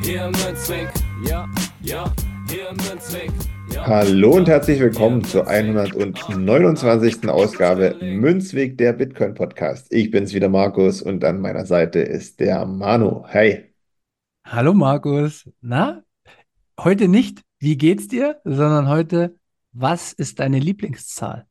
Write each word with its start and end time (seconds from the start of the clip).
Hier 0.00 0.24
im 0.24 0.32
Münzweg, 0.32 0.88
ja, 1.24 1.48
ja, 1.82 2.12
hier 2.48 2.68
im 2.70 2.76
Münzweg. 2.76 3.30
Ja. 3.72 3.86
Hallo 3.86 4.36
und 4.36 4.48
herzlich 4.48 4.80
willkommen 4.80 5.24
zur 5.24 5.46
129. 5.46 7.28
Ausgabe 7.28 7.96
Münzweg 8.00 8.76
der 8.78 8.92
Bitcoin 8.92 9.34
Podcast. 9.34 9.92
Ich 9.92 10.10
bin's 10.10 10.34
wieder 10.34 10.48
Markus 10.48 11.02
und 11.02 11.24
an 11.24 11.40
meiner 11.40 11.66
Seite 11.66 12.00
ist 12.00 12.40
der 12.40 12.64
Manu. 12.66 13.24
Hey. 13.26 13.74
Hallo 14.44 14.74
Markus. 14.74 15.48
Na, 15.60 16.02
heute 16.78 17.08
nicht, 17.08 17.42
wie 17.58 17.76
geht's 17.76 18.08
dir, 18.08 18.40
sondern 18.44 18.88
heute, 18.88 19.36
was 19.72 20.12
ist 20.12 20.40
deine 20.40 20.58
Lieblingszahl? 20.58 21.46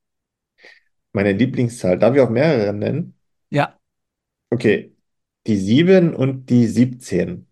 Meine 1.13 1.33
Lieblingszahl, 1.33 1.97
darf 1.97 2.15
ich 2.15 2.21
auch 2.21 2.29
mehrere 2.29 2.73
nennen? 2.73 3.15
Ja, 3.49 3.77
Okay, 4.49 4.95
die 5.45 5.57
7 5.57 6.15
und 6.15 6.49
die 6.49 6.67
17. 6.67 7.46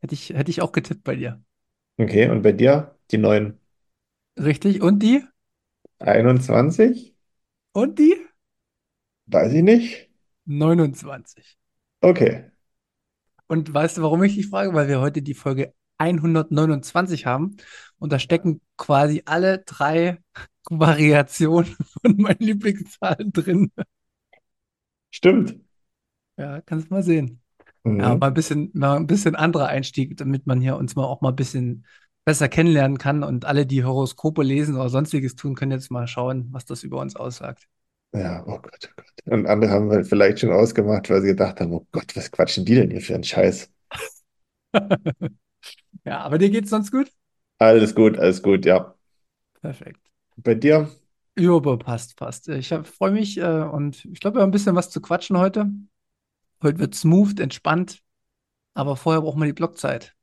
hätte 0.00 0.14
ich, 0.14 0.30
hätte 0.30 0.50
ich 0.50 0.62
auch 0.62 0.72
getippt 0.72 1.04
bei 1.04 1.16
dir. 1.16 1.42
Okay, 1.98 2.28
und 2.28 2.42
bei 2.42 2.50
dir 2.52 2.96
die 3.12 3.18
9. 3.18 3.58
Richtig? 4.38 4.80
Und 4.80 5.00
die? 5.00 5.22
21? 6.00 7.14
Und 7.72 7.98
die? 7.98 8.14
Weiß 9.26 9.52
ich 9.52 9.62
nicht. 9.62 10.10
29. 10.46 11.56
Okay, 12.02 12.50
Und 13.46 13.72
weißt 13.72 13.96
du, 13.98 14.02
warum 14.02 14.22
ich 14.22 14.34
dich 14.34 14.48
frage? 14.48 14.74
Weil 14.74 14.88
wir 14.88 15.00
heute 15.00 15.22
die 15.22 15.34
Folge 15.34 15.74
129 15.98 17.26
haben 17.26 17.56
und 17.98 18.12
da 18.12 18.18
stecken 18.18 18.60
quasi 18.76 19.22
alle 19.26 19.58
drei 19.60 20.18
Variationen 20.70 21.76
von 22.02 22.16
meinen 22.18 22.40
Lieblingszahlen 22.40 23.32
drin. 23.32 23.72
stimmt. 25.10 25.58
Ja, 26.36 26.60
kannst 26.62 26.90
mal 26.90 27.02
sehen. 27.02 27.42
Mhm. 27.88 28.00
Ja, 28.00 28.16
mal 28.16 28.28
ein 28.28 28.34
bisschen, 28.34 28.70
mal 28.74 28.96
ein 28.96 29.06
bisschen 29.06 29.34
anderer 29.34 29.66
Einstieg, 29.68 30.16
damit 30.16 30.46
man 30.46 30.60
hier 30.60 30.76
uns 30.76 30.94
mal 30.96 31.04
auch 31.04 31.20
mal 31.20 31.30
ein 31.30 31.36
bisschen 31.36 31.84
besser 32.24 32.48
kennenlernen 32.48 32.98
kann. 32.98 33.22
Und 33.24 33.44
alle, 33.44 33.66
die 33.66 33.84
Horoskope 33.84 34.42
lesen 34.42 34.76
oder 34.76 34.88
sonstiges 34.88 35.34
tun, 35.34 35.54
können 35.54 35.72
jetzt 35.72 35.90
mal 35.90 36.06
schauen, 36.06 36.48
was 36.52 36.64
das 36.64 36.82
über 36.84 37.00
uns 37.00 37.16
aussagt. 37.16 37.68
Ja, 38.12 38.42
oh 38.46 38.58
Gott, 38.60 38.88
oh 38.90 38.92
Gott. 38.96 39.06
Und 39.26 39.46
andere 39.46 39.70
haben 39.70 39.90
halt 39.90 40.06
vielleicht 40.06 40.40
schon 40.40 40.50
ausgemacht, 40.52 41.08
weil 41.10 41.20
sie 41.22 41.28
gedacht 41.28 41.60
haben, 41.60 41.72
oh 41.72 41.86
Gott, 41.92 42.14
was 42.16 42.30
quatschen 42.30 42.64
die 42.64 42.74
denn 42.74 42.90
hier 42.90 43.00
für 43.02 43.14
einen 43.14 43.24
Scheiß? 43.24 43.70
Ja, 46.04 46.20
aber 46.20 46.38
dir 46.38 46.50
geht's 46.50 46.70
sonst 46.70 46.90
gut? 46.92 47.10
Alles 47.58 47.94
gut, 47.94 48.18
alles 48.18 48.42
gut, 48.42 48.66
ja. 48.66 48.94
Perfekt. 49.60 50.00
Bei 50.36 50.54
dir? 50.54 50.88
Aber 51.38 51.78
passt, 51.78 52.16
passt. 52.16 52.48
Ich 52.48 52.68
freue 52.68 53.12
mich 53.12 53.38
äh, 53.38 53.42
und 53.62 54.04
ich 54.06 54.20
glaube, 54.20 54.36
wir 54.38 54.42
haben 54.42 54.48
ein 54.48 54.52
bisschen 54.52 54.74
was 54.74 54.90
zu 54.90 55.00
quatschen 55.00 55.38
heute. 55.38 55.70
Heute 56.62 56.78
wird 56.78 56.94
smooth, 56.94 57.40
entspannt, 57.40 58.00
aber 58.74 58.96
vorher 58.96 59.22
brauchen 59.22 59.40
wir 59.40 59.46
die 59.46 59.52
Blockzeit. 59.52 60.14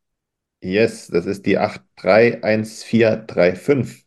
Yes, 0.62 1.08
das 1.08 1.26
ist 1.26 1.46
die 1.46 1.58
831435. 1.58 4.06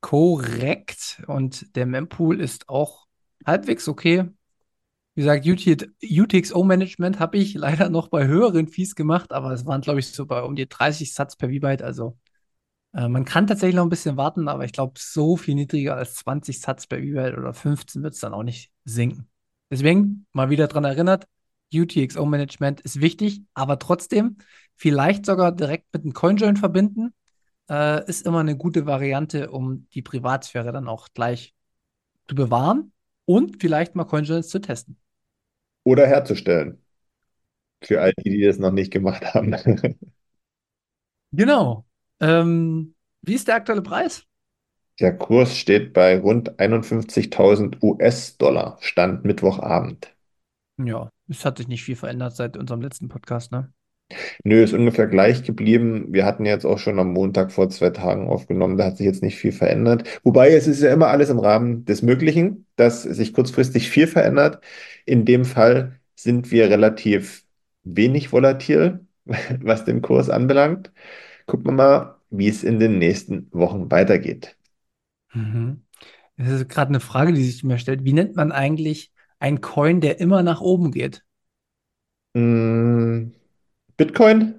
Korrekt. 0.00 1.22
Und 1.26 1.74
der 1.76 1.86
Mempool 1.86 2.40
ist 2.40 2.68
auch 2.68 3.06
halbwegs 3.46 3.88
okay. 3.88 4.28
Wie 5.14 5.22
gesagt, 5.22 5.46
UT 5.46 5.90
UTXO-Management 6.02 7.18
habe 7.18 7.36
ich 7.36 7.54
leider 7.54 7.90
noch 7.90 8.08
bei 8.08 8.26
höheren 8.26 8.68
Fees 8.68 8.94
gemacht, 8.94 9.32
aber 9.32 9.52
es 9.52 9.66
waren, 9.66 9.82
glaube 9.82 10.00
ich, 10.00 10.12
so 10.12 10.26
bei 10.26 10.42
um 10.42 10.56
die 10.56 10.68
30 10.68 11.12
Satz 11.12 11.36
per 11.36 11.50
V-Byte. 11.50 11.82
Also 11.82 12.16
äh, 12.94 13.08
man 13.08 13.24
kann 13.24 13.46
tatsächlich 13.46 13.76
noch 13.76 13.84
ein 13.84 13.90
bisschen 13.90 14.16
warten, 14.16 14.48
aber 14.48 14.64
ich 14.64 14.72
glaube, 14.72 14.94
so 14.96 15.36
viel 15.36 15.54
niedriger 15.54 15.96
als 15.96 16.16
20 16.16 16.60
Satz 16.60 16.86
per 16.86 16.98
V-Byte 16.98 17.38
oder 17.38 17.52
15 17.52 18.02
wird 18.02 18.14
es 18.14 18.20
dann 18.20 18.34
auch 18.34 18.42
nicht 18.42 18.70
sinken. 18.84 19.28
Deswegen 19.70 20.26
mal 20.32 20.50
wieder 20.50 20.68
dran 20.68 20.84
erinnert, 20.84 21.26
UTXO-Management 21.72 22.80
ist 22.80 23.00
wichtig, 23.00 23.42
aber 23.54 23.78
trotzdem 23.78 24.38
vielleicht 24.76 25.26
sogar 25.26 25.52
direkt 25.52 25.86
mit 25.92 26.02
einem 26.02 26.12
CoinJoin 26.12 26.56
verbinden, 26.56 27.14
äh, 27.70 28.06
ist 28.08 28.26
immer 28.26 28.40
eine 28.40 28.56
gute 28.56 28.86
Variante, 28.86 29.50
um 29.50 29.88
die 29.94 30.02
Privatsphäre 30.02 30.72
dann 30.72 30.88
auch 30.88 31.08
gleich 31.14 31.54
zu 32.28 32.34
bewahren 32.34 32.92
und 33.26 33.60
vielleicht 33.60 33.94
mal 33.94 34.04
CoinJoins 34.04 34.48
zu 34.48 34.60
testen. 34.60 34.98
Oder 35.84 36.06
herzustellen. 36.06 36.82
Für 37.82 38.00
all 38.02 38.12
die, 38.14 38.30
die 38.30 38.42
das 38.44 38.58
noch 38.58 38.72
nicht 38.72 38.92
gemacht 38.92 39.34
haben. 39.34 39.54
Genau. 41.32 41.86
Ähm, 42.20 42.94
wie 43.22 43.34
ist 43.34 43.48
der 43.48 43.56
aktuelle 43.56 43.82
Preis? 43.82 44.26
Der 45.00 45.18
Kurs 45.18 45.56
steht 45.56 45.92
bei 45.92 46.16
rund 46.20 46.60
51.000 46.60 47.82
US-Dollar, 47.82 48.78
Stand 48.80 49.24
Mittwochabend. 49.24 50.14
Ja, 50.78 51.10
es 51.30 51.44
hat 51.44 51.58
sich 51.58 51.68
nicht 51.68 51.84
viel 51.84 51.96
verändert 51.96 52.36
seit 52.36 52.56
unserem 52.56 52.80
letzten 52.80 53.08
Podcast, 53.08 53.52
ne? 53.52 53.72
Nö, 54.42 54.62
ist 54.62 54.72
ungefähr 54.74 55.06
gleich 55.06 55.44
geblieben. 55.44 56.06
Wir 56.08 56.24
hatten 56.24 56.44
jetzt 56.44 56.64
auch 56.64 56.78
schon 56.78 56.98
am 56.98 57.12
Montag 57.12 57.52
vor 57.52 57.70
zwei 57.70 57.90
Tagen 57.90 58.28
aufgenommen, 58.28 58.76
da 58.76 58.86
hat 58.86 58.96
sich 58.96 59.06
jetzt 59.06 59.22
nicht 59.22 59.36
viel 59.36 59.52
verändert. 59.52 60.20
Wobei 60.24 60.50
es 60.52 60.66
ist 60.66 60.82
ja 60.82 60.92
immer 60.92 61.08
alles 61.08 61.30
im 61.30 61.38
Rahmen 61.38 61.84
des 61.84 62.02
Möglichen, 62.02 62.66
dass 62.74 63.04
sich 63.04 63.32
kurzfristig 63.32 63.88
viel 63.88 64.08
verändert. 64.08 64.62
In 65.06 65.24
dem 65.24 65.44
Fall 65.44 66.00
sind 66.16 66.50
wir 66.50 66.68
relativ 66.68 67.44
wenig 67.84 68.32
volatil, 68.32 69.06
was 69.60 69.84
den 69.84 70.02
Kurs 70.02 70.28
anbelangt. 70.28 70.90
Gucken 71.46 71.68
wir 71.68 71.72
mal, 71.72 72.16
wie 72.30 72.48
es 72.48 72.64
in 72.64 72.80
den 72.80 72.98
nächsten 72.98 73.48
Wochen 73.52 73.90
weitergeht. 73.90 74.56
Mhm. 75.32 75.82
Das 76.36 76.48
ist 76.48 76.68
gerade 76.68 76.88
eine 76.88 77.00
Frage, 77.00 77.32
die 77.32 77.44
sich 77.44 77.62
mir 77.62 77.78
stellt. 77.78 78.04
Wie 78.04 78.12
nennt 78.12 78.34
man 78.34 78.50
eigentlich 78.50 79.12
einen 79.40 79.60
Coin, 79.60 80.00
der 80.00 80.20
immer 80.20 80.42
nach 80.42 80.60
oben 80.60 80.92
geht? 80.92 81.24
Mm, 82.34 83.32
Bitcoin? 83.96 84.54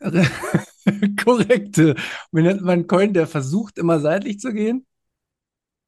Korrekte. 1.22 1.94
Wie 2.32 2.42
nennt 2.42 2.62
man 2.62 2.70
einen 2.70 2.86
Coin, 2.86 3.12
der 3.12 3.26
versucht, 3.26 3.78
immer 3.78 4.00
seitlich 4.00 4.40
zu 4.40 4.52
gehen? 4.52 4.86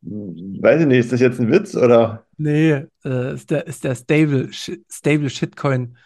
Weiß 0.02 0.80
ich 0.80 0.86
nicht, 0.86 0.98
ist 0.98 1.12
das 1.12 1.20
jetzt 1.20 1.40
ein 1.40 1.50
Witz 1.50 1.76
oder? 1.76 2.26
Nee, 2.36 2.86
äh, 3.04 3.34
ist 3.34 3.50
der, 3.50 3.66
ist 3.66 3.84
der 3.84 3.94
Stable, 3.94 4.50
Stable 4.52 5.30
Shitcoin, 5.30 5.96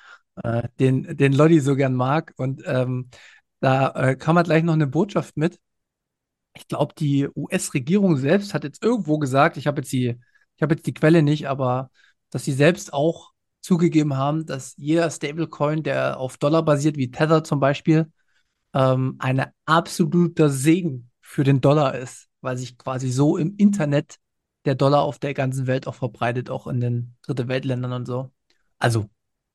äh, 0.43 0.69
den, 0.79 1.17
den 1.17 1.33
Lodi 1.33 1.61
so 1.61 1.75
gern 1.75 1.95
mag. 1.95 2.35
Und 2.37 2.63
ähm, 2.67 3.09
da 3.61 3.91
äh, 3.93 4.17
kam 4.17 4.37
halt 4.37 4.47
gleich 4.47 4.63
noch 4.63 4.75
eine 4.75 4.87
Botschaft 4.87 5.37
mit. 5.37 5.59
Ich 6.55 6.69
glaube, 6.69 6.95
die 6.99 7.29
US-Regierung 7.35 8.17
selbst 8.17 8.55
hat 8.55 8.65
jetzt 8.65 8.83
irgendwo 8.83 9.19
gesagt, 9.19 9.57
ich 9.57 9.67
habe 9.67 9.81
jetzt 9.81 9.93
die, 9.93 10.19
ich 10.57 10.63
habe 10.63 10.75
jetzt 10.75 10.87
die 10.87 10.95
Quelle 10.95 11.23
nicht, 11.23 11.49
aber 11.49 11.91
dass 12.31 12.45
sie 12.45 12.53
selbst 12.53 12.93
auch 12.93 13.33
zugegeben 13.61 14.17
haben, 14.17 14.47
dass 14.47 14.75
jeder 14.77 15.11
Stablecoin, 15.11 15.83
der 15.83 16.19
auf 16.19 16.39
Dollar 16.39 16.65
basiert, 16.65 16.97
wie 16.97 17.11
Tether 17.11 17.43
zum 17.45 17.61
Beispiel, 17.61 18.11
ähm, 18.75 19.17
ein 19.19 19.47
absoluter 19.65 20.49
Segen 20.51 21.11
für 21.21 21.45
den 21.45 21.61
Dollar 21.61 21.97
ist, 21.97 22.29
weil 22.41 22.57
sich 22.57 22.79
quasi 22.79 23.11
so 23.11 23.37
im 23.37 23.57
Internet 23.57 24.19
der 24.65 24.75
Dollar 24.75 25.03
auf 25.03 25.19
der 25.19 25.35
ganzen 25.35 25.67
Welt 25.67 25.87
auch 25.87 25.95
verbreitet, 25.95 26.51
auch 26.51 26.67
in 26.67 26.81
den 26.81 27.17
Dritte 27.23 27.49
Weltländern 27.49 27.93
und 27.93 28.07
so. 28.07 28.33
Also, 28.79 29.07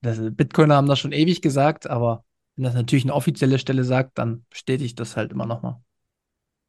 das, 0.01 0.19
Bitcoiner 0.19 0.75
haben 0.75 0.87
das 0.87 0.99
schon 0.99 1.11
ewig 1.11 1.41
gesagt, 1.41 1.87
aber 1.87 2.25
wenn 2.55 2.63
das 2.63 2.73
natürlich 2.73 3.05
eine 3.05 3.13
offizielle 3.13 3.59
Stelle 3.59 3.83
sagt, 3.83 4.17
dann 4.17 4.45
bestätigt 4.49 4.99
das 4.99 5.15
halt 5.15 5.31
immer 5.31 5.45
nochmal. 5.45 5.77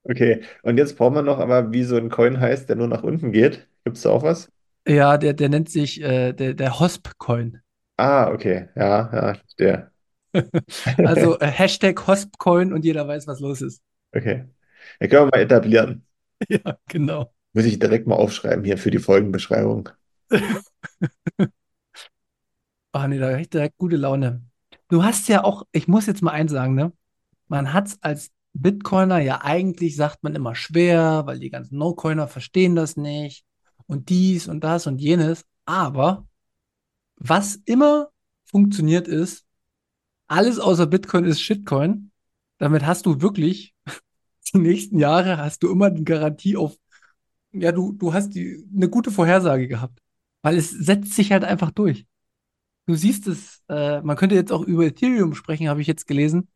Okay, 0.04 0.42
und 0.62 0.78
jetzt 0.78 0.96
brauchen 0.96 1.14
wir 1.14 1.22
noch 1.22 1.38
aber, 1.38 1.72
wie 1.72 1.84
so 1.84 1.96
ein 1.96 2.10
Coin 2.10 2.40
heißt, 2.40 2.68
der 2.68 2.76
nur 2.76 2.88
nach 2.88 3.02
unten 3.02 3.32
geht. 3.32 3.68
Gibt 3.84 3.96
es 3.96 4.02
da 4.02 4.10
auch 4.10 4.22
was? 4.22 4.50
Ja, 4.86 5.16
der, 5.16 5.32
der 5.32 5.48
nennt 5.48 5.70
sich 5.70 6.00
äh, 6.00 6.32
der, 6.32 6.54
der 6.54 6.80
Hosp-Coin. 6.80 7.60
Ah, 7.96 8.30
okay, 8.30 8.68
ja, 8.74 9.10
ja, 9.12 9.36
der. 9.58 9.92
Also 10.98 11.38
äh, 11.40 11.46
Hashtag 11.46 12.06
Hosp-Coin 12.06 12.72
und 12.72 12.84
jeder 12.84 13.06
weiß, 13.06 13.26
was 13.26 13.40
los 13.40 13.60
ist. 13.60 13.82
Okay. 14.14 14.46
Den 15.00 15.10
können 15.10 15.26
wir 15.26 15.38
mal 15.38 15.42
etablieren. 15.42 16.06
Ja, 16.48 16.76
genau. 16.88 17.32
Muss 17.52 17.66
ich 17.66 17.78
direkt 17.78 18.08
mal 18.08 18.16
aufschreiben 18.16 18.64
hier 18.64 18.76
für 18.76 18.90
die 18.90 18.98
Folgenbeschreibung. 18.98 19.90
Ach 22.90 23.06
nee, 23.06 23.18
da 23.18 23.30
habe 23.30 23.42
ich 23.42 23.48
direkt 23.48 23.78
gute 23.78 23.94
Laune. 23.94 24.42
Du 24.88 25.04
hast 25.04 25.28
ja 25.28 25.44
auch, 25.44 25.62
ich 25.70 25.86
muss 25.86 26.06
jetzt 26.06 26.20
mal 26.20 26.32
eins 26.32 26.50
sagen, 26.50 26.74
ne? 26.74 26.92
Man 27.46 27.72
hat 27.72 27.86
es 27.86 28.02
als 28.02 28.32
Bitcoiner 28.54 29.20
ja 29.20 29.42
eigentlich, 29.44 29.94
sagt 29.94 30.24
man 30.24 30.34
immer 30.34 30.56
schwer, 30.56 31.22
weil 31.26 31.38
die 31.38 31.50
ganzen 31.50 31.78
No-Coiner 31.78 32.26
verstehen 32.26 32.74
das 32.74 32.96
nicht 32.96 33.44
und 33.86 34.08
dies 34.08 34.48
und 34.48 34.62
das 34.64 34.86
und 34.86 35.00
jenes. 35.00 35.44
Aber 35.64 36.26
was 37.16 37.56
immer 37.64 38.10
funktioniert 38.44 39.08
ist, 39.08 39.44
alles 40.26 40.58
außer 40.58 40.86
Bitcoin 40.86 41.24
ist 41.24 41.42
Shitcoin. 41.42 42.10
Damit 42.58 42.86
hast 42.86 43.06
du 43.06 43.20
wirklich 43.20 43.74
die 44.54 44.58
nächsten 44.58 44.98
Jahre 44.98 45.38
hast 45.38 45.62
du 45.62 45.70
immer 45.70 45.90
die 45.90 46.04
Garantie 46.04 46.56
auf, 46.56 46.76
ja, 47.52 47.72
du, 47.72 47.92
du 47.92 48.12
hast 48.14 48.30
die, 48.30 48.66
eine 48.74 48.88
gute 48.88 49.10
Vorhersage 49.10 49.68
gehabt. 49.68 49.98
Weil 50.42 50.56
es 50.56 50.70
setzt 50.70 51.14
sich 51.14 51.32
halt 51.32 51.44
einfach 51.44 51.70
durch. 51.70 52.06
Du 52.86 52.94
siehst 52.94 53.28
es, 53.28 53.62
äh, 53.68 54.00
man 54.02 54.16
könnte 54.16 54.34
jetzt 54.34 54.50
auch 54.50 54.62
über 54.62 54.84
Ethereum 54.84 55.34
sprechen, 55.34 55.68
habe 55.68 55.80
ich 55.80 55.86
jetzt 55.86 56.06
gelesen, 56.06 56.48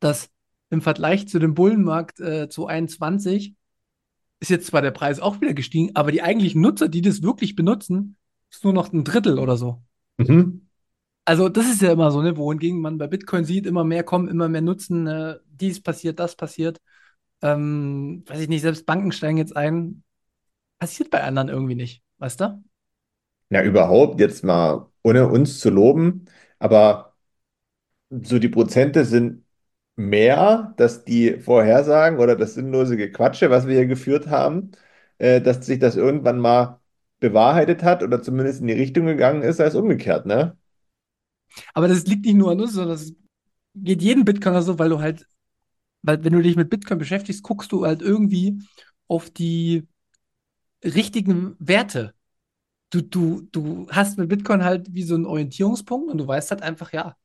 dass 0.00 0.30
im 0.70 0.82
Vergleich 0.82 1.28
zu 1.28 1.38
dem 1.38 1.54
Bullenmarkt 1.54 2.20
äh, 2.20 2.48
2021 2.48 3.54
ist 4.40 4.50
jetzt 4.50 4.66
zwar 4.66 4.82
der 4.82 4.90
Preis 4.90 5.20
auch 5.20 5.40
wieder 5.40 5.54
gestiegen, 5.54 5.90
aber 5.94 6.12
die 6.12 6.22
eigentlichen 6.22 6.60
Nutzer, 6.60 6.88
die 6.88 7.02
das 7.02 7.22
wirklich 7.22 7.56
benutzen, 7.56 8.16
ist 8.50 8.64
nur 8.64 8.72
noch 8.72 8.92
ein 8.92 9.04
Drittel 9.04 9.38
oder 9.38 9.56
so. 9.56 9.82
Mhm. 10.18 10.68
Also 11.24 11.48
das 11.48 11.66
ist 11.66 11.82
ja 11.82 11.92
immer 11.92 12.10
so, 12.10 12.22
ne, 12.22 12.36
wohingegen 12.36 12.80
man 12.80 12.96
bei 12.96 13.06
Bitcoin 13.06 13.44
sieht, 13.44 13.66
immer 13.66 13.84
mehr 13.84 14.02
kommen, 14.02 14.28
immer 14.28 14.48
mehr 14.48 14.62
nutzen, 14.62 15.06
äh, 15.06 15.36
dies 15.46 15.82
passiert, 15.82 16.18
das 16.18 16.36
passiert. 16.36 16.80
Ähm, 17.42 18.24
weiß 18.26 18.40
ich 18.40 18.48
nicht, 18.48 18.62
selbst 18.62 18.86
Banken 18.86 19.12
steigen 19.12 19.36
jetzt 19.38 19.54
ein. 19.54 20.02
Passiert 20.78 21.10
bei 21.10 21.22
anderen 21.22 21.48
irgendwie 21.48 21.74
nicht, 21.74 22.02
weißt 22.18 22.40
du? 22.40 22.64
Ja, 23.50 23.62
überhaupt 23.62 24.20
jetzt 24.20 24.44
mal, 24.44 24.88
ohne 25.02 25.28
uns 25.28 25.60
zu 25.60 25.70
loben, 25.70 26.26
aber 26.58 27.14
so 28.10 28.38
die 28.38 28.48
Prozente 28.48 29.04
sind 29.04 29.44
mehr, 29.98 30.74
dass 30.76 31.04
die 31.04 31.38
Vorhersagen 31.38 32.18
oder 32.20 32.36
das 32.36 32.54
sinnlose 32.54 32.96
Gequatsche, 32.96 33.50
was 33.50 33.66
wir 33.66 33.74
hier 33.74 33.86
geführt 33.86 34.28
haben, 34.28 34.72
äh, 35.18 35.40
dass 35.40 35.66
sich 35.66 35.78
das 35.78 35.96
irgendwann 35.96 36.38
mal 36.40 36.80
bewahrheitet 37.20 37.82
hat 37.82 38.02
oder 38.02 38.22
zumindest 38.22 38.60
in 38.60 38.68
die 38.68 38.74
Richtung 38.74 39.06
gegangen 39.06 39.42
ist, 39.42 39.60
als 39.60 39.74
umgekehrt, 39.74 40.26
ne? 40.26 40.56
Aber 41.74 41.88
das 41.88 42.06
liegt 42.06 42.24
nicht 42.24 42.34
nur 42.36 42.50
an 42.52 42.60
uns, 42.60 42.72
sondern 42.72 42.96
das 42.96 43.12
geht 43.74 44.02
jedem 44.02 44.24
Bitcoiner 44.24 44.62
so, 44.62 44.78
weil 44.78 44.90
du 44.90 45.00
halt, 45.00 45.26
weil 46.02 46.24
wenn 46.24 46.32
du 46.32 46.42
dich 46.42 46.56
mit 46.56 46.70
Bitcoin 46.70 46.98
beschäftigst, 46.98 47.42
guckst 47.42 47.72
du 47.72 47.84
halt 47.86 48.02
irgendwie 48.02 48.60
auf 49.08 49.30
die 49.30 49.86
richtigen 50.84 51.56
Werte. 51.58 52.14
Du, 52.90 53.02
du, 53.02 53.42
du 53.52 53.88
hast 53.90 54.18
mit 54.18 54.28
Bitcoin 54.28 54.64
halt 54.64 54.94
wie 54.94 55.02
so 55.02 55.14
einen 55.14 55.26
Orientierungspunkt 55.26 56.10
und 56.10 56.18
du 56.18 56.26
weißt 56.26 56.50
halt 56.50 56.62
einfach, 56.62 56.92
ja, 56.92 57.16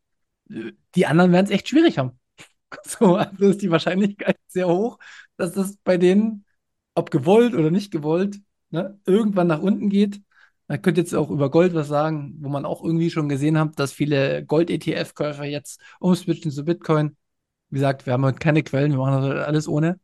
die 0.95 1.05
anderen 1.05 1.31
werden 1.31 1.45
es 1.45 1.51
echt 1.51 1.69
schwierig 1.69 1.97
haben. 1.97 2.19
So, 2.85 3.15
also 3.15 3.45
ist 3.49 3.61
die 3.61 3.71
Wahrscheinlichkeit 3.71 4.37
sehr 4.47 4.67
hoch, 4.67 4.99
dass 5.37 5.53
das 5.53 5.77
bei 5.83 5.97
denen, 5.97 6.45
ob 6.95 7.11
gewollt 7.11 7.53
oder 7.55 7.71
nicht 7.71 7.91
gewollt, 7.91 8.39
ne, 8.71 8.99
irgendwann 9.05 9.47
nach 9.47 9.61
unten 9.61 9.89
geht. 9.89 10.21
Man 10.67 10.81
könnte 10.81 11.01
jetzt 11.01 11.13
auch 11.13 11.29
über 11.29 11.51
Gold 11.51 11.73
was 11.73 11.87
sagen, 11.87 12.35
wo 12.39 12.49
man 12.49 12.65
auch 12.65 12.83
irgendwie 12.83 13.09
schon 13.11 13.29
gesehen 13.29 13.57
hat, 13.59 13.79
dass 13.79 13.91
viele 13.91 14.45
Gold-ETF-Käufer 14.45 15.45
jetzt 15.45 15.81
umswitchen 15.99 16.51
zu 16.51 16.63
Bitcoin. 16.63 17.17
Wie 17.69 17.75
gesagt, 17.75 18.05
wir 18.05 18.13
haben 18.13 18.25
heute 18.25 18.39
keine 18.39 18.63
Quellen, 18.63 18.91
wir 18.91 18.99
machen 18.99 19.29
das 19.29 19.45
alles 19.45 19.67
ohne. 19.67 19.99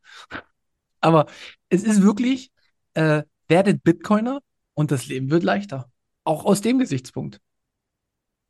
Aber 1.00 1.26
es 1.68 1.82
ist 1.84 2.02
wirklich, 2.02 2.50
äh, 2.94 3.22
werdet 3.48 3.82
Bitcoiner 3.82 4.40
und 4.74 4.90
das 4.90 5.06
Leben 5.06 5.30
wird 5.30 5.42
leichter. 5.42 5.90
Auch 6.24 6.44
aus 6.44 6.60
dem 6.60 6.78
Gesichtspunkt. 6.78 7.40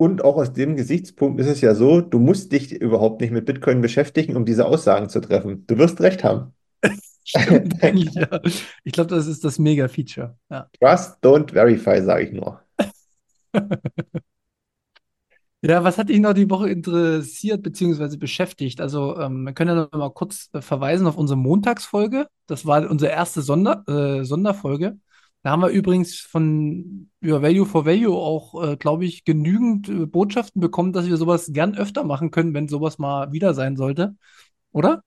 Und 0.01 0.25
auch 0.25 0.37
aus 0.37 0.55
dem 0.55 0.77
Gesichtspunkt 0.77 1.39
ist 1.43 1.47
es 1.47 1.61
ja 1.61 1.75
so, 1.75 2.01
du 2.01 2.19
musst 2.19 2.53
dich 2.53 2.73
überhaupt 2.73 3.21
nicht 3.21 3.33
mit 3.33 3.45
Bitcoin 3.45 3.83
beschäftigen, 3.83 4.35
um 4.35 4.47
diese 4.47 4.65
Aussagen 4.65 5.11
zu 5.11 5.21
treffen. 5.21 5.67
Du 5.67 5.77
wirst 5.77 6.01
recht 6.01 6.25
haben. 6.25 6.55
Stimmt 7.23 7.75
eigentlich, 7.83 8.15
ja. 8.15 8.41
Ich 8.83 8.95
glaube, 8.95 9.15
das 9.15 9.27
ist 9.27 9.45
das 9.45 9.59
Mega-Feature. 9.59 10.39
Ja. 10.49 10.71
Trust, 10.81 11.23
don't 11.23 11.53
verify, 11.53 12.03
sage 12.03 12.25
ich 12.25 12.33
nur. 12.33 12.63
Ja, 15.63 15.85
was 15.85 15.99
hat 15.99 16.09
dich 16.09 16.19
noch 16.21 16.33
die 16.33 16.49
Woche 16.49 16.71
interessiert 16.71 17.63
bzw. 17.63 18.17
beschäftigt? 18.17 18.81
Also, 18.81 19.19
ähm, 19.19 19.43
wir 19.45 19.53
können 19.53 19.77
ja 19.77 19.89
noch 19.93 19.93
mal 19.93 20.09
kurz 20.09 20.49
äh, 20.55 20.63
verweisen 20.63 21.07
auf 21.07 21.19
unsere 21.19 21.37
Montagsfolge. 21.39 22.29
Das 22.47 22.65
war 22.65 22.89
unsere 22.89 23.13
erste 23.13 23.43
Sonder, 23.43 23.85
äh, 23.87 24.25
Sonderfolge. 24.25 24.97
Da 25.43 25.51
haben 25.51 25.61
wir 25.63 25.69
übrigens 25.71 26.21
von 26.21 27.11
über 27.21 27.41
Value 27.43 27.65
for 27.65 27.87
Value 27.87 28.15
auch, 28.15 28.63
äh, 28.73 28.77
glaube 28.77 29.07
ich, 29.07 29.25
genügend 29.25 29.89
äh, 29.89 30.07
Botschaften 30.07 30.61
bekommen, 30.61 30.93
dass 30.93 31.07
wir 31.09 31.17
sowas 31.17 31.51
gern 31.53 31.75
öfter 31.77 32.05
machen 32.05 32.31
können, 32.31 32.53
wenn 32.55 32.69
sowas 32.69 32.99
mal 32.99 33.33
wieder 33.33 33.55
sein 33.55 33.77
sollte. 33.77 34.17
Oder? 34.73 35.03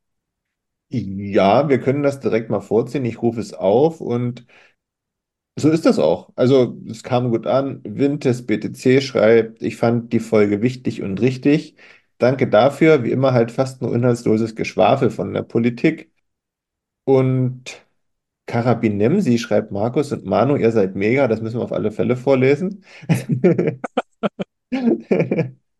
Ja, 0.90 1.68
wir 1.70 1.80
können 1.82 2.04
das 2.04 2.20
direkt 2.22 2.50
mal 2.50 2.62
vorziehen. 2.62 3.04
Ich 3.06 3.22
rufe 3.22 3.40
es 3.42 3.54
auf 3.54 4.00
und 4.00 4.46
so 5.56 5.70
ist 5.70 5.86
das 5.86 6.00
auch. 6.00 6.30
Also 6.36 6.78
es 6.90 7.04
kam 7.04 7.30
gut 7.30 7.46
an. 7.48 7.82
Wintes 7.84 8.46
BTC 8.46 9.02
schreibt, 9.02 9.62
ich 9.62 9.78
fand 9.78 10.12
die 10.14 10.20
Folge 10.20 10.62
wichtig 10.62 11.02
und 11.04 11.22
richtig. 11.22 11.76
Danke 12.18 12.48
dafür. 12.50 13.04
Wie 13.04 13.12
immer 13.12 13.34
halt 13.34 13.52
fast 13.52 13.82
nur 13.82 13.94
inhaltsloses 13.96 14.56
Geschwafel 14.56 15.12
von 15.12 15.34
der 15.34 15.44
Politik. 15.44 16.12
Und 17.06 17.83
Karabinemsi 18.46 19.38
schreibt 19.38 19.72
Markus 19.72 20.12
und 20.12 20.26
Manu, 20.26 20.56
ihr 20.58 20.72
seid 20.72 20.96
mega, 20.96 21.28
das 21.28 21.42
müssen 21.42 21.60
wir 21.60 21.64
auf 21.64 21.72
alle 21.74 21.92
Fälle 21.92 22.16
vorlesen. 22.18 22.84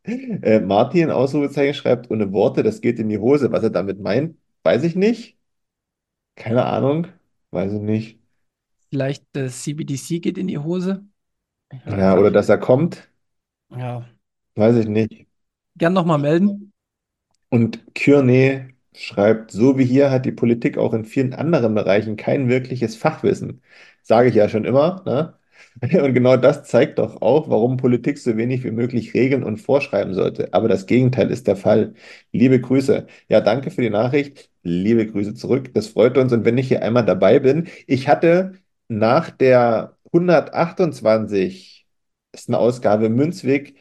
Äh, 0.06 0.60
Martin, 0.60 1.12
Ausrufezeichen, 1.12 1.74
schreibt 1.74 2.12
ohne 2.12 2.32
Worte, 2.34 2.64
das 2.64 2.82
geht 2.82 3.00
in 3.00 3.10
die 3.10 3.18
Hose. 3.20 3.52
Was 3.52 3.64
er 3.64 3.70
damit 3.70 4.00
meint, 4.02 4.38
weiß 4.64 4.84
ich 4.84 4.96
nicht. 4.96 5.38
Keine 6.36 6.66
Ahnung, 6.66 7.08
weiß 7.52 7.74
ich 7.74 7.82
nicht. 7.82 8.20
Vielleicht 8.90 9.26
das 9.34 9.62
CBDC 9.64 10.20
geht 10.22 10.38
in 10.38 10.48
die 10.48 10.58
Hose. 10.58 11.06
Ja, 11.86 12.18
oder 12.18 12.30
dass 12.32 12.50
er 12.50 12.58
kommt, 12.58 13.10
Ja. 13.70 14.06
weiß 14.56 14.78
ich 14.78 14.88
nicht. 14.88 15.28
Gern 15.78 15.94
nochmal 15.94 16.18
melden. 16.20 16.74
Und 17.50 17.94
Kearney 17.96 18.73
schreibt, 18.96 19.52
so 19.52 19.78
wie 19.78 19.86
hier 19.86 20.12
hat 20.12 20.26
die 20.26 20.32
Politik 20.32 20.78
auch 20.78 20.94
in 20.94 21.06
vielen 21.06 21.34
anderen 21.34 21.74
Bereichen 21.76 22.18
kein 22.18 22.50
wirkliches 22.50 22.96
Fachwissen. 22.96 23.62
Sage 24.02 24.30
ich 24.30 24.36
ja 24.36 24.50
schon 24.50 24.66
immer, 24.66 25.04
ne? 25.06 25.38
Und 26.04 26.14
genau 26.14 26.38
das 26.38 26.64
zeigt 26.66 27.00
doch 27.00 27.22
auch, 27.22 27.50
warum 27.50 27.78
Politik 27.78 28.18
so 28.20 28.38
wenig 28.38 28.64
wie 28.64 28.72
möglich 28.72 29.14
regeln 29.14 29.44
und 29.44 29.58
vorschreiben 29.58 30.14
sollte. 30.14 30.54
Aber 30.54 30.68
das 30.68 30.86
Gegenteil 30.86 31.32
ist 31.32 31.48
der 31.48 31.56
Fall. 31.56 31.94
Liebe 32.32 32.60
Grüße. 32.62 33.08
Ja, 33.28 33.42
danke 33.42 33.72
für 33.72 33.82
die 33.82 33.90
Nachricht. 33.90 34.52
Liebe 34.64 35.08
Grüße 35.08 35.34
zurück. 35.34 35.74
Das 35.74 35.88
freut 35.88 36.18
uns. 36.18 36.32
Und 36.34 36.46
wenn 36.46 36.58
ich 36.58 36.68
hier 36.68 36.84
einmal 36.84 37.06
dabei 37.06 37.40
bin, 37.40 37.68
ich 37.88 38.08
hatte 38.08 38.54
nach 38.88 39.30
der 39.32 39.98
128. 40.12 41.86
Ausgabe 42.52 43.10
Münzweg 43.10 43.76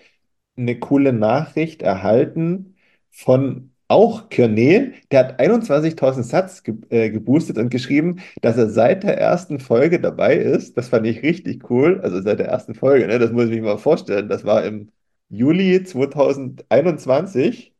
eine 0.56 0.78
coole 0.78 1.12
Nachricht 1.12 1.82
erhalten 1.82 2.76
von 3.10 3.71
auch 3.92 4.28
Kearney. 4.30 4.92
Der 5.10 5.20
hat 5.20 5.40
21.000 5.40 6.26
Satz 6.26 6.62
ge 6.62 6.76
äh, 6.90 7.10
geboostet 7.10 7.58
und 7.58 7.70
geschrieben, 7.70 8.20
dass 8.42 8.56
er 8.58 8.70
seit 8.70 9.02
der 9.04 9.18
ersten 9.18 9.60
Folge 9.60 10.00
dabei 10.00 10.36
ist. 10.36 10.76
Das 10.76 10.88
fand 10.88 11.06
ich 11.06 11.22
richtig 11.22 11.70
cool. 11.70 12.00
Also 12.02 12.20
seit 12.22 12.38
der 12.40 12.48
ersten 12.48 12.74
Folge, 12.74 13.06
ne? 13.06 13.18
Das 13.18 13.32
muss 13.32 13.46
ich 13.46 13.50
mir 13.52 13.62
mal 13.62 13.78
vorstellen. 13.78 14.28
Das 14.28 14.44
war 14.44 14.64
im 14.64 14.90
Juli 15.28 15.84
2021 15.84 17.74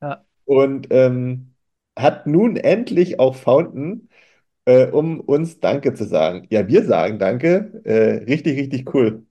Ja, 0.00 0.24
und 0.44 0.88
ähm, 0.90 1.54
hat 1.98 2.26
nun 2.26 2.56
endlich 2.56 3.18
auch 3.20 3.34
Fountain, 3.36 4.08
äh, 4.66 4.86
um 4.88 5.20
uns 5.20 5.60
Danke 5.60 5.94
zu 5.94 6.04
sagen. 6.06 6.46
Ja, 6.50 6.68
wir 6.68 6.84
sagen 6.86 7.18
Danke. 7.18 7.82
Äh, 7.84 8.24
richtig, 8.24 8.58
richtig 8.58 8.94
cool. 8.94 9.26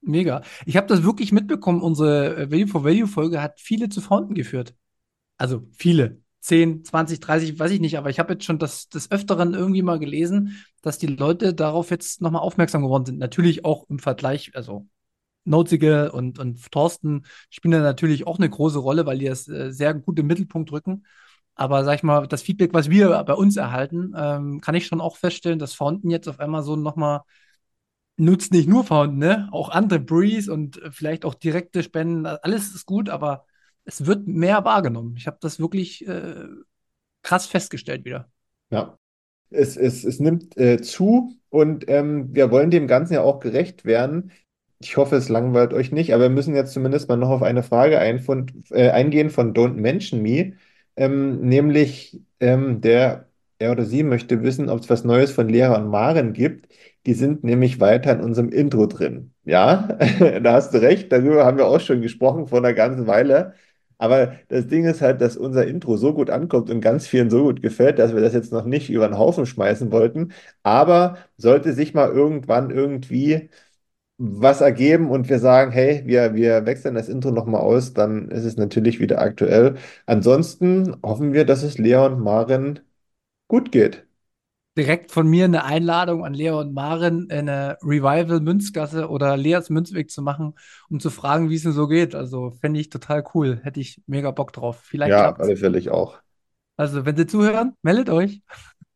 mega. 0.00 0.42
Ich 0.66 0.76
habe 0.76 0.86
das 0.86 1.02
wirklich 1.02 1.32
mitbekommen. 1.32 1.82
Unsere 1.82 2.36
äh, 2.36 2.50
Value 2.50 2.68
for 2.68 2.84
Value 2.84 3.06
Folge 3.06 3.42
hat 3.42 3.60
viele 3.60 3.88
zu 3.88 4.00
Fountain 4.00 4.34
geführt. 4.34 4.74
Also 5.36 5.62
viele. 5.76 6.20
10, 6.40 6.84
20, 6.84 7.18
30, 7.18 7.58
weiß 7.58 7.72
ich 7.72 7.80
nicht, 7.80 7.98
aber 7.98 8.08
ich 8.08 8.20
habe 8.20 8.34
jetzt 8.34 8.44
schon 8.44 8.60
das 8.60 8.88
des 8.88 9.10
Öfteren 9.10 9.52
irgendwie 9.54 9.82
mal 9.82 9.98
gelesen, 9.98 10.64
dass 10.80 10.96
die 10.96 11.08
Leute 11.08 11.54
darauf 11.54 11.90
jetzt 11.90 12.20
nochmal 12.22 12.42
aufmerksam 12.42 12.82
geworden 12.82 13.04
sind. 13.04 13.18
Natürlich 13.18 13.64
auch 13.64 13.88
im 13.88 13.98
Vergleich, 13.98 14.52
also 14.54 14.86
Notzige 15.44 16.12
und, 16.12 16.38
und 16.38 16.70
Thorsten 16.72 17.24
spielen 17.50 17.72
da 17.72 17.80
natürlich 17.80 18.26
auch 18.26 18.38
eine 18.38 18.50
große 18.50 18.78
Rolle, 18.78 19.06
weil 19.06 19.18
die 19.18 19.26
das 19.26 19.48
äh, 19.48 19.72
sehr 19.72 19.94
gut 19.94 20.18
im 20.18 20.26
Mittelpunkt 20.26 20.70
rücken. 20.72 21.04
Aber 21.54 21.84
sag 21.84 21.96
ich 21.96 22.02
mal, 22.02 22.26
das 22.28 22.42
Feedback, 22.42 22.74
was 22.74 22.90
wir 22.90 23.10
bei 23.24 23.34
uns 23.34 23.56
erhalten, 23.56 24.12
ähm, 24.16 24.60
kann 24.60 24.74
ich 24.74 24.86
schon 24.86 25.00
auch 25.00 25.16
feststellen, 25.16 25.58
dass 25.58 25.74
Fountain 25.74 26.10
jetzt 26.10 26.28
auf 26.28 26.38
einmal 26.40 26.62
so 26.62 26.76
nochmal 26.76 27.22
nutzt 28.16 28.52
nicht 28.52 28.68
nur 28.68 28.84
Fountain, 28.84 29.18
ne? 29.18 29.48
Auch 29.52 29.68
andere 29.70 30.00
Breeze 30.00 30.52
und 30.52 30.82
äh, 30.82 30.90
vielleicht 30.90 31.24
auch 31.24 31.34
direkte 31.34 31.82
Spenden, 31.82 32.26
alles 32.26 32.74
ist 32.74 32.86
gut, 32.86 33.08
aber 33.08 33.46
es 33.86 34.04
wird 34.04 34.26
mehr 34.26 34.64
wahrgenommen. 34.64 35.14
Ich 35.16 35.26
habe 35.26 35.38
das 35.40 35.58
wirklich 35.58 36.06
äh, 36.06 36.46
krass 37.22 37.46
festgestellt 37.46 38.04
wieder. 38.04 38.28
Ja. 38.70 38.98
Es, 39.50 39.76
es, 39.76 40.04
es 40.04 40.18
nimmt 40.18 40.56
äh, 40.56 40.82
zu 40.82 41.38
und 41.50 41.88
ähm, 41.88 42.34
wir 42.34 42.50
wollen 42.50 42.72
dem 42.72 42.88
Ganzen 42.88 43.14
ja 43.14 43.22
auch 43.22 43.38
gerecht 43.38 43.84
werden. 43.84 44.32
Ich 44.80 44.96
hoffe, 44.96 45.16
es 45.16 45.28
langweilt 45.28 45.72
euch 45.72 45.92
nicht, 45.92 46.12
aber 46.12 46.24
wir 46.24 46.30
müssen 46.30 46.54
jetzt 46.54 46.72
zumindest 46.72 47.08
mal 47.08 47.16
noch 47.16 47.30
auf 47.30 47.42
eine 47.42 47.62
Frage 47.62 47.98
einfund, 48.00 48.52
äh, 48.70 48.90
eingehen 48.90 49.30
von 49.30 49.54
Don't 49.54 49.74
Mention 49.74 50.20
Me, 50.20 50.54
ähm, 50.96 51.40
nämlich 51.42 52.20
ähm, 52.40 52.80
der, 52.80 53.28
er 53.58 53.70
oder 53.70 53.84
sie 53.84 54.02
möchte 54.02 54.42
wissen, 54.42 54.68
ob 54.68 54.80
es 54.80 54.90
was 54.90 55.04
Neues 55.04 55.30
von 55.30 55.48
Lehrer 55.48 55.78
und 55.78 55.88
Maren 55.88 56.32
gibt. 56.32 56.68
Die 57.06 57.14
sind 57.14 57.44
nämlich 57.44 57.78
weiter 57.80 58.12
in 58.12 58.20
unserem 58.20 58.50
Intro 58.50 58.86
drin. 58.86 59.32
Ja, 59.44 59.88
da 60.42 60.54
hast 60.54 60.74
du 60.74 60.78
recht, 60.82 61.12
darüber 61.12 61.44
haben 61.46 61.56
wir 61.56 61.66
auch 61.66 61.80
schon 61.80 62.02
gesprochen 62.02 62.48
vor 62.48 62.58
einer 62.58 62.74
ganzen 62.74 63.06
Weile. 63.06 63.54
Aber 63.98 64.34
das 64.48 64.66
Ding 64.66 64.84
ist 64.84 65.00
halt, 65.00 65.20
dass 65.22 65.36
unser 65.36 65.66
Intro 65.66 65.96
so 65.96 66.12
gut 66.14 66.28
ankommt 66.30 66.68
und 66.70 66.80
ganz 66.82 67.06
vielen 67.06 67.30
so 67.30 67.44
gut 67.44 67.62
gefällt, 67.62 67.98
dass 67.98 68.14
wir 68.14 68.20
das 68.20 68.34
jetzt 68.34 68.52
noch 68.52 68.64
nicht 68.66 68.90
über 68.90 69.08
den 69.08 69.16
Haufen 69.18 69.46
schmeißen 69.46 69.90
wollten. 69.92 70.32
Aber 70.62 71.16
sollte 71.38 71.72
sich 71.72 71.94
mal 71.94 72.10
irgendwann 72.10 72.70
irgendwie 72.70 73.48
was 74.18 74.60
ergeben 74.62 75.10
und 75.10 75.28
wir 75.28 75.38
sagen, 75.38 75.72
hey, 75.72 76.02
wir, 76.06 76.34
wir 76.34 76.66
wechseln 76.66 76.94
das 76.94 77.08
Intro 77.08 77.30
nochmal 77.32 77.60
aus, 77.62 77.92
dann 77.94 78.30
ist 78.30 78.44
es 78.44 78.56
natürlich 78.56 79.00
wieder 79.00 79.20
aktuell. 79.20 79.76
Ansonsten 80.06 80.96
hoffen 81.02 81.32
wir, 81.34 81.44
dass 81.46 81.62
es 81.62 81.78
Leon 81.78 82.14
und 82.14 82.20
Maren 82.22 82.80
gut 83.48 83.72
geht. 83.72 84.05
Direkt 84.76 85.10
von 85.12 85.26
mir 85.28 85.46
eine 85.46 85.64
Einladung 85.64 86.24
an 86.24 86.34
Lea 86.34 86.50
und 86.50 86.74
Maren, 86.74 87.30
eine 87.30 87.78
Revival 87.82 88.40
Münzgasse 88.40 89.08
oder 89.08 89.36
Leas 89.36 89.70
Münzweg 89.70 90.10
zu 90.10 90.22
machen, 90.22 90.54
um 90.90 91.00
zu 91.00 91.10
fragen, 91.10 91.48
wie 91.50 91.54
es 91.56 91.62
denn 91.62 91.72
so 91.72 91.88
geht. 91.88 92.14
Also 92.14 92.52
fände 92.60 92.80
ich 92.80 92.90
total 92.90 93.24
cool. 93.34 93.60
Hätte 93.62 93.80
ich 93.80 94.02
mega 94.06 94.30
Bock 94.32 94.52
drauf. 94.52 94.80
Vielleicht 94.84 95.16
Ja, 95.16 95.18
klappt's. 95.18 95.36
alle 95.36 95.56
fällig 95.56 95.88
auch. 95.90 96.20
Also, 96.76 97.04
wenn 97.06 97.16
Sie 97.16 97.26
zuhören, 97.26 97.74
meldet 97.82 98.08
euch. 98.10 98.42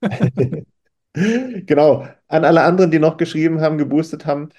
Genau. 1.66 2.06
An 2.28 2.44
alle 2.44 2.62
anderen, 2.62 2.90
die 2.90 2.98
noch 3.00 3.16
geschrieben 3.16 3.60
haben, 3.60 3.78
geboostet 3.78 4.26
haben, 4.26 4.50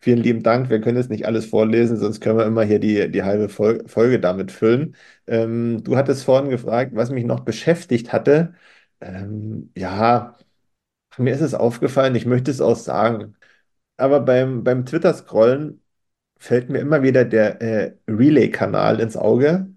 vielen 0.00 0.18
lieben 0.20 0.42
Dank. 0.42 0.70
Wir 0.70 0.80
können 0.80 0.96
jetzt 0.98 1.10
nicht 1.10 1.26
alles 1.26 1.46
vorlesen, 1.46 1.96
sonst 1.98 2.20
können 2.20 2.38
wir 2.38 2.46
immer 2.46 2.64
hier 2.64 2.78
die, 2.80 3.10
die 3.10 3.22
halbe 3.24 3.48
Fol 3.48 3.82
Folge 3.88 4.20
damit 4.20 4.52
füllen. 4.52 4.96
Ähm, 5.26 5.82
du 5.84 5.96
hattest 5.96 6.24
vorhin 6.24 6.50
gefragt, 6.50 6.92
was 6.94 7.10
mich 7.10 7.24
noch 7.24 7.40
beschäftigt 7.40 8.12
hatte. 8.12 8.54
Ähm, 9.00 9.72
ja, 9.76 10.36
mir 11.18 11.34
ist 11.34 11.40
es 11.40 11.54
aufgefallen, 11.54 12.14
ich 12.14 12.26
möchte 12.26 12.50
es 12.50 12.60
auch 12.60 12.76
sagen, 12.76 13.36
aber 13.98 14.20
beim, 14.20 14.64
beim 14.64 14.86
Twitter-Scrollen 14.86 15.82
fällt 16.38 16.70
mir 16.70 16.80
immer 16.80 17.02
wieder 17.02 17.24
der 17.24 17.62
äh, 17.62 17.96
Relay-Kanal 18.08 19.00
ins 19.00 19.16
Auge. 19.16 19.68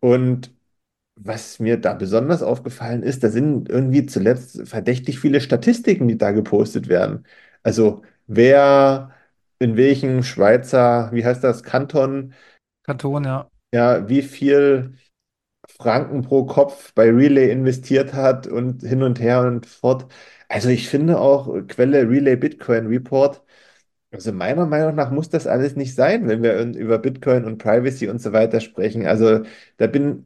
Und 0.00 0.54
Was 1.16 1.60
mir 1.60 1.78
da 1.80 1.94
besonders 1.94 2.42
aufgefallen 2.42 3.02
ist, 3.04 3.24
da 3.24 3.30
sind 3.30 3.68
irgendwie 3.70 4.06
zuletzt 4.06 4.68
verdächtig 4.68 5.20
viele 5.20 5.40
Statistiken, 5.42 6.08
die 6.08 6.18
da 6.18 6.32
gepostet 6.32 6.88
werden. 6.88 7.26
Also 7.62 8.02
wer 8.26 9.12
in 9.60 9.76
welchem 9.76 10.22
Schweizer, 10.24 11.10
wie 11.12 11.24
heißt 11.24 11.44
das, 11.44 11.62
Kanton, 11.64 12.34
Kanton, 12.82 13.24
ja. 13.24 13.50
ja, 13.72 14.08
wie 14.08 14.22
viel 14.22 14.96
Franken 15.80 16.22
pro 16.22 16.44
Kopf 16.46 16.92
bei 16.94 17.10
Relay 17.10 17.50
investiert 17.50 18.12
hat 18.14 18.46
und 18.46 18.82
hin 18.82 19.02
und 19.02 19.20
her 19.20 19.42
und 19.42 19.66
fort. 19.66 20.06
Also 20.48 20.68
ich 20.68 20.88
finde 20.88 21.18
auch 21.20 21.48
Quelle 21.68 22.08
Relay 22.08 22.36
Bitcoin 22.36 22.86
Report. 22.86 23.42
Also 24.12 24.32
meiner 24.32 24.66
Meinung 24.66 24.96
nach 24.96 25.10
muss 25.12 25.28
das 25.30 25.46
alles 25.46 25.76
nicht 25.76 25.94
sein, 25.94 26.28
wenn 26.28 26.42
wir 26.42 26.58
über 26.76 26.98
Bitcoin 26.98 27.44
und 27.44 27.58
Privacy 27.58 28.08
und 28.08 28.20
so 28.20 28.32
weiter 28.32 28.60
sprechen. 28.60 29.06
Also 29.06 29.42
da 29.78 29.86
bin, 29.86 30.24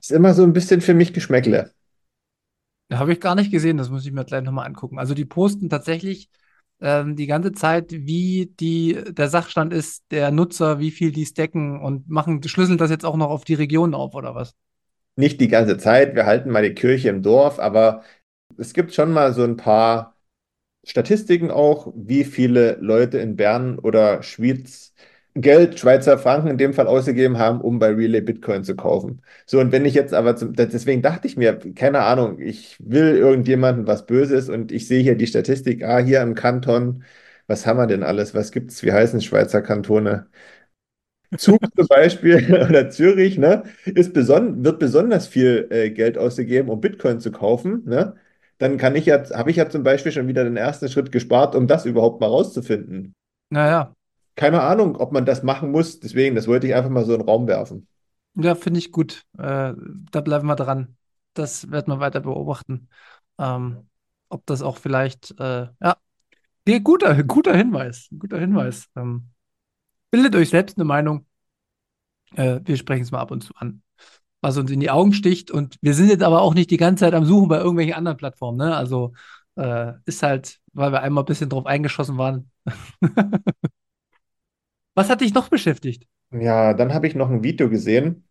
ist 0.00 0.12
immer 0.12 0.34
so 0.34 0.42
ein 0.44 0.52
bisschen 0.52 0.80
für 0.82 0.94
mich 0.94 1.12
Geschmäckle. 1.14 1.72
Habe 2.92 3.12
ich 3.12 3.20
gar 3.20 3.34
nicht 3.36 3.50
gesehen, 3.52 3.76
das 3.76 3.88
muss 3.88 4.04
ich 4.04 4.12
mir 4.12 4.24
gleich 4.24 4.42
nochmal 4.42 4.66
angucken. 4.66 4.98
Also 4.98 5.14
die 5.14 5.24
posten 5.24 5.68
tatsächlich 5.70 6.28
ähm, 6.80 7.16
die 7.16 7.26
ganze 7.26 7.52
Zeit, 7.52 7.92
wie 7.92 8.52
die, 8.58 8.98
der 9.10 9.28
Sachstand 9.28 9.72
ist, 9.72 10.04
der 10.10 10.30
Nutzer, 10.30 10.78
wie 10.78 10.90
viel 10.90 11.12
die 11.12 11.26
stacken 11.26 11.80
und 11.80 12.08
machen, 12.08 12.42
schlüsseln 12.42 12.78
das 12.78 12.90
jetzt 12.90 13.04
auch 13.04 13.16
noch 13.16 13.30
auf 13.30 13.44
die 13.44 13.54
Region 13.54 13.94
auf, 13.94 14.14
oder 14.14 14.34
was? 14.34 14.54
Nicht 15.16 15.40
die 15.40 15.48
ganze 15.48 15.76
Zeit, 15.76 16.14
wir 16.14 16.26
halten 16.26 16.50
mal 16.50 16.62
die 16.62 16.74
Kirche 16.74 17.08
im 17.10 17.22
Dorf, 17.22 17.58
aber 17.58 18.02
es 18.56 18.72
gibt 18.72 18.94
schon 18.94 19.12
mal 19.12 19.34
so 19.34 19.44
ein 19.44 19.56
paar 19.56 20.16
Statistiken 20.84 21.50
auch, 21.50 21.92
wie 21.94 22.24
viele 22.24 22.78
Leute 22.80 23.18
in 23.18 23.36
Bern 23.36 23.78
oder 23.78 24.22
Schwyz 24.22 24.89
Geld, 25.34 25.78
Schweizer 25.78 26.18
Franken 26.18 26.48
in 26.48 26.58
dem 26.58 26.74
Fall 26.74 26.86
ausgegeben 26.88 27.38
haben, 27.38 27.60
um 27.60 27.78
bei 27.78 27.88
Relay 27.90 28.20
Bitcoin 28.20 28.64
zu 28.64 28.74
kaufen. 28.76 29.22
So, 29.46 29.60
und 29.60 29.70
wenn 29.72 29.84
ich 29.84 29.94
jetzt 29.94 30.12
aber 30.12 30.34
zum, 30.36 30.54
deswegen 30.54 31.02
dachte 31.02 31.26
ich 31.28 31.36
mir, 31.36 31.56
keine 31.74 32.00
Ahnung, 32.00 32.40
ich 32.40 32.76
will 32.80 33.16
irgendjemandem 33.16 33.86
was 33.86 34.06
Böses 34.06 34.48
und 34.48 34.72
ich 34.72 34.88
sehe 34.88 35.02
hier 35.02 35.16
die 35.16 35.26
Statistik, 35.28 35.84
ah, 35.84 35.98
hier 35.98 36.20
im 36.22 36.34
Kanton, 36.34 37.04
was 37.46 37.66
haben 37.66 37.78
wir 37.78 37.86
denn 37.86 38.02
alles? 38.02 38.34
Was 38.34 38.50
gibt's? 38.52 38.82
Wie 38.82 38.92
heißen 38.92 39.20
Schweizer 39.20 39.62
Kantone? 39.62 40.26
Zug 41.36 41.60
zum 41.76 41.86
Beispiel 41.86 42.36
oder 42.68 42.90
Zürich, 42.90 43.38
ne, 43.38 43.62
ist 43.84 44.12
beson 44.12 44.64
wird 44.64 44.78
besonders 44.80 45.28
viel 45.28 45.68
äh, 45.70 45.90
Geld 45.90 46.18
ausgegeben, 46.18 46.68
um 46.68 46.80
Bitcoin 46.80 47.20
zu 47.20 47.30
kaufen, 47.30 47.82
ne? 47.84 48.16
Dann 48.58 48.76
kann 48.76 48.94
ich 48.94 49.06
jetzt, 49.06 49.34
habe 49.34 49.50
ich 49.50 49.56
ja 49.56 49.70
zum 49.70 49.84
Beispiel 49.84 50.12
schon 50.12 50.28
wieder 50.28 50.44
den 50.44 50.56
ersten 50.56 50.88
Schritt 50.88 51.12
gespart, 51.12 51.54
um 51.54 51.66
das 51.66 51.86
überhaupt 51.86 52.20
mal 52.20 52.26
rauszufinden. 52.26 53.14
Naja, 53.48 53.94
Keine 54.40 54.62
Ahnung, 54.62 54.96
ob 54.96 55.12
man 55.12 55.26
das 55.26 55.42
machen 55.42 55.70
muss, 55.70 56.00
deswegen, 56.00 56.34
das 56.34 56.48
wollte 56.48 56.66
ich 56.66 56.74
einfach 56.74 56.88
mal 56.88 57.04
so 57.04 57.12
in 57.12 57.20
den 57.20 57.28
Raum 57.28 57.46
werfen. 57.46 57.86
ja, 58.34 58.54
finde 58.54 58.78
ich 58.78 58.90
gut. 58.90 59.26
Äh, 59.36 59.74
da 60.10 60.20
bleiben 60.22 60.46
wir 60.46 60.56
dran. 60.56 60.96
Das 61.34 61.70
werden 61.70 61.92
wir 61.92 62.00
weiter 62.00 62.20
beobachten. 62.20 62.88
Ähm, 63.38 63.86
ob 64.30 64.46
das 64.46 64.62
auch 64.62 64.78
vielleicht, 64.78 65.38
äh, 65.38 65.66
ja, 65.82 65.96
guter, 66.82 67.22
guter 67.22 67.54
Hinweis, 67.54 68.08
guter 68.18 68.38
Hinweis. 68.38 68.86
Ähm, 68.96 69.28
bildet 70.10 70.34
euch 70.34 70.48
selbst 70.48 70.78
eine 70.78 70.86
Meinung. 70.86 71.26
Äh, 72.34 72.60
wir 72.64 72.78
sprechen 72.78 73.02
es 73.02 73.10
mal 73.10 73.20
ab 73.20 73.32
und 73.32 73.42
zu 73.42 73.52
an, 73.56 73.82
was 74.40 74.56
uns 74.56 74.70
in 74.70 74.80
die 74.80 74.90
Augen 74.90 75.12
sticht. 75.12 75.50
Und 75.50 75.76
wir 75.82 75.92
sind 75.92 76.08
jetzt 76.08 76.22
aber 76.22 76.40
auch 76.40 76.54
nicht 76.54 76.70
die 76.70 76.78
ganze 76.78 77.04
Zeit 77.04 77.12
am 77.12 77.26
Suchen 77.26 77.48
bei 77.50 77.58
irgendwelchen 77.58 77.92
anderen 77.92 78.16
Plattformen. 78.16 78.56
Ne? 78.56 78.74
Also 78.74 79.12
äh, 79.56 79.92
ist 80.06 80.22
halt, 80.22 80.60
weil 80.72 80.92
wir 80.92 81.02
einmal 81.02 81.24
ein 81.24 81.26
bisschen 81.26 81.50
drauf 81.50 81.66
eingeschossen 81.66 82.16
waren. 82.16 82.50
Was 84.94 85.08
hat 85.08 85.20
dich 85.20 85.34
noch 85.34 85.48
beschäftigt? 85.48 86.06
Ja, 86.32 86.74
dann 86.74 86.94
habe 86.94 87.06
ich 87.08 87.14
noch 87.16 87.30
ein 87.30 87.42
Video 87.42 87.68
gesehen 87.68 88.24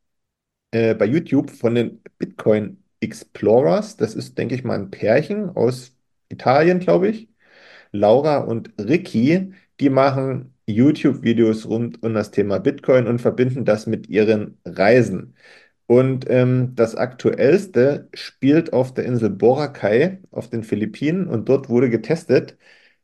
äh, 0.71 0.95
bei 0.95 1.05
YouTube 1.05 1.51
von 1.51 1.75
den 1.75 2.01
Bitcoin 2.19 2.83
Explorers. 3.01 3.97
Das 3.97 4.15
ist, 4.15 4.37
denke 4.37 4.55
ich 4.55 4.63
mal, 4.65 4.79
ein 4.79 4.91
Pärchen 4.91 5.49
aus 5.51 5.95
Italien, 6.29 6.79
glaube 6.79 7.09
ich. 7.09 7.29
Laura 7.91 8.39
und 8.39 8.73
Ricky, 8.79 9.53
die 9.79 9.89
machen 9.89 10.55
YouTube-Videos 10.67 11.67
rund 11.67 12.03
um 12.03 12.13
das 12.15 12.31
Thema 12.31 12.59
Bitcoin 12.59 13.07
und 13.07 13.19
verbinden 13.21 13.65
das 13.65 13.87
mit 13.87 14.09
ihren 14.09 14.59
Reisen. 14.65 15.35
Und 15.87 16.25
ähm, 16.29 16.73
das 16.75 16.95
aktuellste 16.95 18.09
spielt 18.13 18.73
auf 18.73 18.93
der 18.93 19.05
Insel 19.05 19.29
Boracay 19.31 20.19
auf 20.31 20.49
den 20.49 20.63
Philippinen 20.63 21.27
und 21.27 21.49
dort 21.49 21.69
wurde 21.69 21.89
getestet, 21.89 22.57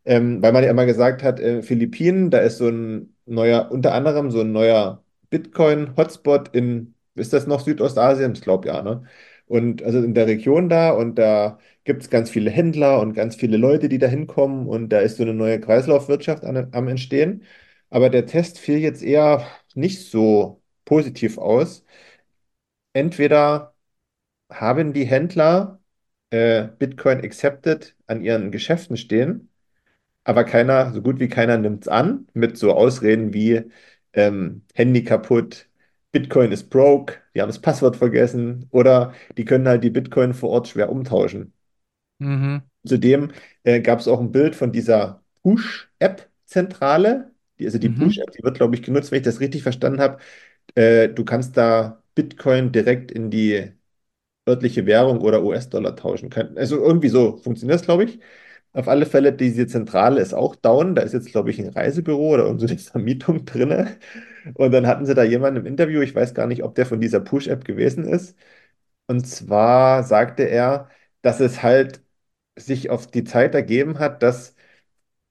ähm, 0.06 0.42
weil 0.42 0.54
man 0.54 0.64
ja 0.64 0.70
immer 0.72 0.86
gesagt 0.86 1.24
hat, 1.24 1.40
äh, 1.40 1.64
Philippinen, 1.64 2.30
da 2.32 2.40
ist 2.40 2.58
so 2.60 2.68
ein 2.70 3.15
neuer, 3.26 3.70
unter 3.72 3.94
anderem 3.94 4.32
so 4.32 4.42
ein 4.42 4.52
neuer 4.52 5.04
Bitcoin-Hotspot 5.30 6.50
in, 6.56 6.96
ist 7.16 7.34
das 7.34 7.48
noch 7.48 7.62
Südostasien? 7.62 8.34
Ich 8.34 8.42
glaube 8.42 8.68
ja, 8.68 8.82
ne? 8.82 9.04
Und 9.48 9.84
also 9.84 10.00
in 10.04 10.14
der 10.16 10.26
Region 10.28 10.70
da 10.70 10.92
und 10.92 11.16
da 11.16 11.60
gibt 11.84 12.02
es 12.02 12.10
ganz 12.10 12.30
viele 12.32 12.50
Händler 12.50 13.00
und 13.00 13.14
ganz 13.14 13.36
viele 13.36 13.58
Leute, 13.58 13.90
die 13.90 14.00
da 14.00 14.08
hinkommen 14.08 14.68
und 14.68 14.90
da 14.90 15.00
ist 15.02 15.18
so 15.18 15.24
eine 15.24 15.34
neue 15.36 15.60
Kreislaufwirtschaft 15.60 16.44
an, 16.44 16.70
am 16.74 16.88
Entstehen. 16.88 17.44
Aber 17.92 18.10
der 18.10 18.26
Test 18.26 18.58
fiel 18.60 18.80
jetzt 18.80 19.04
eher 19.04 19.46
nicht 19.76 20.10
so 20.10 20.62
positiv 20.86 21.38
aus. 21.38 21.86
Entweder 22.94 23.76
haben 24.52 24.94
die 24.94 25.06
Händler 25.06 25.82
äh, 26.32 26.66
Bitcoin 26.80 27.20
Accepted 27.22 27.96
an 28.08 28.24
ihren 28.24 28.52
Geschäften 28.52 28.98
stehen, 28.98 29.52
aber 30.26 30.46
keiner, 30.46 30.94
so 30.94 31.02
gut 31.04 31.20
wie 31.22 31.30
keiner 31.30 31.58
nimmt 31.60 31.84
es 31.84 31.90
an, 31.90 32.28
mit 32.36 32.58
so 32.58 32.74
Ausreden 32.76 33.34
wie 33.34 33.64
ähm, 34.14 34.64
Handy 34.76 35.04
kaputt, 35.06 35.70
Bitcoin 36.14 36.52
ist 36.54 36.70
broke, 36.72 37.18
die 37.36 37.42
haben 37.42 37.50
das 37.50 37.62
Passwort 37.62 37.98
vergessen 37.98 38.68
oder 38.72 39.14
die 39.38 39.46
können 39.46 39.68
halt 39.70 39.84
die 39.86 39.92
Bitcoin 39.92 40.34
vor 40.36 40.52
Ort 40.52 40.70
schwer 40.70 40.90
umtauschen. 40.92 41.54
Mhm. 42.20 42.66
Zudem 42.88 43.32
äh, 43.64 43.82
gab 43.82 44.00
es 44.00 44.08
auch 44.08 44.20
ein 44.20 44.32
Bild 44.32 44.56
von 44.56 44.72
dieser 44.72 45.24
Push-App-Zentrale. 45.42 47.32
Die, 47.60 47.66
also 47.66 47.80
die 47.80 47.90
Mhm. 47.90 47.90
Push-App, 47.90 48.32
die 48.32 48.44
wird, 48.44 48.58
glaube 48.58 48.76
ich, 48.76 48.84
genutzt, 48.84 49.12
wenn 49.12 49.20
ich 49.20 49.26
das 49.26 49.40
richtig 49.40 49.64
verstanden 49.64 50.00
habe. 50.02 50.20
Äh, 50.76 51.10
du 51.10 51.26
kannst 51.26 51.58
da 51.58 52.04
Bitcoin 52.16 52.72
direkt 52.72 53.12
in 53.12 53.32
die 53.32 53.72
örtliche 54.48 54.86
Währung 54.88 55.22
oder 55.22 55.44
US-Dollar 55.44 55.96
tauschen 55.98 56.30
können. 56.32 56.58
Also 56.58 56.78
irgendwie 56.78 57.10
so 57.10 57.38
funktioniert 57.38 57.80
das, 57.80 57.86
glaube 57.86 58.06
ich. 58.06 58.20
Auf 58.76 58.88
alle 58.90 59.06
Fälle, 59.06 59.34
diese 59.34 59.68
Zentrale 59.68 60.22
ist 60.22 60.34
auch 60.34 60.56
down. 60.56 60.96
Da 60.96 61.02
ist 61.04 61.14
jetzt, 61.14 61.32
glaube 61.32 61.52
ich, 61.52 61.60
ein 61.60 61.70
Reisebüro 61.70 62.34
oder 62.34 62.46
irgend 62.46 62.62
so 62.62 62.68
Vermietung 62.92 63.46
drin. 63.46 63.88
Und 64.56 64.72
dann 64.72 64.88
hatten 64.88 65.06
sie 65.06 65.16
da 65.16 65.24
jemanden 65.24 65.62
im 65.62 65.66
Interview, 65.66 66.02
ich 66.02 66.16
weiß 66.16 66.34
gar 66.34 66.48
nicht, 66.48 66.64
ob 66.64 66.76
der 66.76 66.86
von 66.86 67.00
dieser 67.02 67.20
Push-App 67.22 67.66
gewesen 67.66 68.06
ist. 68.06 68.38
Und 69.08 69.28
zwar 69.28 70.04
sagte 70.04 70.44
er, 70.44 70.90
dass 71.22 71.40
es 71.40 71.64
halt 71.64 72.02
sich 72.58 72.90
auf 72.90 73.08
die 73.08 73.24
Zeit 73.26 73.56
ergeben 73.56 74.00
hat, 74.00 74.24
dass 74.24 74.56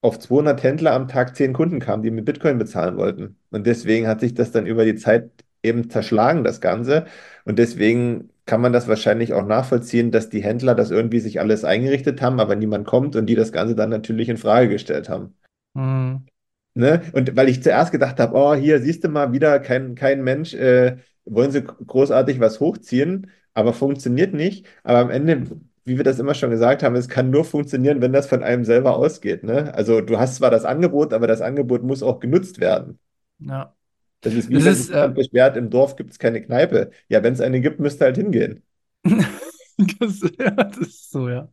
auf 0.01 0.19
200 0.19 0.63
Händler 0.63 0.93
am 0.93 1.07
Tag 1.07 1.35
10 1.35 1.53
Kunden 1.53 1.79
kamen, 1.79 2.03
die 2.03 2.11
mit 2.11 2.25
Bitcoin 2.25 2.57
bezahlen 2.59 2.97
wollten. 2.97 3.39
Und 3.51 3.65
deswegen 3.67 4.07
hat 4.07 4.19
sich 4.21 4.33
das 4.33 4.51
dann 4.51 4.67
über 4.67 4.85
die 4.85 4.95
Zeit 4.95 5.31
eben 5.63 5.89
zerschlagen, 5.89 6.43
das 6.43 6.61
Ganze. 6.61 7.05
Und 7.45 7.59
deswegen 7.59 8.29
kann 8.45 8.61
man 8.61 8.73
das 8.73 8.87
wahrscheinlich 8.87 9.33
auch 9.33 9.45
nachvollziehen, 9.45 10.11
dass 10.11 10.29
die 10.29 10.43
Händler 10.43 10.75
das 10.75 10.91
irgendwie 10.91 11.19
sich 11.19 11.39
alles 11.39 11.63
eingerichtet 11.63 12.21
haben, 12.21 12.39
aber 12.39 12.55
niemand 12.55 12.85
kommt 12.85 13.15
und 13.15 13.27
die 13.27 13.35
das 13.35 13.51
Ganze 13.51 13.75
dann 13.75 13.89
natürlich 13.89 14.29
in 14.29 14.37
Frage 14.37 14.69
gestellt 14.69 15.09
haben. 15.09 15.35
Mhm. 15.73 16.25
Ne? 16.75 17.01
Und 17.13 17.35
weil 17.37 17.49
ich 17.49 17.63
zuerst 17.63 17.91
gedacht 17.91 18.19
habe, 18.19 18.35
oh, 18.35 18.53
hier 18.53 18.81
siehst 18.81 19.03
du 19.03 19.09
mal 19.09 19.31
wieder 19.31 19.59
kein, 19.59 19.95
kein 19.95 20.23
Mensch, 20.23 20.53
äh, 20.53 20.97
wollen 21.25 21.51
sie 21.51 21.63
großartig 21.63 22.39
was 22.39 22.59
hochziehen, 22.59 23.31
aber 23.53 23.73
funktioniert 23.73 24.33
nicht. 24.33 24.67
Aber 24.83 24.99
am 24.99 25.09
Ende, 25.09 25.59
wie 25.85 25.97
wir 25.97 26.03
das 26.03 26.19
immer 26.19 26.33
schon 26.33 26.49
gesagt 26.49 26.83
haben, 26.83 26.95
es 26.95 27.07
kann 27.09 27.29
nur 27.29 27.45
funktionieren, 27.45 28.01
wenn 28.01 28.13
das 28.13 28.27
von 28.27 28.43
einem 28.43 28.65
selber 28.65 28.97
ausgeht. 28.97 29.43
Ne? 29.43 29.73
Also 29.73 30.01
du 30.01 30.19
hast 30.19 30.35
zwar 30.35 30.51
das 30.51 30.65
Angebot, 30.65 31.13
aber 31.13 31.27
das 31.27 31.41
Angebot 31.41 31.83
muss 31.83 32.03
auch 32.03 32.19
genutzt 32.19 32.59
werden. 32.59 32.99
Ja. 33.39 33.73
Das 34.21 34.33
ist 34.33 34.49
wie 34.49 34.55
Das 34.55 34.65
wenn 34.65 34.71
ist, 34.73 34.89
äh, 34.89 35.09
beschwert, 35.13 35.57
im 35.57 35.69
Dorf 35.69 35.95
gibt 35.95 36.11
es 36.11 36.19
keine 36.19 36.41
Kneipe. 36.41 36.91
Ja, 37.09 37.23
wenn 37.23 37.33
es 37.33 37.41
eine 37.41 37.61
gibt, 37.61 37.79
müsst 37.79 38.01
ihr 38.01 38.05
halt 38.05 38.17
hingehen. 38.17 38.63
das, 39.03 40.21
ja, 40.39 40.51
das 40.51 40.77
ist 40.77 41.11
so, 41.11 41.29
ja. 41.29 41.49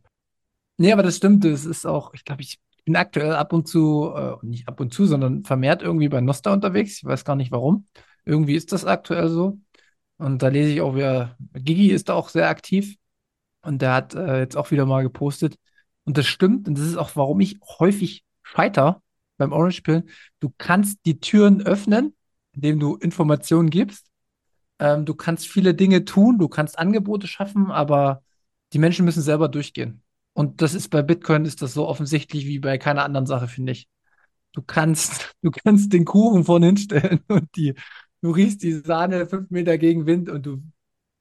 Nee, 0.77 0.91
aber 0.91 1.03
das 1.03 1.17
stimmt. 1.17 1.45
Das 1.45 1.65
ist 1.65 1.85
auch, 1.85 2.13
ich 2.13 2.25
glaube, 2.25 2.41
ich 2.41 2.59
bin 2.85 2.95
aktuell 2.95 3.33
ab 3.33 3.53
und 3.53 3.67
zu, 3.67 4.11
äh, 4.15 4.35
nicht 4.45 4.67
ab 4.67 4.79
und 4.79 4.93
zu, 4.93 5.05
sondern 5.05 5.43
vermehrt 5.43 5.81
irgendwie 5.81 6.09
bei 6.09 6.21
Nosta 6.21 6.51
unterwegs. 6.51 6.97
Ich 6.97 7.05
weiß 7.05 7.25
gar 7.25 7.35
nicht 7.35 7.51
warum. 7.51 7.87
Irgendwie 8.25 8.55
ist 8.55 8.71
das 8.71 8.85
aktuell 8.85 9.29
so. 9.29 9.59
Und 10.17 10.41
da 10.41 10.47
lese 10.47 10.71
ich 10.71 10.81
auch 10.81 10.95
wieder, 10.95 11.35
Gigi 11.53 11.89
ist 11.89 12.09
da 12.09 12.13
auch 12.13 12.29
sehr 12.29 12.47
aktiv 12.49 12.95
und 13.61 13.81
der 13.81 13.93
hat 13.93 14.15
äh, 14.15 14.39
jetzt 14.39 14.57
auch 14.57 14.71
wieder 14.71 14.85
mal 14.85 15.03
gepostet. 15.03 15.55
Und 16.05 16.17
das 16.17 16.27
stimmt. 16.27 16.67
Und 16.67 16.77
das 16.77 16.85
ist 16.85 16.97
auch, 16.97 17.15
warum 17.15 17.39
ich 17.39 17.59
häufig 17.79 18.23
scheiter 18.41 19.01
beim 19.37 19.51
Orange 19.51 19.81
Pill. 19.81 20.05
Du 20.39 20.53
kannst 20.57 20.99
die 21.05 21.19
Türen 21.19 21.61
öffnen, 21.61 22.15
indem 22.53 22.79
du 22.79 22.95
Informationen 22.95 23.69
gibst. 23.69 24.07
Ähm, 24.79 25.05
du 25.05 25.15
kannst 25.15 25.47
viele 25.47 25.73
Dinge 25.73 26.05
tun, 26.05 26.39
du 26.39 26.47
kannst 26.47 26.79
Angebote 26.79 27.27
schaffen, 27.27 27.71
aber 27.71 28.23
die 28.73 28.79
Menschen 28.79 29.05
müssen 29.05 29.21
selber 29.21 29.49
durchgehen. 29.49 30.03
Und 30.33 30.61
das 30.61 30.73
ist 30.73 30.89
bei 30.89 31.01
Bitcoin 31.01 31.45
ist 31.45 31.61
das 31.61 31.73
so 31.73 31.87
offensichtlich 31.87 32.45
wie 32.45 32.59
bei 32.59 32.77
keiner 32.77 33.03
anderen 33.03 33.27
Sache, 33.27 33.47
finde 33.47 33.73
ich. 33.73 33.87
Du 34.53 34.61
kannst, 34.61 35.35
du 35.41 35.51
kannst 35.51 35.93
den 35.93 36.05
Kuchen 36.05 36.43
vorne 36.45 36.67
hinstellen 36.67 37.21
und 37.27 37.49
die, 37.55 37.73
du 38.21 38.31
riechst 38.31 38.63
die 38.63 38.73
Sahne 38.73 39.27
fünf 39.27 39.49
Meter 39.51 39.77
gegen 39.77 40.05
Wind 40.05 40.29
und 40.29 40.45
du, 40.45 40.63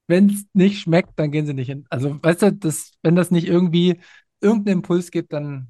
wenn 0.09 0.31
es 0.31 0.45
nicht 0.53 0.81
schmeckt, 0.81 1.19
dann 1.19 1.31
gehen 1.31 1.47
sie 1.47 1.55
nicht 1.55 1.69
hin. 1.69 1.87
Also, 1.91 2.23
weißt 2.23 2.43
du, 2.43 2.53
das, 2.53 2.93
wenn 3.03 3.17
das 3.17 3.31
nicht 3.31 3.47
irgendwie 3.47 4.01
irgendeinen 4.41 4.79
Impuls 4.79 5.11
gibt, 5.11 5.33
dann, 5.33 5.69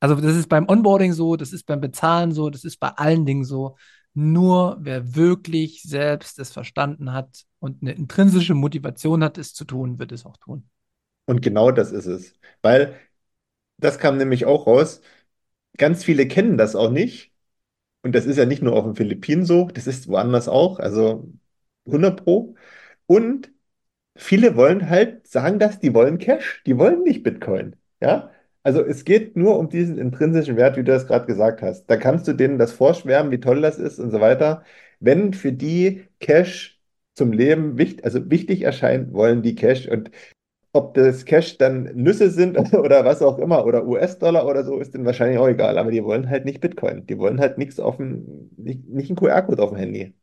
also 0.00 0.16
das 0.16 0.36
ist 0.36 0.48
beim 0.48 0.68
Onboarding 0.68 1.12
so, 1.12 1.36
das 1.36 1.52
ist 1.52 1.66
beim 1.66 1.80
Bezahlen 1.80 2.32
so, 2.32 2.50
das 2.50 2.64
ist 2.64 2.78
bei 2.78 2.88
allen 2.90 3.26
Dingen 3.26 3.44
so. 3.44 3.76
Nur 4.14 4.78
wer 4.80 5.14
wirklich 5.14 5.82
selbst 5.82 6.38
es 6.38 6.50
verstanden 6.50 7.12
hat 7.12 7.44
und 7.60 7.82
eine 7.82 7.92
intrinsische 7.92 8.54
Motivation 8.54 9.22
hat, 9.22 9.38
es 9.38 9.54
zu 9.54 9.64
tun, 9.64 9.98
wird 9.98 10.12
es 10.12 10.26
auch 10.26 10.36
tun. 10.38 10.68
Und 11.26 11.42
genau 11.42 11.70
das 11.70 11.92
ist 11.92 12.06
es. 12.06 12.34
Weil 12.62 12.98
das 13.78 13.98
kam 13.98 14.16
nämlich 14.18 14.46
auch 14.46 14.66
raus. 14.66 15.00
Ganz 15.76 16.04
viele 16.04 16.28
kennen 16.28 16.58
das 16.58 16.76
auch 16.76 16.90
nicht. 16.90 17.32
Und 18.02 18.14
das 18.14 18.26
ist 18.26 18.36
ja 18.36 18.46
nicht 18.46 18.62
nur 18.62 18.74
auf 18.74 18.84
den 18.84 18.96
Philippinen 18.96 19.44
so, 19.44 19.68
das 19.68 19.86
ist 19.86 20.08
woanders 20.08 20.48
auch, 20.48 20.78
also 20.78 21.30
100 21.86 22.24
Pro. 22.24 22.54
Und 23.06 23.52
viele 24.16 24.56
wollen 24.56 24.88
halt 24.90 25.26
sagen 25.26 25.58
das, 25.58 25.80
die 25.80 25.94
wollen 25.94 26.18
Cash, 26.18 26.62
die 26.66 26.78
wollen 26.78 27.02
nicht 27.02 27.22
Bitcoin. 27.22 27.76
Ja? 28.00 28.32
Also 28.62 28.82
es 28.84 29.04
geht 29.04 29.36
nur 29.36 29.58
um 29.58 29.68
diesen 29.70 29.98
intrinsischen 29.98 30.56
Wert, 30.56 30.76
wie 30.76 30.84
du 30.84 30.92
das 30.92 31.06
gerade 31.06 31.26
gesagt 31.26 31.62
hast. 31.62 31.86
Da 31.86 31.96
kannst 31.96 32.28
du 32.28 32.32
denen 32.34 32.58
das 32.58 32.72
vorschwärmen, 32.72 33.32
wie 33.32 33.40
toll 33.40 33.62
das 33.62 33.78
ist 33.78 33.98
und 33.98 34.10
so 34.10 34.20
weiter. 34.20 34.64
Wenn 35.00 35.32
für 35.32 35.52
die 35.52 36.04
Cash 36.20 36.78
zum 37.14 37.32
Leben 37.32 37.78
wichtig, 37.78 38.04
also 38.04 38.30
wichtig 38.30 38.62
erscheint, 38.62 39.12
wollen 39.14 39.42
die 39.42 39.54
Cash. 39.54 39.88
Und 39.88 40.10
ob 40.72 40.94
das 40.94 41.24
Cash 41.24 41.58
dann 41.58 41.84
Nüsse 41.94 42.30
sind 42.30 42.58
oder 42.74 43.04
was 43.04 43.22
auch 43.22 43.38
immer 43.38 43.64
oder 43.66 43.86
US-Dollar 43.86 44.46
oder 44.46 44.64
so, 44.64 44.78
ist 44.80 44.94
denen 44.94 45.06
wahrscheinlich 45.06 45.38
auch 45.38 45.48
egal. 45.48 45.78
Aber 45.78 45.90
die 45.90 46.04
wollen 46.04 46.28
halt 46.30 46.44
nicht 46.44 46.60
Bitcoin. 46.60 47.06
Die 47.06 47.18
wollen 47.18 47.40
halt 47.40 47.58
nichts 47.58 47.80
auf 47.80 47.96
dem, 47.96 48.50
nicht, 48.56 48.86
nicht 48.88 49.10
einen 49.10 49.16
QR-Code 49.16 49.62
auf 49.62 49.70
dem 49.70 49.78
Handy. 49.78 50.14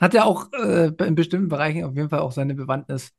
Hat 0.00 0.14
ja 0.14 0.24
auch 0.24 0.50
äh, 0.52 0.90
in 1.06 1.14
bestimmten 1.14 1.48
Bereichen 1.48 1.84
auf 1.84 1.94
jeden 1.94 2.08
Fall 2.08 2.20
auch 2.20 2.32
seine 2.32 2.54
Bewandtnis. 2.54 3.12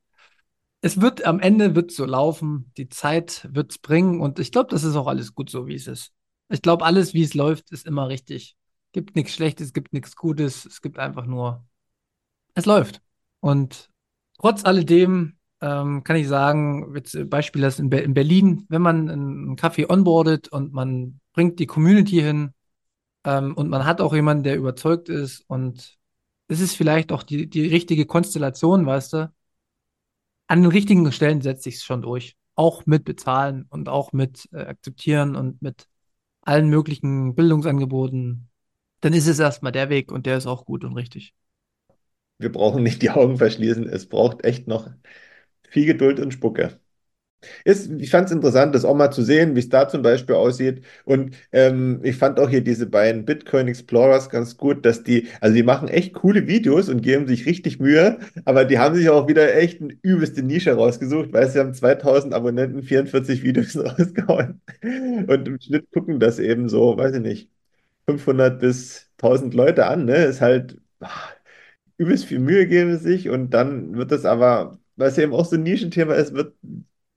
Es 0.86 1.00
wird 1.00 1.24
am 1.26 1.40
Ende 1.40 1.76
wird 1.76 1.92
so 1.92 2.04
laufen, 2.04 2.70
die 2.76 2.90
Zeit 2.90 3.48
wird 3.50 3.72
es 3.72 3.78
bringen 3.78 4.20
und 4.20 4.38
ich 4.38 4.52
glaube, 4.52 4.70
das 4.70 4.84
ist 4.84 4.98
auch 4.98 5.08
alles 5.08 5.34
gut 5.34 5.50
so, 5.50 5.66
wie 5.66 5.76
es 5.76 5.88
ist. 5.88 6.12
Ich 6.50 6.62
glaube, 6.62 6.84
alles, 6.84 7.14
wie 7.14 7.24
es 7.24 7.34
läuft, 7.36 7.72
ist 7.72 7.88
immer 7.88 8.10
richtig. 8.10 8.58
Gibt 8.92 9.16
nichts 9.16 9.32
Schlechtes, 9.32 9.72
gibt 9.72 9.94
nichts 9.94 10.18
Gutes, 10.18 10.66
es 10.66 10.82
gibt 10.82 11.00
einfach 11.00 11.26
nur, 11.26 11.66
es 12.54 12.66
läuft. 12.66 13.02
Und 13.40 13.92
trotz 14.38 14.66
alledem 14.66 15.38
ähm, 15.62 16.04
kann 16.04 16.18
ich 16.18 16.28
sagen, 16.28 16.94
jetzt 16.94 17.16
äh, 17.16 17.24
Beispiel 17.24 17.62
das 17.62 17.80
in, 17.80 17.90
Be 17.90 18.00
in 18.00 18.14
Berlin, 18.14 18.66
wenn 18.68 18.82
man 18.82 19.10
einen 19.10 19.56
Kaffee 19.56 19.90
onboardet 19.90 20.50
und 20.50 20.74
man 20.74 21.22
bringt 21.32 21.60
die 21.60 21.66
Community 21.66 22.20
hin 22.20 22.54
ähm, 23.24 23.56
und 23.56 23.70
man 23.70 23.86
hat 23.86 24.02
auch 24.02 24.14
jemanden, 24.14 24.44
der 24.44 24.58
überzeugt 24.58 25.08
ist 25.08 25.46
und 25.48 25.98
es 26.50 26.60
ist 26.60 26.76
vielleicht 26.76 27.14
auch 27.14 27.24
die, 27.24 27.50
die 27.50 27.68
richtige 27.68 28.06
Konstellation, 28.06 28.86
weißt 28.86 29.14
du, 29.14 29.34
an 30.54 30.62
den 30.62 30.72
richtigen 30.72 31.12
Stellen 31.12 31.42
setzt 31.42 31.64
sich 31.64 31.76
es 31.78 31.84
schon 31.84 32.04
durch. 32.04 32.38
Auch 32.54 32.86
mit 32.86 33.06
bezahlen 33.06 33.66
und 33.70 33.90
auch 33.90 34.14
mit 34.14 34.48
äh, 34.54 34.58
akzeptieren 34.60 35.36
und 35.36 35.64
mit 35.64 35.88
allen 36.42 36.70
möglichen 36.70 37.34
Bildungsangeboten. 37.34 38.50
Dann 39.02 39.14
ist 39.14 39.28
es 39.28 39.40
erstmal 39.40 39.72
der 39.72 39.90
Weg 39.90 40.12
und 40.12 40.28
der 40.28 40.38
ist 40.38 40.46
auch 40.46 40.66
gut 40.66 40.84
und 40.84 40.94
richtig. 40.94 41.34
Wir 42.38 42.52
brauchen 42.52 42.84
nicht 42.84 43.02
die 43.02 43.10
Augen 43.10 43.38
verschließen. 43.38 43.88
Es 43.90 44.08
braucht 44.08 44.44
echt 44.46 44.68
noch 44.68 44.88
viel 45.70 45.86
Geduld 45.88 46.20
und 46.20 46.34
Spucke. 46.34 46.80
Ist, 47.64 47.92
ich 48.00 48.10
fand 48.10 48.28
es 48.28 48.32
interessant, 48.32 48.76
das 48.76 48.86
auch 48.86 48.96
mal 48.96 49.12
zu 49.12 49.24
sehen, 49.24 49.56
wie 49.56 49.60
es 49.60 49.70
da 49.70 49.88
zum 49.88 50.02
Beispiel 50.02 50.36
aussieht. 50.36 50.84
Und 51.06 51.36
ähm, 51.52 52.00
ich 52.04 52.18
fand 52.18 52.40
auch 52.40 52.50
hier 52.50 52.64
diese 52.64 52.86
beiden 52.88 53.26
Bitcoin 53.26 53.68
Explorers 53.68 54.30
ganz 54.30 54.58
gut, 54.58 54.86
dass 54.86 55.04
die, 55.04 55.28
also 55.42 55.56
die 55.56 55.64
machen 55.64 55.88
echt 55.88 56.14
coole 56.14 56.48
Videos 56.48 56.90
und 56.90 57.02
geben 57.02 57.28
sich 57.28 57.46
richtig 57.46 57.80
Mühe, 57.80 58.20
aber 58.46 58.66
die 58.66 58.80
haben 58.80 58.96
sich 58.96 59.10
auch 59.10 59.28
wieder 59.28 59.56
echt 59.56 59.82
eine 59.82 59.94
übelste 60.02 60.44
Nische 60.44 60.74
rausgesucht, 60.74 61.34
weil 61.34 61.50
sie 61.50 61.60
haben 61.60 61.74
2000 61.74 62.34
Abonnenten, 62.34 62.84
44 62.84 63.44
Videos 63.44 63.76
rausgehauen. 63.78 64.62
Und 64.82 65.48
im 65.48 65.60
Schnitt 65.60 65.92
gucken 65.92 66.20
das 66.20 66.40
eben 66.40 66.70
so, 66.70 66.98
weiß 66.98 67.16
ich 67.16 67.22
nicht, 67.22 67.50
500 68.08 68.60
bis 68.60 69.10
1000 69.18 69.54
Leute 69.54 69.86
an, 69.88 70.06
ne? 70.06 70.16
Ist 70.26 70.42
halt 70.42 70.78
ah, 71.02 71.10
übelst 71.98 72.26
viel 72.26 72.40
Mühe 72.40 72.68
geben 72.68 72.98
sie 72.98 73.04
sich 73.04 73.30
und 73.30 73.52
dann 73.52 73.96
wird 73.96 74.12
das 74.12 74.26
aber, 74.26 74.80
weil 74.96 75.10
es 75.10 75.18
eben 75.18 75.34
auch 75.34 75.46
so 75.46 75.56
ein 75.56 75.64
Nischenthema 75.64 76.14
ist, 76.16 76.34
wird 76.34 76.56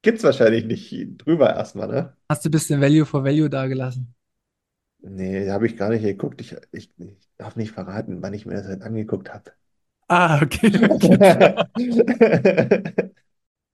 Gibt 0.07 0.19
es 0.19 0.25
wahrscheinlich 0.25 0.67
nicht 0.67 1.27
drüber 1.27 1.57
erstmal, 1.57 1.89
ne? 1.89 2.17
Hast 2.29 2.45
du 2.45 2.49
ein 2.49 2.53
bisschen 2.53 2.81
Value 2.81 3.05
for 3.05 3.25
Value 3.25 3.51
dagelassen? 3.51 4.15
Nee, 5.01 5.51
habe 5.51 5.67
ich 5.67 5.77
gar 5.77 5.91
nicht 5.91 6.03
geguckt. 6.03 6.41
Ich, 6.41 6.55
ich, 6.71 6.91
ich 6.97 7.29
darf 7.37 7.57
nicht 7.57 7.73
verraten, 7.73 8.23
wann 8.23 8.33
ich 8.33 8.47
mir 8.47 8.55
das 8.55 8.69
halt 8.69 8.83
angeguckt 8.83 9.35
habe. 9.35 9.51
Ah, 10.07 10.41
okay. 10.41 10.89
okay. 10.91 11.65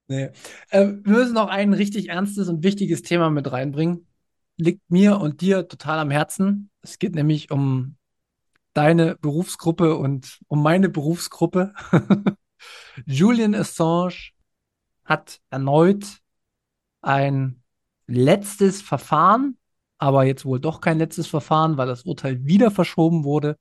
nee. 0.09 0.31
Äh, 0.71 0.87
wir 1.03 1.13
müssen 1.13 1.35
noch 1.35 1.51
ein 1.51 1.75
richtig 1.75 2.09
ernstes 2.09 2.49
und 2.49 2.63
wichtiges 2.63 3.03
Thema 3.03 3.29
mit 3.29 3.53
reinbringen. 3.53 4.07
Liegt 4.57 4.91
mir 4.91 5.21
und 5.21 5.43
dir 5.43 5.69
total 5.69 5.99
am 5.99 6.11
Herzen. 6.11 6.71
Es 6.81 6.99
geht 6.99 7.15
nämlich 7.15 7.51
um 7.51 7.97
deine 8.73 9.17
Berufsgruppe 9.17 9.99
und 9.99 10.39
um 10.49 10.63
meine 10.63 10.89
Berufsgruppe. 10.89 11.75
Julian 13.05 13.55
Assange 13.55 14.31
hat 15.05 15.39
erneut 15.51 16.22
ein 17.03 17.63
letztes 18.07 18.83
Verfahren, 18.83 19.59
aber 19.99 20.25
jetzt 20.25 20.45
wohl 20.45 20.61
doch 20.61 20.81
kein 20.81 20.99
letztes 20.99 21.27
Verfahren, 21.27 21.77
weil 21.77 21.87
das 21.87 22.05
Urteil 22.05 22.45
wieder 22.45 22.71
verschoben 22.71 23.25
wurde 23.25 23.57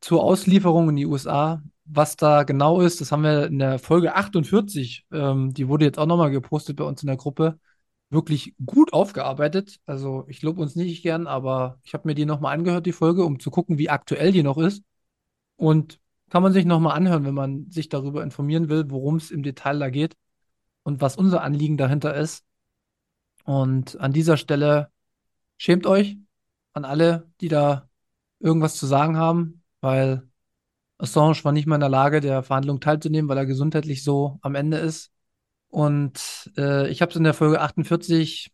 zur 0.00 0.22
Auslieferung 0.24 0.90
in 0.90 0.96
die 0.96 1.06
USA. 1.06 1.62
Was 1.84 2.16
da 2.16 2.44
genau 2.44 2.80
ist, 2.80 3.00
das 3.00 3.12
haben 3.12 3.24
wir 3.24 3.46
in 3.46 3.58
der 3.58 3.78
Folge 3.78 4.14
48, 4.14 5.06
ähm, 5.12 5.52
die 5.54 5.68
wurde 5.68 5.84
jetzt 5.84 5.98
auch 5.98 6.06
nochmal 6.06 6.30
gepostet 6.30 6.76
bei 6.76 6.84
uns 6.84 7.02
in 7.02 7.08
der 7.08 7.16
Gruppe, 7.16 7.58
wirklich 8.10 8.54
gut 8.64 8.92
aufgearbeitet. 8.92 9.80
Also 9.86 10.24
ich 10.28 10.42
lobe 10.42 10.60
uns 10.62 10.76
nicht 10.76 11.02
gern, 11.02 11.26
aber 11.26 11.80
ich 11.82 11.94
habe 11.94 12.08
mir 12.08 12.14
die 12.14 12.26
nochmal 12.26 12.54
angehört, 12.56 12.86
die 12.86 12.92
Folge, 12.92 13.24
um 13.24 13.40
zu 13.40 13.50
gucken, 13.50 13.78
wie 13.78 13.90
aktuell 13.90 14.32
die 14.32 14.42
noch 14.42 14.58
ist. 14.58 14.82
Und 15.56 16.00
kann 16.30 16.42
man 16.42 16.52
sich 16.52 16.64
nochmal 16.64 16.96
anhören, 16.96 17.24
wenn 17.24 17.34
man 17.34 17.70
sich 17.70 17.88
darüber 17.88 18.22
informieren 18.22 18.68
will, 18.68 18.90
worum 18.90 19.16
es 19.16 19.30
im 19.30 19.42
Detail 19.42 19.78
da 19.78 19.90
geht 19.90 20.16
und 20.82 21.00
was 21.00 21.16
unser 21.16 21.42
Anliegen 21.42 21.76
dahinter 21.76 22.14
ist. 22.14 22.44
Und 23.44 23.98
an 24.00 24.12
dieser 24.12 24.36
Stelle 24.36 24.90
schämt 25.56 25.86
euch 25.86 26.16
an 26.72 26.84
alle, 26.84 27.30
die 27.40 27.48
da 27.48 27.88
irgendwas 28.38 28.76
zu 28.76 28.86
sagen 28.86 29.16
haben, 29.16 29.62
weil 29.80 30.28
Assange 30.98 31.44
war 31.44 31.52
nicht 31.52 31.66
mehr 31.66 31.76
in 31.76 31.80
der 31.80 31.88
Lage, 31.88 32.20
der 32.20 32.42
Verhandlung 32.42 32.80
teilzunehmen, 32.80 33.28
weil 33.28 33.38
er 33.38 33.46
gesundheitlich 33.46 34.04
so 34.04 34.38
am 34.42 34.54
Ende 34.54 34.78
ist. 34.78 35.10
Und 35.68 36.52
äh, 36.56 36.88
ich 36.90 37.02
habe 37.02 37.10
es 37.10 37.16
in 37.16 37.24
der 37.24 37.34
Folge 37.34 37.60
48 37.60 38.52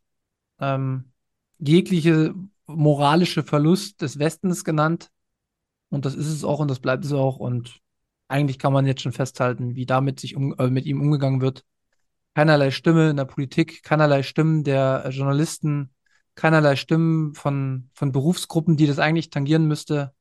ähm, 0.61 1.13
jegliche 1.59 2.35
moralische 2.67 3.43
Verlust 3.43 4.03
des 4.03 4.19
Westens 4.19 4.65
genannt. 4.65 5.11
Und 5.91 6.05
das 6.05 6.15
ist 6.15 6.29
es 6.29 6.45
auch 6.45 6.61
und 6.61 6.69
das 6.69 6.81
bleibt 6.81 7.05
es 7.05 7.13
auch. 7.13 7.39
Und 7.39 7.81
eigentlich 8.29 8.59
kann 8.59 8.73
man 8.73 8.87
jetzt 8.87 9.03
schon 9.03 9.13
festhalten, 9.13 9.75
wie 9.75 9.87
damit 9.87 10.21
sich 10.21 10.37
um, 10.37 10.55
äh, 10.59 10.69
mit 10.69 10.87
ihm 10.87 11.01
umgegangen 11.01 11.41
wird 11.41 11.65
keinerlei 12.39 12.71
Stimme 12.71 13.11
in 13.11 13.17
der 13.17 13.25
Politik, 13.25 13.83
keinerlei 13.83 14.23
Stimmen 14.23 14.63
der 14.63 15.09
Journalisten, 15.11 15.93
keinerlei 16.37 16.77
Stimmen 16.77 17.35
von, 17.35 17.91
von 17.95 18.13
Berufsgruppen, 18.13 18.77
die 18.77 18.87
das 18.87 19.01
eigentlich 19.01 19.31
tangieren 19.31 19.67
müsste. 19.67 20.15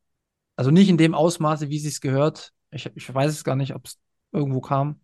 Also 0.56 0.71
nicht 0.71 0.89
in 0.89 0.97
dem 0.97 1.13
Ausmaße, 1.13 1.69
wie 1.69 1.77
sie 1.77 1.89
es 1.89 2.01
gehört. 2.01 2.53
Ich, 2.71 2.89
ich 2.95 3.13
weiß 3.13 3.32
es 3.32 3.43
gar 3.43 3.56
nicht, 3.56 3.75
ob 3.75 3.86
es 3.86 3.99
irgendwo 4.32 4.62
kam. 4.62 4.99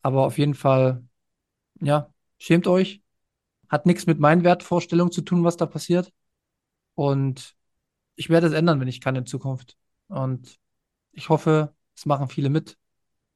Aber 0.00 0.24
auf 0.24 0.38
jeden 0.38 0.54
Fall, 0.54 1.04
ja, 1.82 2.10
schämt 2.38 2.66
euch. 2.66 3.02
Hat 3.68 3.84
nichts 3.84 4.06
mit 4.06 4.18
meinen 4.18 4.42
Wertvorstellungen 4.42 5.12
zu 5.12 5.20
tun, 5.20 5.44
was 5.44 5.58
da 5.58 5.66
passiert. 5.66 6.14
Und 6.94 7.56
ich 8.16 8.30
werde 8.30 8.46
es 8.46 8.54
ändern, 8.54 8.80
wenn 8.80 8.88
ich 8.88 9.02
kann 9.02 9.16
in 9.16 9.26
Zukunft. 9.26 9.76
Und 10.08 10.58
ich 11.12 11.28
hoffe, 11.28 11.74
es 11.94 12.06
machen 12.06 12.28
viele 12.28 12.48
mit, 12.48 12.78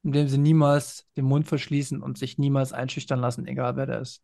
indem 0.03 0.27
sie 0.27 0.37
niemals 0.37 1.07
den 1.17 1.25
Mund 1.25 1.47
verschließen 1.47 2.01
und 2.01 2.17
sich 2.17 2.37
niemals 2.37 2.73
einschüchtern 2.73 3.19
lassen, 3.19 3.47
egal 3.47 3.75
wer 3.77 3.85
der 3.85 4.01
ist. 4.01 4.23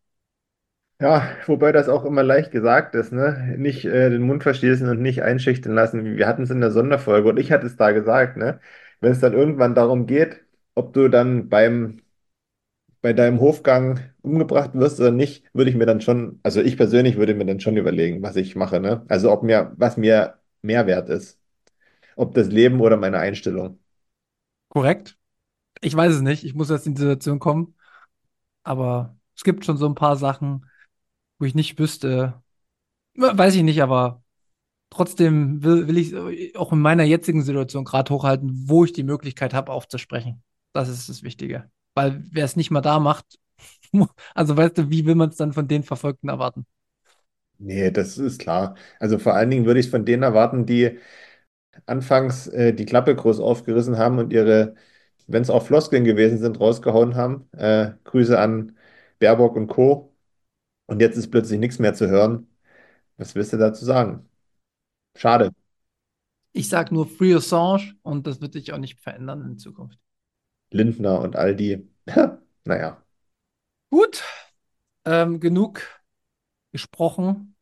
Ja, 0.98 1.36
wobei 1.46 1.72
das 1.72 1.88
auch 1.90 2.04
immer 2.06 2.22
leicht 2.22 2.52
gesagt 2.52 2.94
ist, 2.94 3.12
ne? 3.12 3.54
Nicht 3.58 3.84
äh, 3.84 4.08
den 4.08 4.22
Mund 4.22 4.42
verschließen 4.42 4.88
und 4.88 5.02
nicht 5.02 5.22
einschüchtern 5.22 5.74
lassen. 5.74 6.16
Wir 6.16 6.26
hatten 6.26 6.44
es 6.44 6.50
in 6.50 6.60
der 6.62 6.70
Sonderfolge 6.70 7.28
und 7.28 7.36
ich 7.38 7.52
hatte 7.52 7.66
es 7.66 7.76
da 7.76 7.90
gesagt, 7.92 8.38
ne? 8.38 8.60
Wenn 9.00 9.12
es 9.12 9.20
dann 9.20 9.34
irgendwann 9.34 9.74
darum 9.74 10.06
geht, 10.06 10.42
ob 10.74 10.94
du 10.94 11.08
dann 11.08 11.50
beim 11.50 12.00
bei 13.02 13.12
deinem 13.12 13.40
Hofgang 13.40 14.00
umgebracht 14.22 14.74
wirst 14.74 15.00
oder 15.00 15.10
nicht, 15.12 15.44
würde 15.54 15.70
ich 15.70 15.76
mir 15.76 15.86
dann 15.86 16.00
schon, 16.00 16.40
also 16.42 16.60
ich 16.62 16.76
persönlich 16.76 17.16
würde 17.16 17.34
mir 17.34 17.46
dann 17.46 17.60
schon 17.60 17.76
überlegen, 17.76 18.22
was 18.22 18.36
ich 18.36 18.56
mache, 18.56 18.80
ne? 18.80 19.04
Also 19.08 19.30
ob 19.32 19.42
mir, 19.42 19.72
was 19.76 19.96
mir 19.96 20.38
mehr 20.62 20.86
wert 20.86 21.08
ist. 21.08 21.38
Ob 22.16 22.34
das 22.34 22.48
Leben 22.48 22.80
oder 22.80 22.96
meine 22.98 23.18
Einstellung. 23.18 23.80
Korrekt? 24.68 25.15
Ich 25.86 25.94
weiß 25.96 26.14
es 26.14 26.20
nicht. 26.20 26.44
Ich 26.44 26.54
muss 26.54 26.68
jetzt 26.68 26.86
in 26.86 26.94
die 26.94 27.00
Situation 27.00 27.38
kommen. 27.38 27.74
Aber 28.64 29.16
es 29.36 29.44
gibt 29.44 29.64
schon 29.64 29.76
so 29.78 29.86
ein 29.86 29.94
paar 29.94 30.16
Sachen, 30.16 30.66
wo 31.38 31.46
ich 31.46 31.54
nicht 31.54 31.78
wüsste. 31.78 32.42
Weiß 33.16 33.54
ich 33.56 33.62
nicht, 33.64 33.82
aber 33.82 34.22
trotzdem 34.90 35.62
will, 35.64 35.88
will 35.88 35.98
ich 35.98 36.56
auch 36.56 36.72
in 36.72 36.80
meiner 36.80 37.04
jetzigen 37.04 37.42
Situation 37.42 37.84
gerade 37.84 38.12
hochhalten, 38.14 38.68
wo 38.68 38.84
ich 38.84 38.92
die 38.92 39.04
Möglichkeit 39.04 39.54
habe, 39.54 39.72
aufzusprechen. 39.72 40.42
Das 40.72 40.88
ist 40.88 41.08
das 41.08 41.22
Wichtige. 41.22 41.70
Weil 41.94 42.24
wer 42.30 42.44
es 42.44 42.56
nicht 42.56 42.70
mal 42.70 42.82
da 42.82 43.00
macht, 43.00 43.26
also 44.34 44.56
weißt 44.56 44.78
du, 44.78 44.90
wie 44.90 45.06
will 45.06 45.16
man 45.16 45.30
es 45.30 45.36
dann 45.36 45.52
von 45.54 45.68
den 45.68 45.84
Verfolgten 45.84 46.28
erwarten? 46.28 46.66
Nee, 47.58 47.90
das 47.90 48.18
ist 48.18 48.38
klar. 48.40 48.76
Also 49.00 49.18
vor 49.18 49.34
allen 49.34 49.50
Dingen 49.50 49.64
würde 49.64 49.80
ich 49.80 49.86
es 49.86 49.90
von 49.90 50.04
denen 50.04 50.22
erwarten, 50.22 50.66
die 50.66 50.98
anfangs 51.86 52.48
äh, 52.48 52.74
die 52.74 52.86
Klappe 52.86 53.16
groß 53.16 53.40
aufgerissen 53.40 53.98
haben 53.98 54.18
und 54.18 54.32
ihre, 54.32 54.76
wenn 55.26 55.42
es 55.42 55.50
auch 55.50 55.64
Floskeln 55.64 56.04
gewesen 56.04 56.38
sind, 56.38 56.60
rausgehauen 56.60 57.14
haben. 57.16 57.48
Äh, 57.52 57.92
Grüße 58.04 58.38
an 58.38 58.76
Baerbock 59.18 59.56
und 59.56 59.68
Co. 59.68 60.14
Und 60.86 61.00
jetzt 61.00 61.16
ist 61.16 61.30
plötzlich 61.30 61.60
nichts 61.60 61.78
mehr 61.78 61.94
zu 61.94 62.08
hören. 62.08 62.48
Was 63.16 63.34
willst 63.34 63.52
du 63.52 63.56
dazu 63.58 63.84
sagen? 63.84 64.28
Schade. 65.16 65.52
Ich 66.52 66.68
sage 66.68 66.94
nur 66.94 67.06
Free 67.06 67.34
Assange 67.34 67.94
und 68.02 68.26
das 68.26 68.40
wird 68.40 68.54
sich 68.54 68.72
auch 68.72 68.78
nicht 68.78 69.00
verändern 69.00 69.42
in 69.42 69.58
Zukunft. 69.58 69.98
Lindner 70.70 71.20
und 71.20 71.36
all 71.36 71.54
die. 71.56 71.88
Naja. 72.64 73.00
Gut, 73.90 74.24
ähm, 75.04 75.38
genug 75.38 75.82
gesprochen. 76.72 77.54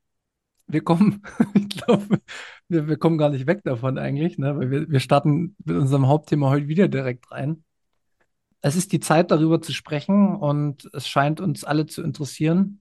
Wir 0.66 0.82
kommen, 0.82 1.22
ich 1.54 1.68
glaube, 1.68 2.20
wir, 2.68 2.88
wir 2.88 2.96
kommen 2.96 3.18
gar 3.18 3.30
nicht 3.30 3.46
weg 3.46 3.62
davon 3.64 3.98
eigentlich, 3.98 4.38
ne? 4.38 4.56
weil 4.56 4.70
wir, 4.70 4.90
wir 4.90 5.00
starten 5.00 5.56
mit 5.64 5.76
unserem 5.76 6.06
Hauptthema 6.06 6.50
heute 6.50 6.68
wieder 6.68 6.88
direkt 6.88 7.30
rein. 7.30 7.64
Es 8.60 8.76
ist 8.76 8.92
die 8.92 9.00
Zeit, 9.00 9.30
darüber 9.30 9.60
zu 9.60 9.72
sprechen 9.72 10.36
und 10.36 10.88
es 10.94 11.06
scheint 11.06 11.40
uns 11.40 11.64
alle 11.64 11.86
zu 11.86 12.02
interessieren. 12.02 12.80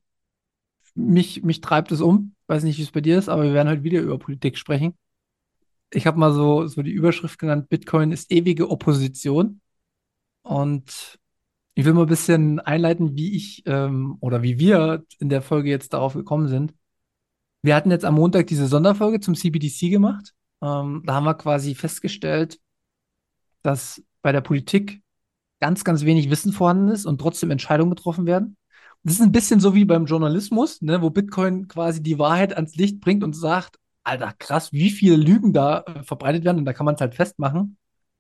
Mich, 0.96 1.44
mich 1.44 1.60
treibt 1.62 1.92
es 1.92 2.02
um. 2.02 2.36
Weiß 2.48 2.64
nicht, 2.64 2.78
wie 2.78 2.84
es 2.84 2.92
bei 2.92 3.02
dir 3.02 3.18
ist, 3.18 3.30
aber 3.30 3.44
wir 3.44 3.54
werden 3.54 3.70
heute 3.70 3.84
wieder 3.84 4.02
über 4.02 4.18
Politik 4.18 4.58
sprechen. 4.58 4.96
Ich 5.92 6.08
habe 6.08 6.20
mal 6.20 6.34
so, 6.34 6.68
so 6.68 6.82
die 6.82 6.92
Überschrift 6.92 7.38
genannt, 7.38 7.70
Bitcoin 7.70 8.12
ist 8.12 8.32
ewige 8.32 8.70
Opposition. 8.70 9.62
Und 10.44 11.20
ich 11.76 11.86
will 11.86 11.94
mal 11.94 12.04
ein 12.04 12.08
bisschen 12.08 12.60
einleiten, 12.60 13.16
wie 13.16 13.36
ich 13.36 13.64
ähm, 13.66 14.18
oder 14.20 14.44
wie 14.44 14.60
wir 14.60 15.06
in 15.20 15.30
der 15.30 15.42
Folge 15.42 15.70
jetzt 15.70 15.94
darauf 15.94 16.14
gekommen 16.14 16.48
sind. 16.48 16.74
Wir 17.64 17.76
hatten 17.76 17.92
jetzt 17.92 18.06
am 18.06 18.16
Montag 18.16 18.48
diese 18.48 18.68
Sonderfolge 18.68 19.22
zum 19.22 19.36
CBDC 19.36 19.90
gemacht. 19.90 20.34
Ähm, 20.62 21.02
da 21.06 21.16
haben 21.16 21.24
wir 21.24 21.34
quasi 21.34 21.76
festgestellt, 21.76 22.60
dass 23.62 24.04
bei 24.22 24.34
der 24.34 24.42
Politik 24.42 25.02
ganz, 25.62 25.86
ganz 25.86 26.04
wenig 26.04 26.30
Wissen 26.30 26.52
vorhanden 26.52 26.90
ist 26.90 27.06
und 27.06 27.20
trotzdem 27.20 27.50
Entscheidungen 27.52 27.96
getroffen 27.96 28.26
werden. 28.26 28.58
Das 29.04 29.14
ist 29.14 29.22
ein 29.22 29.32
bisschen 29.32 29.62
so 29.62 29.74
wie 29.76 29.86
beim 29.86 30.06
Journalismus, 30.06 30.82
ne, 30.82 31.02
wo 31.02 31.10
Bitcoin 31.10 31.70
quasi 31.70 32.04
die 32.04 32.20
Wahrheit 32.20 32.54
ans 32.56 32.76
Licht 32.76 33.00
bringt 33.00 33.24
und 33.24 33.34
sagt, 33.34 33.78
Alter, 34.04 34.34
krass, 34.38 34.74
wie 34.74 34.90
viele 34.90 35.16
Lügen 35.16 35.54
da 35.54 35.82
äh, 35.82 36.04
verbreitet 36.04 36.44
werden 36.44 36.60
und 36.60 36.66
da 36.66 36.74
kann 36.74 36.86
man 36.86 36.96
es 36.96 37.02
halt 37.02 37.16
festmachen. 37.16 37.78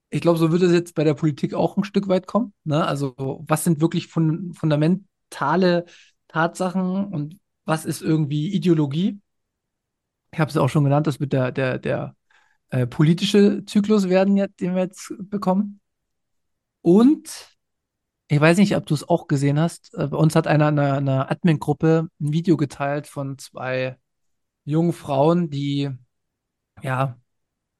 Ich 0.10 0.22
glaube, 0.22 0.40
so 0.40 0.52
würde 0.52 0.68
es 0.68 0.72
jetzt 0.72 0.96
bei 0.96 1.04
der 1.04 1.16
Politik 1.16 1.54
auch 1.54 1.76
ein 1.76 1.84
Stück 1.84 2.08
weit 2.08 2.28
kommen. 2.28 2.54
Ne? 2.64 2.86
Also, 2.86 3.16
was 3.48 3.66
sind 3.66 3.82
wirklich 3.82 4.08
fun 4.08 4.54
fundamentale 4.54 5.86
Tatsachen 6.30 7.06
und 7.08 7.38
was 7.66 7.84
ist 7.84 8.02
irgendwie 8.02 8.54
Ideologie? 8.54 9.20
Ich 10.34 10.40
habe 10.40 10.50
es 10.50 10.58
auch 10.58 10.70
schon 10.70 10.84
genannt, 10.84 11.08
das 11.08 11.20
wird 11.20 11.32
der, 11.32 11.52
der, 11.52 11.78
der 11.78 12.16
äh, 12.70 12.88
politische 12.88 13.64
Zyklus 13.66 14.10
werden, 14.10 14.36
den 14.36 14.76
wir 14.76 14.82
jetzt 14.82 15.14
bekommen. 15.20 15.80
Und 16.82 17.56
ich 18.28 18.42
weiß 18.42 18.58
nicht, 18.58 18.76
ob 18.76 18.88
du 18.88 18.96
es 18.96 19.08
auch 19.08 19.28
gesehen 19.28 19.60
hast. 19.60 19.94
Äh, 19.94 20.08
bei 20.08 20.18
uns 20.18 20.36
hat 20.36 20.48
einer 20.48 20.70
in 20.70 20.80
einer, 20.80 20.98
einer 20.98 21.32
Admin-Gruppe 21.32 22.10
ein 22.20 22.34
Video 22.34 22.58
geteilt 22.58 23.06
von 23.06 23.38
zwei 23.38 23.98
jungen 24.66 24.94
Frauen, 24.94 25.52
die 25.52 25.92
ja 26.82 27.20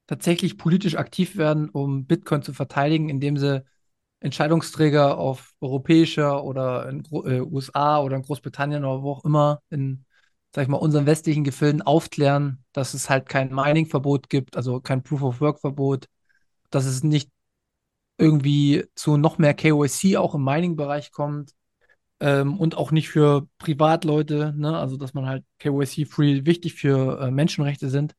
tatsächlich 0.08 0.58
politisch 0.60 0.96
aktiv 0.96 1.38
werden, 1.38 1.70
um 1.70 2.06
Bitcoin 2.06 2.44
zu 2.44 2.54
verteidigen, 2.54 3.10
indem 3.10 3.38
sie 3.38 3.64
Entscheidungsträger 4.20 5.18
auf 5.18 5.54
europäischer 5.60 6.44
oder 6.44 6.88
in 6.90 7.04
Gro 7.04 7.26
äh, 7.26 7.42
USA 7.42 8.00
oder 8.00 8.18
in 8.18 8.22
Großbritannien 8.24 8.86
oder 8.86 9.02
wo 9.02 9.12
auch 9.14 9.26
immer 9.26 9.62
in, 9.72 10.06
sag 10.54 10.64
ich 10.64 10.70
mal, 10.70 10.78
unseren 10.78 11.06
westlichen 11.06 11.44
Gefilden 11.44 11.82
aufklären, 11.82 12.64
dass 12.74 12.94
es 12.94 13.10
halt 13.10 13.28
kein 13.28 13.54
Mining-Verbot 13.54 14.30
gibt, 14.30 14.56
also 14.56 14.80
kein 14.80 15.04
Proof-of-Work-Verbot, 15.04 16.08
dass 16.70 16.86
es 16.86 17.04
nicht 17.04 17.30
irgendwie 18.20 18.86
zu 18.96 19.18
noch 19.18 19.40
mehr 19.40 19.56
KYC 19.56 20.18
auch 20.18 20.36
im 20.36 20.44
Mining-Bereich 20.44 21.12
kommt 21.12 21.54
ähm, 22.20 22.60
und 22.60 22.78
auch 22.78 22.92
nicht 22.92 23.10
für 23.10 23.48
Privatleute, 23.58 24.54
ne? 24.56 24.78
also 24.78 24.96
dass 24.96 25.16
man 25.16 25.26
halt 25.26 25.44
KYC-free 25.58 26.46
wichtig 26.46 26.76
für 26.76 27.20
äh, 27.20 27.32
Menschenrechte 27.32 27.90
sind. 27.90 28.16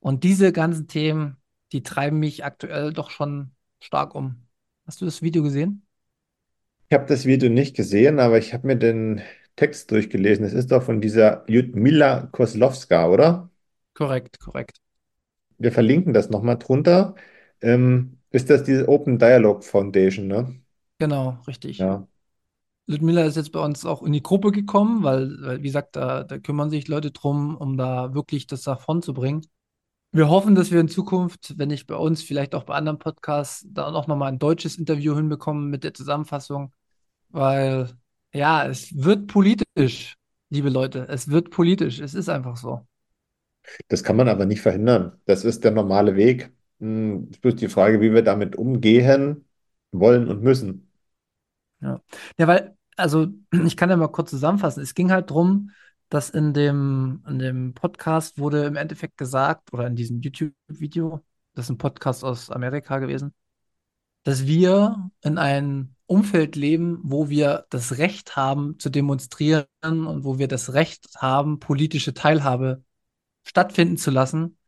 Und 0.00 0.24
diese 0.24 0.52
ganzen 0.52 0.88
Themen, 0.88 1.36
die 1.72 1.82
treiben 1.82 2.18
mich 2.18 2.44
aktuell 2.44 2.94
doch 2.94 3.10
schon 3.10 3.50
stark 3.80 4.14
um. 4.14 4.46
Hast 4.86 5.02
du 5.02 5.04
das 5.04 5.20
Video 5.20 5.42
gesehen? 5.42 5.86
Ich 6.88 6.94
habe 6.94 7.06
das 7.06 7.26
Video 7.26 7.50
nicht 7.50 7.76
gesehen, 7.76 8.18
aber 8.18 8.38
ich 8.38 8.54
habe 8.54 8.66
mir 8.66 8.76
den 8.76 9.20
Text 9.56 9.90
durchgelesen. 9.90 10.44
Es 10.44 10.52
ist 10.52 10.70
doch 10.70 10.82
von 10.82 11.00
dieser 11.00 11.44
Ljudmila 11.48 12.28
Koslowska, 12.32 13.08
oder? 13.08 13.50
Korrekt, 13.94 14.38
korrekt. 14.38 14.80
Wir 15.58 15.72
verlinken 15.72 16.12
das 16.12 16.30
nochmal 16.30 16.58
drunter. 16.58 17.14
Ähm, 17.62 18.18
ist 18.30 18.50
das 18.50 18.64
diese 18.64 18.88
Open 18.88 19.18
Dialogue 19.18 19.62
Foundation, 19.62 20.26
ne? 20.28 20.54
Genau, 20.98 21.38
richtig. 21.46 21.78
Ja. 21.78 22.06
Ludmilla 22.86 23.24
ist 23.24 23.36
jetzt 23.36 23.52
bei 23.52 23.60
uns 23.60 23.84
auch 23.84 24.02
in 24.02 24.12
die 24.12 24.22
Gruppe 24.22 24.52
gekommen, 24.52 25.02
weil, 25.02 25.36
weil 25.40 25.58
wie 25.58 25.66
gesagt, 25.66 25.96
da, 25.96 26.22
da 26.22 26.38
kümmern 26.38 26.70
sich 26.70 26.86
Leute 26.86 27.10
drum, 27.10 27.56
um 27.56 27.76
da 27.76 28.14
wirklich 28.14 28.46
das 28.46 28.62
davon 28.62 29.02
zu 29.02 29.12
bringen. 29.12 29.42
Wir 30.12 30.28
hoffen, 30.28 30.54
dass 30.54 30.70
wir 30.70 30.80
in 30.80 30.88
Zukunft, 30.88 31.58
wenn 31.58 31.68
nicht 31.68 31.86
bei 31.86 31.96
uns, 31.96 32.22
vielleicht 32.22 32.54
auch 32.54 32.64
bei 32.64 32.74
anderen 32.74 32.98
Podcasts, 32.98 33.66
da 33.68 33.86
auch 33.86 34.06
nochmal 34.06 34.32
ein 34.32 34.38
deutsches 34.38 34.76
Interview 34.78 35.14
hinbekommen 35.16 35.68
mit 35.68 35.84
der 35.84 35.94
Zusammenfassung, 35.94 36.72
weil 37.30 37.90
ja, 38.32 38.66
es 38.66 38.96
wird 38.96 39.26
politisch, 39.28 40.16
liebe 40.50 40.68
Leute, 40.68 41.06
es 41.08 41.28
wird 41.28 41.50
politisch, 41.50 42.00
es 42.00 42.14
ist 42.14 42.28
einfach 42.28 42.56
so. 42.56 42.86
Das 43.88 44.04
kann 44.04 44.16
man 44.16 44.28
aber 44.28 44.46
nicht 44.46 44.60
verhindern. 44.60 45.20
Das 45.24 45.44
ist 45.44 45.64
der 45.64 45.72
normale 45.72 46.16
Weg. 46.16 46.52
Hm, 46.80 47.24
es 47.24 47.36
ist 47.36 47.40
bloß 47.40 47.56
die 47.56 47.68
Frage, 47.68 48.00
wie 48.00 48.12
wir 48.12 48.22
damit 48.22 48.56
umgehen 48.56 49.44
wollen 49.92 50.28
und 50.28 50.42
müssen. 50.42 50.90
Ja, 51.80 52.00
ja 52.38 52.46
weil, 52.46 52.76
also 52.96 53.28
ich 53.66 53.76
kann 53.76 53.90
ja 53.90 53.96
mal 53.96 54.08
kurz 54.08 54.30
zusammenfassen. 54.30 54.82
Es 54.82 54.94
ging 54.94 55.10
halt 55.10 55.30
darum, 55.30 55.70
dass 56.08 56.30
in 56.30 56.52
dem, 56.52 57.24
in 57.28 57.38
dem 57.38 57.74
Podcast 57.74 58.38
wurde 58.38 58.64
im 58.64 58.76
Endeffekt 58.76 59.16
gesagt, 59.16 59.72
oder 59.72 59.86
in 59.86 59.96
diesem 59.96 60.20
YouTube-Video, 60.20 61.24
das 61.54 61.66
ist 61.66 61.70
ein 61.70 61.78
Podcast 61.78 62.22
aus 62.22 62.50
Amerika 62.50 62.98
gewesen, 62.98 63.34
dass 64.22 64.46
wir 64.46 65.10
in 65.22 65.38
einem 65.38 65.95
Umfeld 66.06 66.56
leben, 66.56 67.00
wo 67.02 67.28
wir 67.28 67.66
das 67.70 67.98
Recht 67.98 68.36
haben 68.36 68.78
zu 68.78 68.90
demonstrieren 68.90 69.66
und 69.82 70.24
wo 70.24 70.38
wir 70.38 70.48
das 70.48 70.72
Recht 70.72 71.08
haben, 71.16 71.58
politische 71.58 72.14
Teilhabe 72.14 72.84
stattfinden 73.42 73.96
zu 73.96 74.10
lassen. 74.10 74.58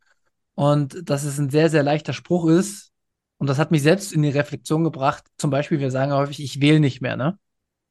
Und 0.54 1.08
dass 1.08 1.22
es 1.22 1.38
ein 1.38 1.50
sehr, 1.50 1.70
sehr 1.70 1.84
leichter 1.84 2.12
Spruch 2.12 2.48
ist. 2.48 2.92
Und 3.38 3.46
das 3.46 3.58
hat 3.58 3.70
mich 3.70 3.82
selbst 3.82 4.12
in 4.12 4.22
die 4.22 4.30
Reflexion 4.30 4.82
gebracht. 4.82 5.24
Zum 5.36 5.50
Beispiel, 5.50 5.78
wir 5.78 5.92
sagen 5.92 6.12
häufig, 6.12 6.40
ich 6.40 6.60
wähle 6.60 6.80
nicht 6.80 7.00
mehr, 7.00 7.16
ne? 7.16 7.38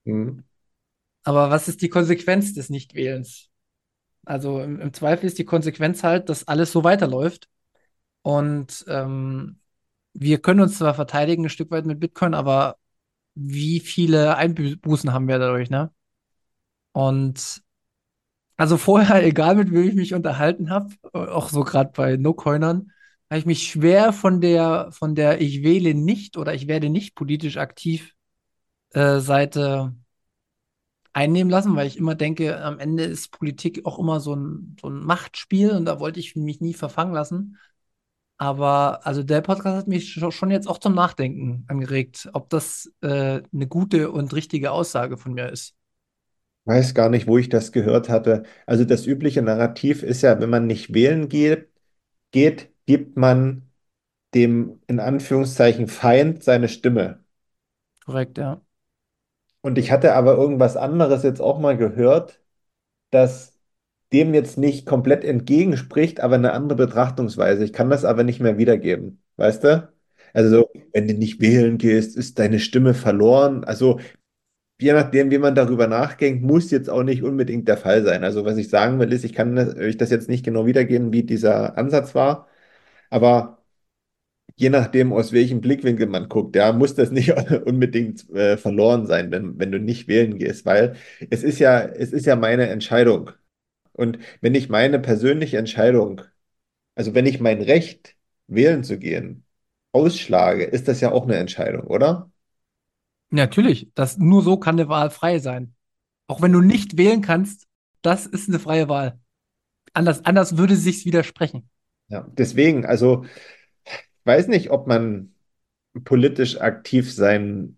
Mhm. 0.04 0.44
Aber 1.24 1.50
was 1.50 1.68
ist 1.68 1.82
die 1.82 1.90
Konsequenz 1.90 2.54
des 2.54 2.70
Nichtwählens? 2.70 3.50
Also 4.26 4.62
im, 4.62 4.82
im, 4.82 4.94
Zweifel 4.94 5.26
ist 5.26 5.38
die 5.38 5.46
Konsequenz 5.46 6.04
halt, 6.04 6.28
dass 6.28 6.48
alles 6.48 6.74
so 6.74 6.84
weiterläuft. 6.84 7.48
Und 8.22 8.84
ähm, 8.90 9.60
wir 10.14 10.42
können 10.42 10.60
uns 10.60 10.78
zwar 10.78 10.94
verteidigen 10.94 11.46
ein 11.46 11.50
Stück 11.50 11.72
weit 11.72 11.86
mit 11.86 12.00
Bitcoin, 12.02 12.34
aber 12.34 12.78
wie 13.38 13.80
viele 13.80 14.36
Einbußen 14.38 15.14
haben 15.14 15.28
wir 15.28 15.40
dadurch, 15.40 15.70
ne? 15.70 15.92
Und 16.92 17.62
also 18.58 18.78
vorher, 18.78 19.24
egal 19.26 19.56
mit 19.56 19.72
wem 19.72 19.88
ich 19.88 19.96
mich 19.96 20.14
unterhalten 20.14 20.70
habe, 20.70 20.94
auch 21.14 21.50
so 21.50 21.64
gerade 21.64 21.92
bei 21.96 22.18
No-Coinern, 22.18 22.92
habe 23.30 23.40
ich 23.40 23.46
mich 23.46 23.68
schwer 23.70 24.14
von 24.14 24.42
der, 24.42 24.90
von 24.92 25.16
der 25.16 25.42
ich 25.42 25.64
wähle 25.64 25.94
nicht 25.94 26.38
oder 26.38 26.54
ich 26.54 26.68
werde 26.68 26.90
nicht 26.90 27.16
politisch 27.16 27.58
aktiv 27.58 28.14
äh, 28.92 29.20
Seite 29.20 29.94
einnehmen 31.14 31.50
lassen, 31.50 31.76
weil 31.76 31.88
ich 31.88 31.98
immer 31.98 32.16
denke, 32.16 32.62
am 32.64 32.80
Ende 32.80 33.04
ist 33.04 33.32
Politik 33.32 33.86
auch 33.86 34.00
immer 34.00 34.20
so 34.20 34.36
ein, 34.36 34.78
so 34.80 34.88
ein 34.88 35.00
Machtspiel 35.00 35.72
und 35.72 35.86
da 35.86 36.00
wollte 36.00 36.20
ich 36.20 36.36
mich 36.36 36.62
nie 36.62 36.74
verfangen 36.74 37.14
lassen. 37.14 37.58
Aber 38.40 39.06
also 39.06 39.24
der 39.24 39.42
Podcast 39.42 39.78
hat 39.78 39.88
mich 39.88 40.14
schon 40.14 40.52
jetzt 40.52 40.68
auch 40.68 40.78
zum 40.78 40.94
Nachdenken 40.94 41.66
angeregt, 41.68 42.30
ob 42.34 42.50
das 42.50 42.92
äh, 43.02 43.42
eine 43.52 43.68
gute 43.68 44.12
und 44.12 44.34
richtige 44.34 44.72
Aussage 44.72 45.18
von 45.18 45.34
mir 45.34 45.50
ist. 45.50 45.76
Weiß 46.66 46.94
gar 46.94 47.10
nicht, 47.10 47.28
wo 47.28 47.38
ich 47.38 47.48
das 47.50 47.72
gehört 47.72 48.10
hatte. 48.10 48.44
Also 48.66 48.84
das 48.86 49.06
übliche 49.06 49.42
Narrativ 49.42 50.04
ist 50.04 50.22
ja, 50.22 50.40
wenn 50.42 50.50
man 50.50 50.68
nicht 50.68 50.94
wählen 50.94 51.30
geht, 51.30 51.70
geht, 52.32 52.72
gibt 52.86 53.18
man 53.18 53.70
dem 54.36 54.82
in 54.88 55.00
Anführungszeichen 55.02 55.88
Feind 55.88 56.44
seine 56.44 56.70
Stimme. 56.70 57.24
Korrekt, 58.06 58.38
ja. 58.40 58.62
Und 59.62 59.78
ich 59.78 59.92
hatte 59.92 60.14
aber 60.16 60.36
irgendwas 60.38 60.78
anderes 60.78 61.24
jetzt 61.24 61.42
auch 61.42 61.60
mal 61.60 61.78
gehört, 61.78 62.42
das 63.12 63.57
dem 64.14 64.34
jetzt 64.34 64.58
nicht 64.58 64.86
komplett 64.86 65.24
entgegenspricht, 65.26 66.20
aber 66.22 66.36
eine 66.36 66.54
andere 66.54 66.78
Betrachtungsweise. 66.78 67.64
Ich 67.66 67.74
kann 67.74 67.90
das 67.90 68.06
aber 68.06 68.24
nicht 68.24 68.40
mehr 68.40 68.58
wiedergeben, 68.58 69.22
weißt 69.38 69.64
du? 69.64 69.94
Also, 70.34 70.50
so, 70.62 70.70
wenn 70.94 71.08
du 71.08 71.14
nicht 71.14 71.42
wählen 71.42 71.78
gehst, 71.78 72.16
ist 72.18 72.40
deine 72.40 72.60
Stimme 72.60 72.94
verloren. 72.94 73.64
Also, 73.64 74.00
je 74.82 74.94
nachdem, 74.94 75.32
wie 75.32 75.38
man 75.40 75.56
darüber 75.56 75.88
nachdenkt, 75.88 76.44
muss 76.44 76.72
jetzt 76.72 76.90
auch 76.90 77.04
nicht 77.04 77.24
unbedingt 77.24 77.68
der 77.68 77.78
Fall 77.78 78.04
sein. 78.06 78.24
Also, 78.24 78.46
was 78.46 78.58
ich 78.58 78.70
sagen 78.70 79.00
will, 79.00 79.12
ist, 79.14 79.26
ich 79.26 79.34
kann 79.34 79.58
euch 79.58 79.98
das 79.98 80.10
jetzt 80.12 80.30
nicht 80.30 80.46
genau 80.46 80.66
wiedergeben, 80.66 81.14
wie 81.14 81.24
dieser 81.24 81.78
Ansatz 81.78 82.16
war, 82.16 82.48
aber 83.10 83.64
je 84.56 84.70
nachdem, 84.70 85.14
aus 85.14 85.32
welchem 85.34 85.62
Blickwinkel 85.62 86.08
man 86.08 86.30
guckt, 86.30 86.56
ja, 86.56 86.72
muss 86.74 86.96
das 86.96 87.12
nicht 87.12 87.32
unbedingt 87.66 88.30
äh, 88.32 88.58
verloren 88.58 89.06
sein, 89.08 89.32
wenn, 89.32 89.58
wenn 89.60 89.72
du 89.72 89.80
nicht 89.80 90.08
wählen 90.08 90.38
gehst, 90.38 90.66
weil 90.66 90.96
es 91.30 91.44
ist 91.44 91.60
ja, 91.60 91.82
es 91.82 92.12
ist 92.14 92.26
ja 92.26 92.36
meine 92.36 92.68
Entscheidung. 92.70 93.32
Und 93.98 94.20
wenn 94.42 94.56
ich 94.56 94.70
meine 94.70 95.00
persönliche 95.00 95.58
Entscheidung, 95.58 96.22
also 96.96 97.14
wenn 97.14 97.26
ich 97.26 97.42
mein 97.42 97.62
Recht, 97.62 98.16
wählen 98.48 98.84
zu 98.84 98.98
gehen, 98.98 99.44
ausschlage, 99.92 100.64
ist 100.64 100.88
das 100.88 101.02
ja 101.02 101.12
auch 101.12 101.24
eine 101.24 101.36
Entscheidung, 101.36 101.88
oder? 101.88 102.32
Natürlich, 103.30 103.92
das, 103.94 104.18
nur 104.18 104.42
so 104.42 104.58
kann 104.58 104.80
eine 104.80 104.88
Wahl 104.88 105.10
frei 105.10 105.40
sein. 105.40 105.76
Auch 106.28 106.42
wenn 106.42 106.54
du 106.54 106.62
nicht 106.62 106.98
wählen 106.98 107.22
kannst, 107.22 107.68
das 108.02 108.26
ist 108.26 108.48
eine 108.48 108.60
freie 108.60 108.88
Wahl. 108.88 109.20
Anders, 109.94 110.24
anders 110.24 110.58
würde 110.58 110.76
sich's 110.76 111.06
widersprechen. 111.06 111.70
Ja, 112.10 112.26
deswegen, 112.38 112.86
also 112.86 113.26
ich 113.86 114.26
weiß 114.26 114.48
nicht, 114.48 114.72
ob 114.72 114.88
man 114.88 115.34
politisch 116.04 116.60
aktiv 116.62 117.14
sein 117.14 117.78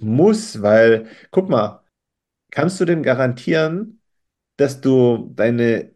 muss, 0.00 0.62
weil, 0.62 1.08
guck 1.30 1.48
mal, 1.48 1.82
kannst 2.50 2.80
du 2.80 2.84
denn 2.84 3.02
garantieren, 3.02 4.00
dass 4.56 4.80
du 4.80 5.32
deine 5.34 5.92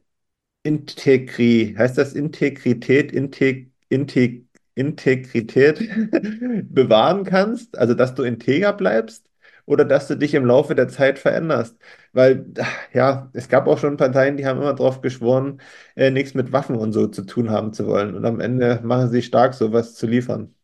Integri, 0.63 1.75
heißt 1.79 1.99
das 1.99 2.15
Integrität, 2.15 3.13
Integ, 3.13 3.73
Integ, 3.89 4.47
Integrität 4.75 5.79
bewahren 6.75 7.25
kannst, 7.25 7.79
also 7.79 7.95
dass 7.95 8.15
du 8.15 8.23
integer 8.25 8.73
bleibst 8.73 9.27
oder 9.67 9.85
dass 9.85 10.09
du 10.09 10.17
dich 10.17 10.35
im 10.35 10.45
Laufe 10.47 10.75
der 10.75 10.89
Zeit 10.89 11.19
veränderst. 11.19 11.77
Weil, 12.13 12.47
ja, 12.93 13.31
es 13.35 13.49
gab 13.49 13.67
auch 13.67 13.79
schon 13.79 13.97
Parteien, 13.97 14.37
die 14.37 14.47
haben 14.47 14.61
immer 14.61 14.75
drauf 14.75 15.01
geschworen, 15.01 15.61
äh, 15.97 16.11
nichts 16.11 16.35
mit 16.35 16.53
Waffen 16.53 16.77
und 16.77 16.93
so 16.93 17.07
zu 17.09 17.23
tun 17.25 17.51
haben 17.51 17.73
zu 17.73 17.87
wollen. 17.87 18.15
Und 18.15 18.25
am 18.25 18.41
Ende 18.41 18.81
machen 18.85 19.11
sie 19.11 19.23
stark, 19.23 19.55
sowas 19.55 19.95
zu 19.95 20.07
liefern. 20.07 20.55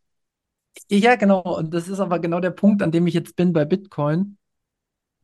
Ja, 0.91 1.17
genau. 1.17 1.41
Und 1.59 1.73
das 1.75 1.89
ist 1.89 2.01
aber 2.01 2.19
genau 2.19 2.41
der 2.41 2.51
Punkt, 2.51 2.83
an 2.83 2.91
dem 2.93 3.07
ich 3.07 3.15
jetzt 3.15 3.37
bin 3.37 3.53
bei 3.53 3.65
Bitcoin. 3.65 4.37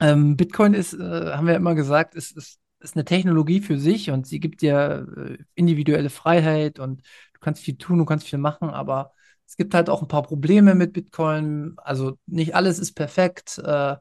Ähm, 0.00 0.36
Bitcoin 0.36 0.74
ist, 0.74 0.94
äh, 0.94 1.32
haben 1.32 1.46
wir 1.46 1.54
immer 1.54 1.74
gesagt, 1.74 2.14
ist, 2.14 2.36
ist, 2.36 2.58
ist 2.80 2.96
eine 2.96 3.04
Technologie 3.04 3.60
für 3.60 3.78
sich 3.78 4.10
und 4.10 4.26
sie 4.26 4.40
gibt 4.40 4.62
dir 4.62 5.06
äh, 5.16 5.38
individuelle 5.54 6.10
Freiheit 6.10 6.78
und 6.78 7.02
du 7.34 7.40
kannst 7.40 7.62
viel 7.62 7.76
tun, 7.76 7.98
du 7.98 8.04
kannst 8.04 8.26
viel 8.26 8.38
machen, 8.38 8.70
aber 8.70 9.12
es 9.46 9.56
gibt 9.56 9.74
halt 9.74 9.90
auch 9.90 10.00
ein 10.00 10.08
paar 10.08 10.22
Probleme 10.22 10.74
mit 10.74 10.92
Bitcoin. 10.92 11.74
Also 11.78 12.16
nicht 12.26 12.54
alles 12.54 12.78
ist 12.78 12.94
perfekt. 12.94 13.58
Äh, 13.58 13.96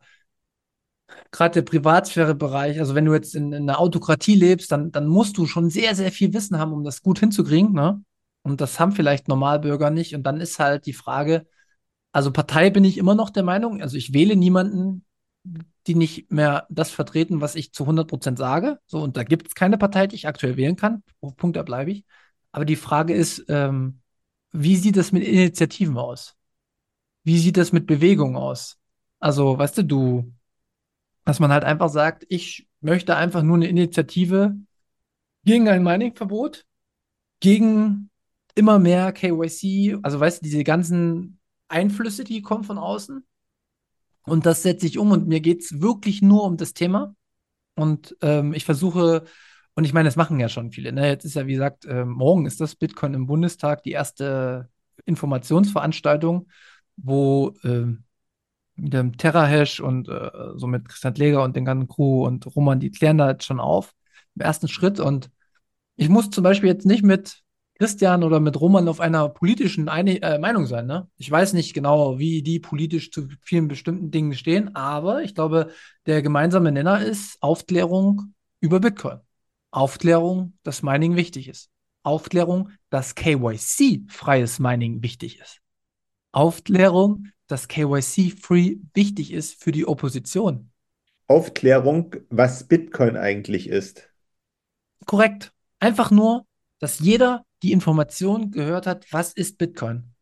Gerade 1.32 1.54
der 1.56 1.62
Privatsphäre-Bereich, 1.64 2.80
also 2.80 2.94
wenn 2.94 3.06
du 3.06 3.14
jetzt 3.14 3.34
in, 3.36 3.52
in, 3.52 3.64
einer 3.64 3.80
Autokratie 3.80 4.36
lebst, 4.36 4.72
dann, 4.72 4.92
dann 4.92 5.08
musst 5.08 5.38
du 5.38 5.48
schon 5.48 5.72
sehr, 5.72 5.96
sehr 5.96 6.12
viel 6.12 6.34
Wissen 6.34 6.60
haben, 6.60 6.72
um 6.72 6.84
das 6.84 7.02
gut 7.02 7.20
hinzukriegen. 7.20 7.74
Ne? 7.74 8.04
Und 8.44 8.62
das 8.62 8.80
haben 8.80 8.92
vielleicht 8.92 9.28
Normalbürger 9.28 9.90
nicht. 9.90 10.14
Und 10.16 10.24
dann 10.24 10.40
ist 10.40 10.60
halt 10.60 10.86
die 10.86 10.94
Frage, 10.94 11.48
also 12.12 12.32
Partei 12.32 12.70
bin 12.70 12.84
ich 12.84 13.00
immer 13.00 13.16
noch 13.16 13.32
der 13.32 13.44
Meinung, 13.44 13.82
also 13.82 13.98
ich 13.98 14.14
wähle 14.14 14.36
niemanden, 14.36 15.04
die 15.90 15.96
nicht 15.96 16.32
mehr 16.32 16.68
das 16.70 16.92
vertreten, 16.92 17.42
was 17.42 17.56
ich 17.56 17.74
zu 17.74 17.84
100 17.84 18.08
Prozent 18.08 18.38
sage. 18.38 18.80
So, 18.86 19.02
und 19.02 19.18
da 19.18 19.24
gibt 19.24 19.48
es 19.48 19.56
keine 19.56 19.78
Partei, 19.78 20.06
die 20.08 20.16
ich 20.16 20.28
aktuell 20.28 20.56
wählen 20.56 20.76
kann. 20.76 21.04
Auf 21.20 21.36
Punkt, 21.36 21.58
da 21.58 21.64
bleibe 21.64 21.92
ich. 21.92 22.06
Aber 22.52 22.64
die 22.64 22.76
Frage 22.76 23.14
ist, 23.14 23.46
ähm, 23.50 24.02
wie 24.52 24.76
sieht 24.76 24.98
das 24.98 25.12
mit 25.12 25.24
Initiativen 25.24 25.98
aus? 25.98 26.36
Wie 27.24 27.40
sieht 27.40 27.58
das 27.58 27.72
mit 27.72 27.88
Bewegung 27.88 28.38
aus? 28.38 28.78
Also, 29.20 29.58
weißt 29.58 29.80
du, 29.80 29.84
du, 29.84 30.34
dass 31.26 31.40
man 31.40 31.52
halt 31.52 31.64
einfach 31.64 31.90
sagt, 31.90 32.26
ich 32.30 32.68
möchte 32.82 33.16
einfach 33.16 33.42
nur 33.42 33.58
eine 33.58 33.68
Initiative 33.68 34.56
gegen 35.44 35.68
ein 35.70 35.84
Mining-Verbot, 35.84 36.66
gegen 37.40 38.10
immer 38.56 38.78
mehr 38.78 39.12
KYC, 39.12 39.98
also 40.04 40.20
weißt 40.20 40.42
du, 40.42 40.44
diese 40.44 40.64
ganzen 40.64 41.40
Einflüsse, 41.68 42.24
die 42.24 42.42
kommen 42.42 42.64
von 42.64 42.78
außen. 42.78 43.26
Und 44.26 44.46
das 44.46 44.64
setze 44.64 44.86
ich 44.86 44.98
um 44.98 45.12
und 45.12 45.28
mir 45.28 45.40
geht 45.40 45.62
es 45.62 45.82
wirklich 45.82 46.22
nur 46.22 46.44
um 46.44 46.58
das 46.58 46.74
Thema. 46.74 47.16
Und 47.76 48.16
ähm, 48.22 48.54
ich 48.54 48.66
versuche, 48.66 49.24
und 49.76 49.86
ich 49.86 49.94
meine, 49.94 50.08
das 50.08 50.16
machen 50.16 50.40
ja 50.40 50.50
schon 50.50 50.72
viele. 50.72 50.92
Ne? 50.92 51.08
Jetzt 51.08 51.26
ist 51.26 51.36
ja, 51.36 51.48
wie 51.48 51.54
gesagt, 51.54 51.86
äh, 51.86 52.06
morgen 52.06 52.46
ist 52.46 52.60
das 52.60 52.76
Bitcoin 52.76 53.14
im 53.14 53.28
Bundestag 53.28 53.84
die 53.84 53.92
erste 53.92 54.70
Informationsveranstaltung, 55.06 56.50
wo 56.98 57.54
äh, 57.64 57.86
mit 58.76 58.94
dem 58.94 59.18
Terrahash 59.18 59.80
und 59.80 60.10
äh, 60.10 60.32
so 60.56 60.68
mit 60.68 60.88
Christian 60.90 61.16
Leger 61.16 61.44
und 61.44 61.56
den 61.56 61.66
ganzen 61.66 61.88
Crew 61.88 62.26
und 62.26 62.46
Roman, 62.56 62.80
die 62.80 62.92
klären 62.92 63.18
da 63.18 63.30
jetzt 63.30 63.46
schon 63.46 63.60
auf 63.60 63.94
im 64.36 64.42
ersten 64.42 64.68
Schritt. 64.68 65.00
Und 65.00 65.30
ich 65.96 66.10
muss 66.10 66.30
zum 66.30 66.44
Beispiel 66.44 66.70
jetzt 66.70 66.86
nicht 66.86 67.04
mit 67.04 67.44
Christian 67.80 68.26
oder 68.26 68.42
mit 68.42 68.60
Roman 68.60 68.90
auf 68.90 69.00
einer 69.00 69.30
politischen 69.30 69.88
Eine 69.88 70.22
äh, 70.22 70.38
Meinung 70.38 70.66
sein. 70.66 70.86
Ne? 70.86 71.08
Ich 71.16 71.32
weiß 71.32 71.54
nicht 71.54 71.74
genau, 71.74 72.20
wie 72.20 72.44
die 72.44 72.60
politisch 72.60 73.10
zu 73.10 73.30
vielen 73.42 73.70
bestimmten 73.70 74.12
Dingen 74.12 74.34
stehen, 74.34 74.76
aber 74.76 75.24
ich 75.24 75.34
glaube, 75.34 75.72
der 76.06 76.22
gemeinsame 76.22 76.74
Nenner 76.74 77.02
ist 77.02 77.42
Aufklärung 77.42 78.34
über 78.60 78.82
Bitcoin. 78.82 79.20
Aufklärung, 79.72 80.58
dass 80.64 80.84
Mining 80.84 81.16
wichtig 81.16 81.48
ist. 81.48 81.70
Aufklärung, 82.04 82.72
dass 82.90 83.16
KYC-freies 83.16 84.60
Mining 84.60 85.02
wichtig 85.02 85.40
ist. 85.40 85.62
Aufklärung, 86.34 87.28
dass 87.48 87.70
KYC-free 87.70 88.78
wichtig 88.94 89.32
ist 89.32 89.64
für 89.64 89.72
die 89.72 89.88
Opposition. 89.88 90.72
Aufklärung, 91.28 92.16
was 92.30 92.68
Bitcoin 92.68 93.16
eigentlich 93.16 93.70
ist. 93.70 94.10
Korrekt. 95.06 95.54
Einfach 95.80 96.12
nur, 96.12 96.46
dass 96.80 97.00
jeder 97.00 97.46
die 97.64 97.72
Information 97.72 98.52
gehört 98.52 98.88
hat, 98.88 99.06
was 99.12 99.34
ist 99.34 99.58
Bitcoin. 99.58 100.14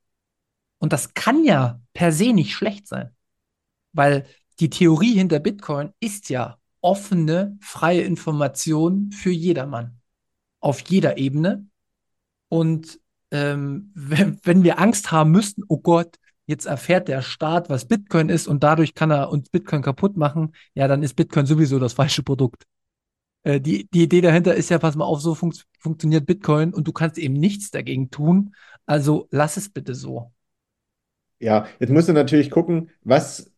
Und 0.80 0.94
das 0.94 1.14
kann 1.14 1.44
ja 1.44 1.82
per 1.94 2.12
se 2.12 2.34
nicht 2.34 2.54
schlecht 2.54 2.88
sein, 2.88 3.16
weil 3.94 4.26
die 4.60 4.70
Theorie 4.70 5.14
hinter 5.14 5.40
Bitcoin 5.40 5.94
ist 6.00 6.30
ja 6.30 6.58
offene, 6.82 7.58
freie 7.62 8.02
Information 8.02 9.12
für 9.12 9.32
jedermann 9.32 10.00
auf 10.60 10.82
jeder 10.82 11.18
Ebene. 11.18 11.68
Und 12.50 13.00
ähm, 13.32 13.92
wenn, 13.96 14.40
wenn 14.44 14.64
wir 14.64 14.80
Angst 14.80 15.12
haben 15.12 15.32
müssten, 15.32 15.64
oh 15.68 15.80
Gott, 15.80 16.18
jetzt 16.46 16.66
erfährt 16.66 17.08
der 17.10 17.22
Staat, 17.22 17.70
was 17.70 17.88
Bitcoin 17.88 18.30
ist 18.30 18.48
und 18.48 18.64
dadurch 18.64 18.94
kann 18.94 19.12
er 19.12 19.30
uns 19.30 19.50
Bitcoin 19.50 19.82
kaputt 19.82 20.16
machen, 20.16 20.54
ja, 20.74 20.88
dann 20.88 21.04
ist 21.04 21.16
Bitcoin 21.16 21.46
sowieso 21.46 21.78
das 21.78 21.94
falsche 21.94 22.24
Produkt. 22.24 22.64
Äh, 23.48 23.62
die, 23.62 23.88
die 23.94 24.04
Idee 24.04 24.20
dahinter 24.20 24.56
ist 24.56 24.70
ja, 24.70 24.78
pass 24.78 24.98
mal 24.98 25.06
auf, 25.06 25.22
so 25.22 25.34
fun 25.34 25.54
funktioniert 25.80 26.26
Bitcoin 26.26 26.74
und 26.74 26.86
du 26.86 26.92
kannst 26.92 27.18
eben 27.18 27.36
nichts 27.36 27.72
dagegen 27.72 28.12
tun. 28.12 28.54
Also 28.86 29.30
lass 29.32 29.56
es 29.56 29.70
bitte 29.70 29.96
so. 29.96 30.34
Ja, 31.40 31.66
jetzt 31.80 31.92
musst 31.92 32.10
du 32.10 32.14
natürlich 32.14 32.52
gucken, 32.52 32.90
was, 33.04 33.50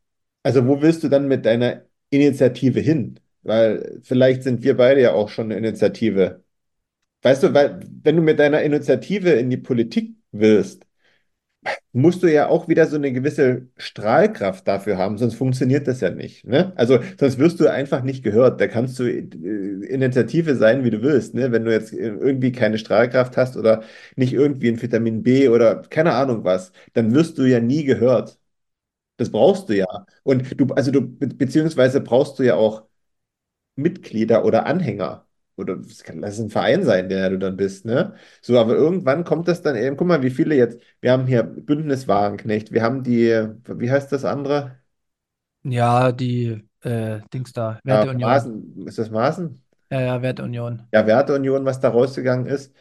also 0.44 0.68
wo 0.68 0.82
willst 0.82 1.04
du 1.04 1.10
dann 1.10 1.28
mit 1.28 1.46
deiner 1.46 1.86
Initiative 2.12 2.80
hin? 2.80 3.20
Weil 3.42 4.00
vielleicht 4.04 4.44
sind 4.44 4.62
wir 4.62 4.78
beide 4.78 5.02
ja 5.02 5.14
auch 5.14 5.30
schon 5.30 5.46
eine 5.46 5.58
Initiative. 5.58 6.44
Weißt 7.24 7.44
du, 7.44 7.54
weil 7.54 7.80
wenn 8.04 8.16
du 8.18 8.22
mit 8.22 8.38
deiner 8.40 8.62
Initiative 8.62 9.32
in 9.32 9.50
die 9.50 9.58
Politik 9.58 10.16
willst, 10.32 10.86
musst 11.92 12.24
du 12.24 12.28
ja 12.32 12.48
auch 12.48 12.68
wieder 12.68 12.86
so 12.88 12.96
eine 12.96 13.12
gewisse 13.12 13.68
Strahlkraft 13.78 14.68
dafür 14.68 14.98
haben, 14.98 15.18
sonst 15.18 15.36
funktioniert 15.36 15.88
das 15.88 16.02
ja 16.02 16.10
nicht. 16.12 16.46
Ne? 16.46 16.72
Also 16.76 17.00
sonst 17.20 17.40
wirst 17.40 17.60
du 17.60 17.68
einfach 17.72 18.04
nicht 18.04 18.24
gehört. 18.24 18.62
Da 18.62 18.68
kannst 18.68 19.00
du 19.00 19.04
äh, 19.06 19.20
Initiative 19.88 20.56
sein, 20.56 20.84
wie 20.84 20.90
du 20.92 21.02
willst. 21.02 21.34
Ne? 21.34 21.52
Wenn 21.52 21.66
du 21.66 21.72
jetzt 21.72 21.94
irgendwie 21.94 22.52
keine 22.52 22.78
Strahlkraft 22.78 23.38
hast 23.38 23.58
oder 23.58 23.84
nicht 24.16 24.34
irgendwie 24.34 24.70
ein 24.70 24.82
Vitamin 24.82 25.24
B 25.24 25.50
oder 25.50 25.82
keine 25.84 26.14
Ahnung 26.14 26.44
was, 26.44 26.72
dann 26.94 27.14
wirst 27.14 27.38
du 27.38 27.44
ja 27.44 27.60
nie 27.60 27.84
gehört. 27.84 28.40
Das 29.18 29.32
brauchst 29.32 29.70
du 29.70 29.78
ja. 29.78 29.88
Und 30.24 30.60
du, 30.60 30.68
also 30.76 30.92
du, 30.92 31.02
be- 31.02 31.28
beziehungsweise 31.30 32.02
brauchst 32.02 32.40
du 32.40 32.44
ja 32.44 32.56
auch 32.56 32.84
Mitglieder 33.78 34.46
oder 34.46 34.68
Anhänger. 34.68 35.28
Oder 35.60 35.76
es 35.80 36.04
kann, 36.04 36.24
es 36.24 36.40
ein 36.40 36.50
Verein 36.50 36.84
sein, 36.84 37.10
der 37.10 37.30
du 37.30 37.38
dann 37.40 37.58
bist, 37.58 37.86
ne? 37.86 38.16
So, 38.42 38.58
aber 38.60 38.76
irgendwann 38.76 39.24
kommt 39.26 39.48
das 39.48 39.62
dann 39.62 39.76
eben, 39.76 39.98
guck 39.98 40.08
mal, 40.08 40.24
wie 40.24 40.30
viele 40.32 40.56
jetzt, 40.56 40.80
wir 41.02 41.12
haben 41.12 41.28
hier 41.28 41.44
Bündnis 41.44 42.08
Wagenknecht, 42.08 42.72
wir 42.72 42.84
haben 42.84 43.04
die, 43.04 43.28
wie 43.68 43.92
heißt 43.92 44.12
das 44.12 44.26
andere? 44.26 44.80
Ja, 45.64 46.12
die 46.12 46.68
äh, 46.82 47.22
Dings 47.34 47.54
da, 47.54 47.80
Ja, 47.88 48.06
Werteunion. 48.06 48.20
Maßen, 48.20 48.88
ist 48.88 48.98
das 49.00 49.10
Maßen? 49.10 49.62
Ja, 49.92 50.00
ja, 50.02 50.22
Werteunion. 50.24 50.88
Ja, 50.92 51.06
Werteunion, 51.08 51.66
was 51.66 51.80
da 51.80 51.90
rausgegangen 51.90 52.46
ist. 52.48 52.74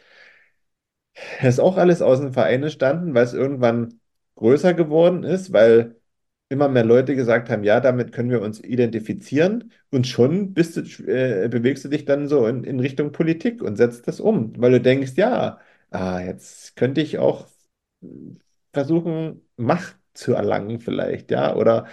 Das 1.41 1.55
ist 1.55 1.59
auch 1.59 1.77
alles 1.77 2.01
aus 2.01 2.19
dem 2.19 2.33
Verein 2.33 2.63
entstanden, 2.63 3.13
weil 3.13 3.23
es 3.25 3.33
irgendwann 3.33 3.99
größer 4.35 4.73
geworden 4.73 5.23
ist, 5.23 5.51
weil 5.53 5.98
immer 6.49 6.67
mehr 6.69 6.83
Leute 6.85 7.15
gesagt 7.15 7.49
haben, 7.49 7.63
ja, 7.63 7.79
damit 7.79 8.11
können 8.11 8.31
wir 8.31 8.41
uns 8.41 8.59
identifizieren 8.63 9.71
und 9.91 10.07
schon 10.07 10.53
bist 10.53 10.77
du, 10.77 10.81
äh, 11.07 11.47
bewegst 11.49 11.85
du 11.85 11.89
dich 11.89 12.05
dann 12.05 12.27
so 12.27 12.47
in, 12.47 12.63
in 12.63 12.79
Richtung 12.79 13.11
Politik 13.11 13.61
und 13.61 13.75
setzt 13.77 14.07
das 14.07 14.19
um, 14.19 14.53
weil 14.61 14.71
du 14.71 14.81
denkst, 14.81 15.13
ja, 15.15 15.59
ah, 15.91 16.19
jetzt 16.21 16.75
könnte 16.75 17.01
ich 17.01 17.19
auch 17.19 17.47
versuchen, 18.73 19.41
Macht 19.57 19.97
zu 20.13 20.33
erlangen 20.33 20.79
vielleicht, 20.79 21.31
ja, 21.31 21.55
oder 21.55 21.87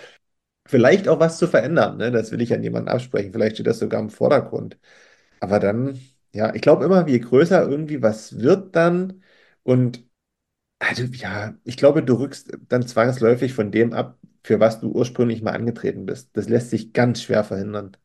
vielleicht 0.67 1.09
auch 1.09 1.21
was 1.21 1.39
zu 1.39 1.47
verändern, 1.49 1.99
ne? 1.99 2.11
Das 2.13 2.33
will 2.33 2.41
ich 2.43 2.53
an 2.55 2.61
niemanden 2.61 2.89
absprechen, 2.91 3.33
vielleicht 3.33 3.57
steht 3.57 3.67
das 3.69 3.79
sogar 3.81 4.01
im 4.01 4.11
Vordergrund. 4.11 4.79
Aber 5.41 5.61
dann, 5.61 6.01
ja, 6.33 6.55
ich 6.55 6.63
glaube 6.63 6.85
immer, 6.85 7.09
je 7.09 7.21
größer 7.21 7.63
irgendwie 7.69 8.03
was 8.03 8.39
wird 8.41 8.77
dann 8.77 9.23
und 9.65 10.05
also 10.81 11.05
ja, 11.05 11.55
ich 11.65 11.77
glaube, 11.79 12.03
du 12.05 12.15
rückst 12.15 12.53
dann 12.69 12.87
zwangsläufig 12.87 13.55
von 13.55 13.73
dem 13.73 13.93
ab, 13.95 14.19
für 14.47 14.61
was 14.61 14.81
du 14.81 14.91
ursprünglich 14.93 15.43
mal 15.43 15.53
angetreten 15.53 16.07
bist. 16.07 16.31
Das 16.37 16.49
lässt 16.49 16.71
sich 16.71 16.93
ganz 16.93 17.23
schwer 17.23 17.45
verhindern. 17.45 17.97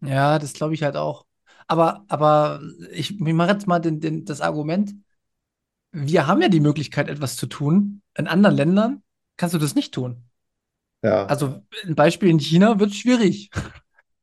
Ja, 0.00 0.38
das 0.38 0.52
glaube 0.52 0.74
ich 0.74 0.82
halt 0.82 0.96
auch. 0.96 1.26
Aber, 1.66 2.04
aber 2.08 2.60
ich, 2.92 3.10
ich 3.12 3.20
mache 3.20 3.50
jetzt 3.52 3.66
mal 3.66 3.78
den, 3.80 4.00
den, 4.00 4.24
das 4.24 4.40
Argument, 4.40 4.94
wir 5.92 6.26
haben 6.26 6.42
ja 6.42 6.48
die 6.48 6.60
Möglichkeit, 6.60 7.08
etwas 7.08 7.36
zu 7.36 7.46
tun. 7.46 8.02
In 8.16 8.26
anderen 8.28 8.56
Ländern 8.56 9.02
kannst 9.36 9.54
du 9.54 9.58
das 9.58 9.74
nicht 9.74 9.94
tun. 9.94 10.24
Ja, 11.02 11.26
Also 11.26 11.62
ein 11.86 11.94
Beispiel 11.94 12.30
in 12.30 12.38
China 12.40 12.78
wird 12.80 12.94
schwierig, 12.94 13.50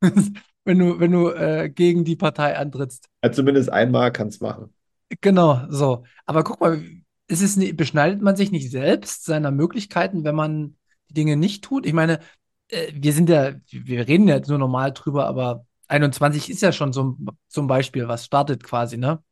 wenn 0.64 0.78
du, 0.78 0.98
wenn 1.00 1.12
du 1.12 1.30
äh, 1.30 1.70
gegen 1.70 2.04
die 2.04 2.16
Partei 2.16 2.56
antrittst. 2.58 3.08
also 3.20 3.36
zumindest 3.42 3.70
einmal 3.70 4.12
kann 4.12 4.28
es 4.28 4.40
machen. 4.40 4.72
Genau, 5.20 5.66
so. 5.70 6.04
Aber 6.26 6.42
guck 6.44 6.60
mal, 6.60 6.82
ist 7.28 7.42
es 7.42 7.56
nicht, 7.56 7.76
beschneidet 7.76 8.22
man 8.22 8.36
sich 8.36 8.50
nicht 8.50 8.70
selbst 8.70 9.24
seiner 9.24 9.50
Möglichkeiten, 9.50 10.24
wenn 10.24 10.34
man 10.34 10.76
die 11.08 11.14
Dinge 11.14 11.36
nicht 11.36 11.64
tut? 11.64 11.86
Ich 11.86 11.92
meine, 11.92 12.20
äh, 12.68 12.92
wir 12.94 13.12
sind 13.12 13.28
ja, 13.28 13.52
wir 13.70 14.08
reden 14.08 14.28
ja 14.28 14.36
jetzt 14.36 14.48
nur 14.48 14.58
normal 14.58 14.92
drüber, 14.92 15.26
aber 15.26 15.66
21 15.88 16.50
ist 16.50 16.62
ja 16.62 16.72
schon 16.72 16.92
so 16.92 17.16
ein, 17.54 17.66
Beispiel, 17.66 18.08
was 18.08 18.24
startet 18.24 18.64
quasi, 18.64 18.96
ne? 18.96 19.22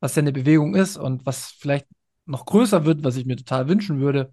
Was 0.00 0.14
ja 0.14 0.22
eine 0.22 0.32
Bewegung 0.32 0.74
ist 0.74 0.96
und 0.96 1.26
was 1.26 1.50
vielleicht 1.50 1.86
noch 2.26 2.46
größer 2.46 2.84
wird, 2.84 3.04
was 3.04 3.16
ich 3.16 3.26
mir 3.26 3.36
total 3.36 3.68
wünschen 3.68 4.00
würde, 4.00 4.32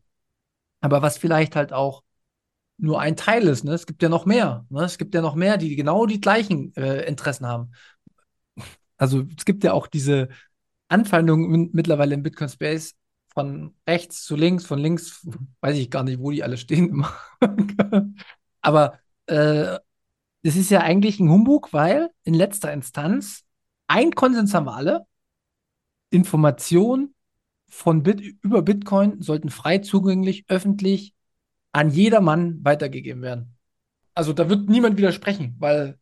aber 0.82 1.02
was 1.02 1.18
vielleicht 1.18 1.56
halt 1.56 1.74
auch 1.74 2.04
nur 2.78 3.00
ein 3.00 3.16
Teil 3.16 3.48
ist, 3.48 3.64
ne? 3.64 3.74
Es 3.74 3.88
gibt 3.88 4.04
ja 4.04 4.10
noch 4.10 4.26
mehr, 4.26 4.66
ne? 4.70 4.84
Es 4.84 4.98
gibt 4.98 5.16
ja 5.16 5.22
noch 5.22 5.36
mehr, 5.36 5.58
die 5.58 5.76
genau 5.76 6.06
die 6.06 6.22
gleichen 6.22 6.76
äh, 6.76 7.04
Interessen 7.06 7.48
haben. 7.48 7.72
Also 8.98 9.24
es 9.38 9.46
gibt 9.46 9.64
ja 9.64 9.74
auch 9.74 9.88
diese 9.88 10.30
Anfeindungen 10.88 11.70
mittlerweile 11.74 12.16
im 12.16 12.24
Bitcoin 12.24 12.50
Space 12.50 12.96
von 13.36 13.76
rechts 13.88 14.24
zu 14.24 14.36
links, 14.36 14.66
von 14.66 14.80
links, 14.80 15.28
weiß 15.62 15.78
ich 15.78 15.92
gar 15.92 16.04
nicht, 16.04 16.20
wo 16.20 16.32
die 16.32 16.44
alle 16.44 16.58
stehen. 16.58 17.06
Aber 18.62 19.00
äh, 19.28 19.78
das 20.42 20.56
ist 20.56 20.72
ja 20.72 20.80
eigentlich 20.82 21.20
ein 21.20 21.30
Humbug, 21.30 21.74
weil 21.74 22.10
in 22.24 22.34
letzter 22.34 22.74
Instanz 22.74 23.44
ein 23.88 24.12
Konsens 24.12 24.54
haben 24.54 24.66
wir 24.66 24.76
alle, 24.76 25.06
Informationen 26.10 27.14
von 27.68 28.04
Bit 28.04 28.22
über 28.42 28.62
Bitcoin 28.62 29.22
sollten 29.22 29.50
frei 29.50 29.80
zugänglich, 29.80 30.46
öffentlich 30.48 31.14
an 31.72 31.90
jedermann 31.90 32.64
weitergegeben 32.64 33.22
werden. 33.22 33.58
Also 34.14 34.32
da 34.32 34.50
wird 34.50 34.70
niemand 34.70 34.98
widersprechen, 34.98 35.56
weil 35.60 36.00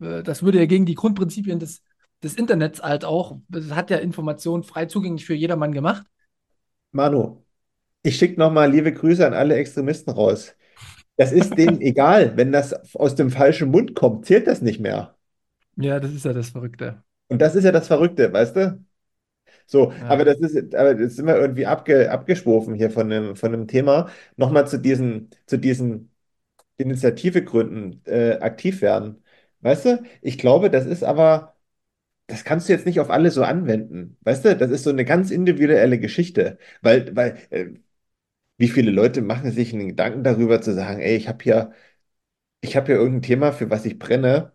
äh, 0.00 0.22
das 0.22 0.42
würde 0.42 0.58
ja 0.58 0.66
gegen 0.66 0.84
die 0.86 0.94
Grundprinzipien 0.94 1.58
des, 1.58 1.82
des 2.22 2.34
Internets 2.34 2.82
halt 2.82 3.04
auch, 3.04 3.40
das 3.48 3.70
hat 3.70 3.90
ja 3.90 3.96
Informationen 3.98 4.64
frei 4.64 4.86
zugänglich 4.86 5.24
für 5.24 5.34
jedermann 5.34 5.72
gemacht. 5.72 6.06
Manu, 6.94 7.44
ich 8.02 8.16
schicke 8.18 8.40
nochmal 8.40 8.70
liebe 8.72 8.92
Grüße 8.94 9.26
an 9.26 9.34
alle 9.34 9.56
Extremisten 9.56 10.12
raus. 10.14 10.56
Das 11.16 11.32
ist 11.32 11.58
denen 11.58 11.80
egal, 11.82 12.36
wenn 12.38 12.52
das 12.52 12.74
aus 12.96 13.14
dem 13.16 13.30
falschen 13.30 13.70
Mund 13.70 13.94
kommt, 13.96 14.26
zählt 14.26 14.46
das 14.48 14.62
nicht 14.62 14.80
mehr. 14.80 15.16
Ja, 15.76 16.00
das 16.00 16.12
ist 16.12 16.24
ja 16.24 16.32
das 16.32 16.50
Verrückte. 16.50 17.04
Und 17.28 17.38
das 17.40 17.54
ist 17.54 17.64
ja 17.64 17.72
das 17.72 17.86
Verrückte, 17.88 18.32
weißt 18.32 18.56
du? 18.56 18.84
So, 19.66 19.92
aber 20.08 20.24
Ja. 20.24 20.26
das 20.26 20.38
ist, 20.40 20.74
aber 20.74 20.98
jetzt 21.00 21.16
sind 21.16 21.26
wir 21.26 21.36
irgendwie 21.36 21.66
abge, 21.66 22.10
abgeschwofen 22.12 22.74
hier 22.74 22.90
von 22.90 23.10
dem, 23.10 23.36
von 23.36 23.52
dem 23.52 23.68
Thema. 23.68 24.10
Nochmal 24.36 24.68
zu 24.68 24.78
diesen, 24.78 25.30
zu 25.46 25.58
diesen 25.58 26.12
Initiativegründen 26.78 28.02
äh, 28.06 28.38
aktiv 28.40 28.82
werden. 28.82 29.22
Weißt 29.62 29.86
du, 29.86 30.02
ich 30.22 30.38
glaube, 30.38 30.70
das 30.70 30.86
ist 30.86 31.04
aber, 31.04 31.53
das 32.26 32.44
kannst 32.44 32.68
du 32.68 32.72
jetzt 32.72 32.86
nicht 32.86 33.00
auf 33.00 33.10
alle 33.10 33.30
so 33.30 33.42
anwenden. 33.44 34.16
Weißt 34.22 34.44
du, 34.44 34.56
das 34.56 34.70
ist 34.70 34.84
so 34.84 34.90
eine 34.90 35.04
ganz 35.04 35.30
individuelle 35.30 35.98
Geschichte. 35.98 36.58
Weil, 36.82 37.14
weil, 37.16 37.38
äh, 37.50 37.66
wie 38.58 38.68
viele 38.68 38.90
Leute 38.92 39.22
machen 39.22 39.50
sich 39.52 39.72
einen 39.74 39.88
Gedanken 39.88 40.24
darüber 40.24 40.60
zu 40.62 40.74
sagen, 40.74 41.00
ey, 41.00 41.16
ich 41.16 41.28
habe 41.28 41.42
hier, 41.44 41.72
ich 42.60 42.76
habe 42.76 42.86
hier 42.88 42.96
irgendein 42.96 43.22
Thema, 43.22 43.52
für 43.52 43.70
was 43.70 43.84
ich 43.86 43.98
brenne, 43.98 44.52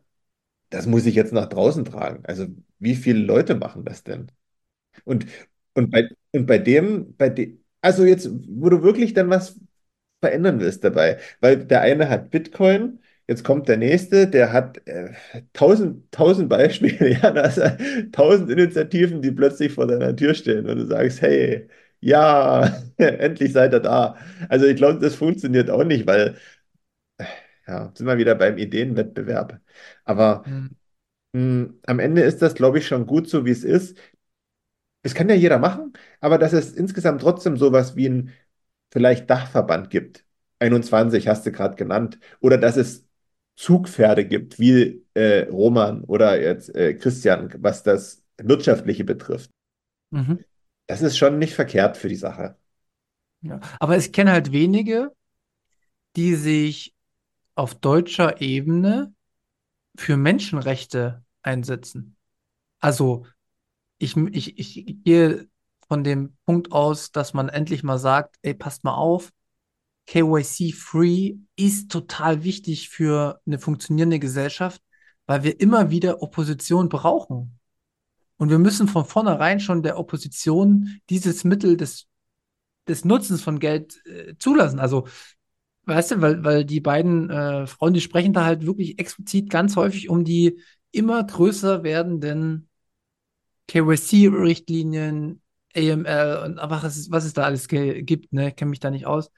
das 0.70 0.88
muss 0.88 1.06
ich 1.06 1.16
jetzt 1.16 1.34
nach 1.34 1.48
draußen 1.48 1.86
tragen. 1.86 2.26
Also, 2.26 2.48
wie 2.80 2.96
viele 2.96 3.20
Leute 3.22 3.56
machen 3.56 3.86
das 3.86 4.04
denn? 4.04 4.32
Und, 5.06 5.26
und 5.76 5.92
bei, 5.92 6.10
und 6.34 6.46
bei 6.48 6.58
dem, 6.60 7.16
bei 7.18 7.30
dem, 7.30 7.64
also 7.82 8.06
jetzt, 8.06 8.30
wo 8.50 8.70
du 8.70 8.84
wirklich 8.84 9.14
dann 9.14 9.30
was 9.30 9.60
verändern 10.22 10.60
willst 10.60 10.84
dabei, 10.84 11.20
weil 11.42 11.66
der 11.66 11.82
eine 11.82 12.10
hat 12.10 12.32
Bitcoin, 12.32 13.02
jetzt 13.30 13.44
kommt 13.46 13.70
der 13.70 13.78
nächste, 13.78 14.28
der 14.28 14.54
hat 14.54 14.86
äh, 14.88 15.14
tausend, 15.54 16.12
tausend 16.12 16.50
Beispiele, 16.50 17.14
ja, 17.22 17.32
du 17.32 18.12
tausend 18.12 18.50
Initiativen, 18.52 19.22
die 19.22 19.32
plötzlich 19.32 19.74
vor 19.74 19.88
deiner 19.88 20.16
Tür 20.16 20.34
stehen 20.36 20.68
und 20.70 20.78
du 20.80 20.88
sagst, 20.88 21.22
hey, 21.22 21.70
ja, 22.02 22.66
endlich 22.98 23.54
seid 23.54 23.74
ihr 23.74 23.82
da. 23.82 24.18
Also 24.50 24.66
ich 24.68 24.78
glaube, 24.78 25.00
das 25.00 25.16
funktioniert 25.16 25.70
auch 25.70 25.84
nicht, 25.86 26.08
weil, 26.08 26.38
ja, 27.68 27.92
sind 27.96 28.08
wir 28.08 28.18
wieder 28.18 28.36
beim 28.36 28.58
Ideenwettbewerb. 28.58 29.60
Aber 30.06 30.44
Hm. 30.46 30.68
mh, 31.34 31.70
am 31.88 32.00
Ende 32.00 32.24
ist 32.24 32.42
das, 32.42 32.56
glaube 32.56 32.80
ich, 32.80 32.88
schon 32.88 33.08
gut 33.08 33.30
so, 33.30 33.46
wie 33.46 33.52
es 33.52 33.66
ist. 33.66 33.98
Es 35.02 35.14
kann 35.16 35.30
ja 35.30 35.36
jeder 35.36 35.60
machen, 35.60 35.94
aber 36.20 36.38
dass 36.38 36.54
es 36.54 36.74
insgesamt 36.74 37.22
trotzdem 37.22 37.58
sowas 37.58 37.96
wie 37.96 38.10
ein 38.10 38.34
vielleicht 38.92 39.30
Dachverband 39.30 39.90
gibt. 39.90 40.26
21 40.60 41.28
hast 41.28 41.46
du 41.46 41.52
gerade 41.52 41.76
genannt. 41.76 42.20
Oder 42.42 42.58
dass 42.58 42.76
es 42.78 43.08
Zugpferde 43.60 44.26
gibt, 44.26 44.58
wie 44.58 45.06
äh, 45.16 45.42
Roman 45.50 46.06
oder 46.06 46.42
jetzt 46.42 46.74
äh, 46.74 46.94
Christian, 46.94 47.54
was 47.58 47.84
das 47.84 48.24
Wirtschaftliche 48.38 49.04
betrifft. 49.04 49.52
Mhm. 50.12 50.46
Das 50.88 51.02
ist 51.02 51.18
schon 51.18 51.40
nicht 51.40 51.56
verkehrt 51.56 51.98
für 51.98 52.08
die 52.08 52.16
Sache. 52.16 52.56
Ja. 53.42 53.60
Aber 53.82 53.98
ich 53.98 54.14
kenne 54.14 54.32
halt 54.32 54.54
wenige, 54.54 55.12
die 56.16 56.36
sich 56.36 56.96
auf 57.56 57.76
deutscher 57.76 58.40
Ebene 58.40 59.14
für 59.98 60.16
Menschenrechte 60.16 61.26
einsetzen. 61.42 62.16
Also 62.80 63.26
ich, 63.98 64.16
ich, 64.16 64.58
ich 64.58 65.04
gehe 65.04 65.50
von 65.90 66.06
dem 66.06 66.38
Punkt 66.46 66.72
aus, 66.72 67.12
dass 67.12 67.34
man 67.34 67.50
endlich 67.50 67.84
mal 67.84 67.98
sagt, 67.98 68.38
ey, 68.42 68.54
passt 68.54 68.86
mal 68.86 68.96
auf, 68.96 69.34
KYC-free 70.10 71.38
ist 71.56 71.92
total 71.92 72.44
wichtig 72.44 72.90
für 72.90 73.40
eine 73.46 73.60
funktionierende 73.60 74.18
Gesellschaft, 74.18 74.82
weil 75.28 75.44
wir 75.44 75.60
immer 75.60 75.92
wieder 75.92 76.24
Opposition 76.24 76.90
brauchen. 76.90 77.60
Und 78.38 78.50
wir 78.50 78.58
müssen 78.58 78.88
von 78.88 79.06
vornherein 79.06 79.60
schon 79.60 79.84
der 79.84 80.00
Opposition 80.00 81.00
dieses 81.12 81.44
Mittel 81.44 81.78
des, 81.78 82.08
des 82.88 83.06
Nutzens 83.06 83.44
von 83.44 83.60
Geld 83.60 84.04
äh, 84.08 84.34
zulassen. 84.40 84.80
Also, 84.80 85.08
weißt 85.84 86.12
du, 86.12 86.22
weil, 86.22 86.44
weil 86.44 86.66
die 86.66 86.82
beiden 86.82 87.30
äh, 87.30 87.68
Frauen, 87.68 87.94
die 87.94 88.02
sprechen 88.02 88.34
da 88.34 88.46
halt 88.46 88.66
wirklich 88.66 88.98
explizit 88.98 89.52
ganz 89.52 89.76
häufig 89.76 90.10
um 90.10 90.24
die 90.24 90.60
immer 90.92 91.24
größer 91.24 91.84
werdenden 91.84 92.68
KYC-Richtlinien, 93.68 95.44
AML 95.76 96.42
und 96.46 96.58
was 96.58 96.98
es, 96.98 97.12
was 97.12 97.26
es 97.26 97.34
da 97.34 97.44
alles 97.44 97.68
gibt, 97.68 98.34
ne? 98.34 98.52
Kenne 98.52 98.72
mich 98.72 98.80
da 98.80 98.90
nicht 98.90 99.06
aus. 99.06 99.30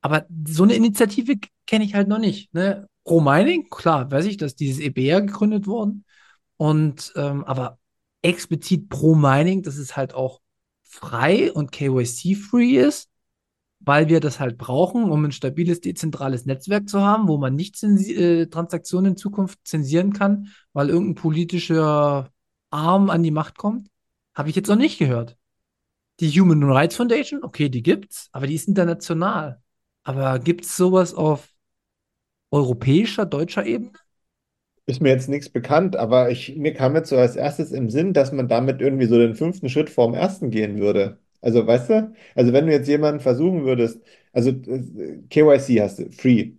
Aber 0.00 0.26
so 0.46 0.62
eine 0.62 0.74
Initiative 0.74 1.36
kenne 1.66 1.84
ich 1.84 1.94
halt 1.94 2.08
noch 2.08 2.18
nicht. 2.18 2.52
Ne? 2.54 2.88
Mining, 3.04 3.68
klar, 3.70 4.10
weiß 4.10 4.26
ich, 4.26 4.36
dass 4.36 4.54
dieses 4.54 4.80
EBR 4.80 5.22
gegründet 5.22 5.66
worden. 5.66 6.04
Und 6.56 7.12
ähm, 7.16 7.44
aber 7.44 7.78
explizit 8.22 8.88
Pro 8.88 9.14
Mining, 9.14 9.62
dass 9.62 9.76
es 9.76 9.96
halt 9.96 10.14
auch 10.14 10.40
frei 10.84 11.52
und 11.52 11.72
KYC-free 11.72 12.78
ist, 12.78 13.08
weil 13.80 14.08
wir 14.08 14.20
das 14.20 14.40
halt 14.40 14.58
brauchen, 14.58 15.10
um 15.10 15.24
ein 15.24 15.32
stabiles, 15.32 15.80
dezentrales 15.80 16.46
Netzwerk 16.46 16.88
zu 16.88 17.00
haben, 17.00 17.28
wo 17.28 17.38
man 17.38 17.54
nicht 17.54 17.82
äh, 17.82 18.46
Transaktionen 18.46 19.12
in 19.12 19.16
Zukunft 19.16 19.60
zensieren 19.64 20.12
kann, 20.12 20.48
weil 20.72 20.88
irgendein 20.88 21.14
politischer 21.14 22.30
Arm 22.70 23.10
an 23.10 23.22
die 23.22 23.30
Macht 23.30 23.56
kommt. 23.56 23.88
Habe 24.34 24.50
ich 24.50 24.56
jetzt 24.56 24.68
noch 24.68 24.76
nicht 24.76 24.98
gehört. 24.98 25.36
Die 26.20 26.30
Human 26.30 26.64
Rights 26.64 26.96
Foundation, 26.96 27.44
okay, 27.44 27.68
die 27.68 27.82
gibt's, 27.82 28.28
aber 28.32 28.46
die 28.46 28.54
ist 28.54 28.68
international. 28.68 29.62
Aber 30.08 30.38
gibt 30.38 30.64
es 30.64 30.74
sowas 30.74 31.12
auf 31.12 31.52
europäischer, 32.50 33.26
deutscher 33.26 33.66
Ebene? 33.66 33.92
Ist 34.86 35.02
mir 35.02 35.10
jetzt 35.10 35.28
nichts 35.28 35.50
bekannt, 35.50 35.96
aber 35.96 36.30
ich, 36.30 36.56
mir 36.56 36.72
kam 36.72 36.96
jetzt 36.96 37.10
so 37.10 37.18
als 37.18 37.36
erstes 37.36 37.72
im 37.72 37.90
Sinn, 37.90 38.14
dass 38.14 38.32
man 38.32 38.48
damit 38.48 38.80
irgendwie 38.80 39.04
so 39.04 39.18
den 39.18 39.34
fünften 39.34 39.68
Schritt 39.68 39.90
vorm 39.90 40.14
ersten 40.14 40.48
gehen 40.50 40.78
würde. 40.78 41.18
Also, 41.42 41.66
weißt 41.66 41.90
du? 41.90 42.14
Also, 42.34 42.54
wenn 42.54 42.64
du 42.66 42.72
jetzt 42.72 42.88
jemanden 42.88 43.20
versuchen 43.20 43.66
würdest, 43.66 44.00
also 44.32 44.48
äh, 44.48 45.18
KYC 45.28 45.82
hast 45.82 45.98
du, 45.98 46.10
Free, 46.10 46.52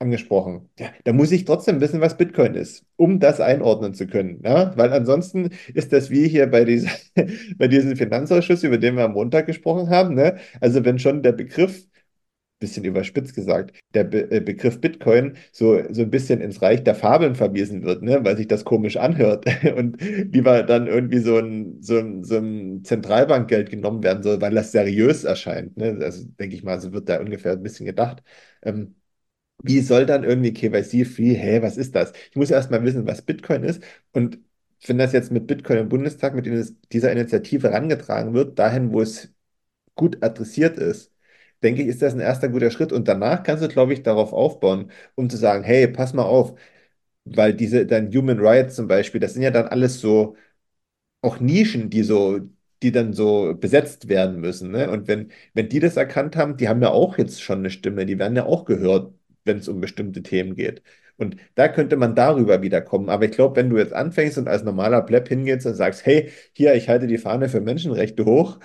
angesprochen. 0.00 0.68
Ja, 0.76 0.88
da 1.04 1.12
muss 1.12 1.30
ich 1.30 1.44
trotzdem 1.44 1.80
wissen, 1.80 2.00
was 2.00 2.16
Bitcoin 2.16 2.54
ist, 2.56 2.84
um 2.96 3.20
das 3.20 3.40
einordnen 3.40 3.94
zu 3.94 4.08
können. 4.08 4.42
Ja? 4.44 4.76
Weil 4.76 4.92
ansonsten 4.92 5.50
ist 5.74 5.92
das 5.92 6.10
wie 6.10 6.26
hier 6.26 6.48
bei, 6.48 6.64
dieser, 6.64 6.90
bei 7.56 7.68
diesem 7.68 7.96
Finanzausschuss, 7.96 8.64
über 8.64 8.78
den 8.78 8.96
wir 8.96 9.04
am 9.04 9.12
Montag 9.12 9.46
gesprochen 9.46 9.90
haben. 9.90 10.14
Ne? 10.16 10.38
Also 10.60 10.84
wenn 10.84 10.98
schon 10.98 11.22
der 11.22 11.32
Begriff 11.32 11.86
bisschen 12.58 12.84
überspitzt 12.84 13.34
gesagt, 13.34 13.72
der 13.94 14.04
Be 14.04 14.30
äh, 14.30 14.40
Begriff 14.40 14.80
Bitcoin 14.80 15.36
so, 15.52 15.82
so 15.92 16.02
ein 16.02 16.10
bisschen 16.10 16.40
ins 16.40 16.62
Reich 16.62 16.82
der 16.84 16.94
Fabeln 16.94 17.34
verwiesen 17.34 17.82
wird, 17.84 18.02
ne? 18.02 18.24
weil 18.24 18.36
sich 18.36 18.48
das 18.48 18.64
komisch 18.64 18.96
anhört 18.96 19.44
und 19.76 20.00
lieber 20.00 20.62
dann 20.62 20.86
irgendwie 20.86 21.18
so 21.18 21.38
ein, 21.38 21.82
so 21.82 21.98
ein, 21.98 22.24
so 22.24 22.38
ein 22.38 22.82
Zentralbankgeld 22.84 23.70
genommen 23.70 24.02
werden 24.02 24.22
soll, 24.22 24.40
weil 24.40 24.54
das 24.54 24.72
seriös 24.72 25.24
erscheint. 25.24 25.76
Ne? 25.76 25.98
Also 26.02 26.24
denke 26.38 26.56
ich 26.56 26.62
mal, 26.64 26.80
so 26.80 26.92
wird 26.92 27.08
da 27.08 27.20
ungefähr 27.20 27.52
ein 27.52 27.62
bisschen 27.62 27.86
gedacht. 27.86 28.22
Ähm, 28.62 28.96
wie 29.62 29.80
soll 29.80 30.06
dann 30.06 30.24
irgendwie 30.24 30.52
KYC-free, 30.52 31.34
hä, 31.34 31.62
was 31.62 31.76
ist 31.76 31.94
das? 31.94 32.12
Ich 32.30 32.36
muss 32.36 32.50
erst 32.50 32.70
mal 32.70 32.82
wissen, 32.84 33.06
was 33.06 33.22
Bitcoin 33.22 33.64
ist 33.64 33.82
und 34.12 34.38
wenn 34.86 34.98
das 34.98 35.12
jetzt 35.12 35.32
mit 35.32 35.46
Bitcoin 35.46 35.78
im 35.78 35.88
Bundestag, 35.88 36.34
mit 36.34 36.46
dieser 36.92 37.10
Initiative 37.12 37.70
herangetragen 37.70 38.34
wird, 38.34 38.58
dahin, 38.58 38.92
wo 38.92 39.00
es 39.00 39.32
gut 39.96 40.22
adressiert 40.22 40.78
ist, 40.78 41.12
denke 41.66 41.82
ich, 41.82 41.88
ist 41.88 42.02
das 42.02 42.14
ein 42.14 42.20
erster 42.20 42.48
guter 42.48 42.70
Schritt. 42.72 42.92
Und 42.92 43.08
danach 43.08 43.42
kannst 43.44 43.64
du, 43.64 43.68
glaube 43.68 43.92
ich, 43.94 44.02
darauf 44.04 44.32
aufbauen, 44.32 44.90
um 45.16 45.30
zu 45.30 45.36
sagen, 45.38 45.64
hey, 45.64 45.88
pass 45.88 46.14
mal 46.14 46.24
auf, 46.24 46.58
weil 47.24 47.54
diese 47.54 47.86
dann 47.86 48.12
Human 48.14 48.38
Rights 48.40 48.76
zum 48.76 48.88
Beispiel, 48.88 49.20
das 49.20 49.34
sind 49.34 49.42
ja 49.42 49.50
dann 49.52 49.66
alles 49.68 50.00
so 50.00 50.36
auch 51.22 51.40
Nischen, 51.40 51.90
die 51.90 52.02
so, 52.02 52.40
die 52.82 52.92
dann 52.92 53.12
so 53.12 53.54
besetzt 53.58 54.08
werden 54.08 54.40
müssen. 54.40 54.70
Ne? 54.70 54.90
Und 54.90 55.08
wenn, 55.08 55.32
wenn 55.54 55.68
die 55.68 55.80
das 55.80 55.96
erkannt 55.96 56.36
haben, 56.36 56.56
die 56.56 56.68
haben 56.68 56.82
ja 56.82 56.90
auch 56.90 57.18
jetzt 57.18 57.42
schon 57.42 57.58
eine 57.60 57.70
Stimme, 57.70 58.06
die 58.06 58.18
werden 58.18 58.36
ja 58.36 58.44
auch 58.46 58.64
gehört, 58.64 59.14
wenn 59.44 59.58
es 59.58 59.68
um 59.68 59.80
bestimmte 59.80 60.22
Themen 60.22 60.54
geht. 60.56 60.82
Und 61.18 61.36
da 61.54 61.68
könnte 61.68 61.96
man 61.96 62.14
darüber 62.14 62.60
wiederkommen. 62.62 63.08
Aber 63.08 63.24
ich 63.24 63.30
glaube, 63.32 63.56
wenn 63.56 63.70
du 63.70 63.78
jetzt 63.78 63.92
anfängst 63.94 64.36
und 64.38 64.48
als 64.48 64.64
normaler 64.64 65.02
Pleb 65.02 65.28
hingehst 65.28 65.66
und 65.66 65.74
sagst, 65.74 66.04
hey, 66.04 66.30
hier, 66.52 66.74
ich 66.74 66.88
halte 66.88 67.06
die 67.06 67.18
Fahne 67.18 67.48
für 67.48 67.60
Menschenrechte 67.60 68.24
hoch 68.26 68.58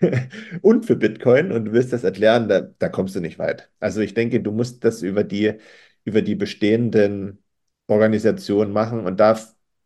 und 0.62 0.84
für 0.86 0.96
Bitcoin 0.96 1.50
und 1.52 1.66
du 1.66 1.72
willst 1.72 1.92
das 1.92 2.04
erklären, 2.04 2.48
da, 2.48 2.60
da 2.60 2.88
kommst 2.88 3.14
du 3.16 3.20
nicht 3.20 3.38
weit. 3.38 3.70
Also 3.80 4.00
ich 4.00 4.14
denke, 4.14 4.40
du 4.40 4.52
musst 4.52 4.84
das 4.84 5.02
über 5.02 5.24
die, 5.24 5.54
über 6.04 6.22
die 6.22 6.34
bestehenden 6.34 7.42
Organisationen 7.86 8.72
machen 8.72 9.06
und 9.06 9.18
da 9.20 9.38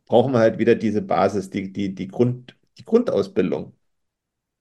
brauchen 0.05 0.33
wir 0.33 0.39
halt 0.39 0.57
wieder 0.59 0.75
diese 0.75 1.01
Basis, 1.01 1.49
die, 1.49 1.71
die, 1.71 1.95
die, 1.95 2.07
Grund, 2.07 2.55
die 2.77 2.85
Grundausbildung. 2.85 3.73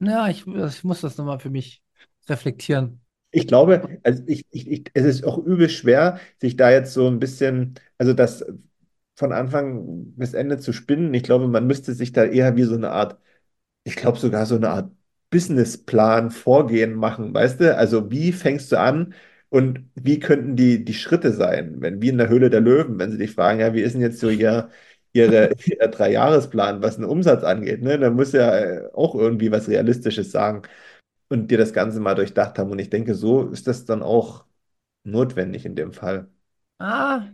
Ja, 0.00 0.28
ich, 0.28 0.46
ich 0.46 0.84
muss 0.84 1.00
das 1.00 1.16
nochmal 1.18 1.38
für 1.40 1.50
mich 1.50 1.82
reflektieren. 2.28 3.00
Ich 3.31 3.47
glaube, 3.47 4.01
also 4.05 4.22
ich, 4.26 4.47
ich, 4.51 4.66
ich, 4.70 4.85
es 4.95 5.05
ist 5.05 5.24
auch 5.24 5.39
übel 5.39 5.68
schwer, 5.68 6.18
sich 6.41 6.57
da 6.57 6.70
jetzt 6.70 6.95
so 6.95 7.07
ein 7.09 7.18
bisschen, 7.18 7.74
also 7.99 8.14
das 8.14 8.45
von 9.16 9.33
Anfang 9.33 10.14
bis 10.16 10.35
Ende 10.35 10.59
zu 10.59 10.72
spinnen. 10.72 11.12
Ich 11.14 11.24
glaube, 11.24 11.49
man 11.49 11.66
müsste 11.66 11.95
sich 11.95 12.12
da 12.12 12.24
eher 12.24 12.57
wie 12.57 12.64
so 12.64 12.74
eine 12.74 12.91
Art, 12.93 13.18
ich 13.85 13.97
glaube 13.97 14.18
sogar 14.18 14.47
so 14.47 14.57
eine 14.57 14.70
Art 14.70 14.93
Businessplan, 15.31 16.31
Vorgehen 16.31 16.95
machen, 16.95 17.35
weißt 17.35 17.61
du? 17.61 17.76
Also 17.76 18.11
wie 18.11 18.33
fängst 18.33 18.72
du 18.72 18.81
an 18.81 19.14
und 19.51 19.91
wie 19.95 20.20
könnten 20.20 20.57
die, 20.57 20.85
die 20.85 20.95
Schritte 20.95 21.33
sein, 21.33 21.76
wenn 21.81 22.03
wie 22.03 22.09
in 22.11 22.18
der 22.18 22.29
Höhle 22.31 22.51
der 22.51 22.61
Löwen, 22.62 22.99
wenn 22.99 23.11
sie 23.12 23.18
dich 23.18 23.33
fragen, 23.33 23.61
ja, 23.61 23.74
wie 23.74 23.81
ist 23.83 23.95
denn 23.95 24.03
jetzt 24.03 24.20
so 24.20 24.31
ihr, 24.31 24.70
ihre, 25.12 25.51
ihr 25.66 25.89
Dreijahresplan, 25.89 26.83
was 26.83 26.97
den 26.97 27.05
Umsatz 27.07 27.45
angeht, 27.45 27.83
ne? 27.83 27.99
Dann 27.99 28.14
muss 28.16 28.33
ja 28.33 28.57
äh, 28.59 28.91
auch 28.95 29.14
irgendwie 29.14 29.51
was 29.53 29.68
Realistisches 29.68 30.33
sagen 30.33 30.62
und 31.29 31.51
dir 31.51 31.59
das 31.59 31.72
Ganze 31.72 32.01
mal 32.01 32.14
durchdacht 32.14 32.59
haben. 32.59 32.70
Und 32.70 32.79
ich 32.79 32.91
denke, 32.91 33.14
so 33.14 33.49
ist 33.49 33.66
das 33.66 33.85
dann 33.85 34.03
auch 34.03 34.45
notwendig 35.05 35.64
in 35.64 35.76
dem 35.76 35.93
Fall. 35.93 36.29
Ah, 36.79 37.29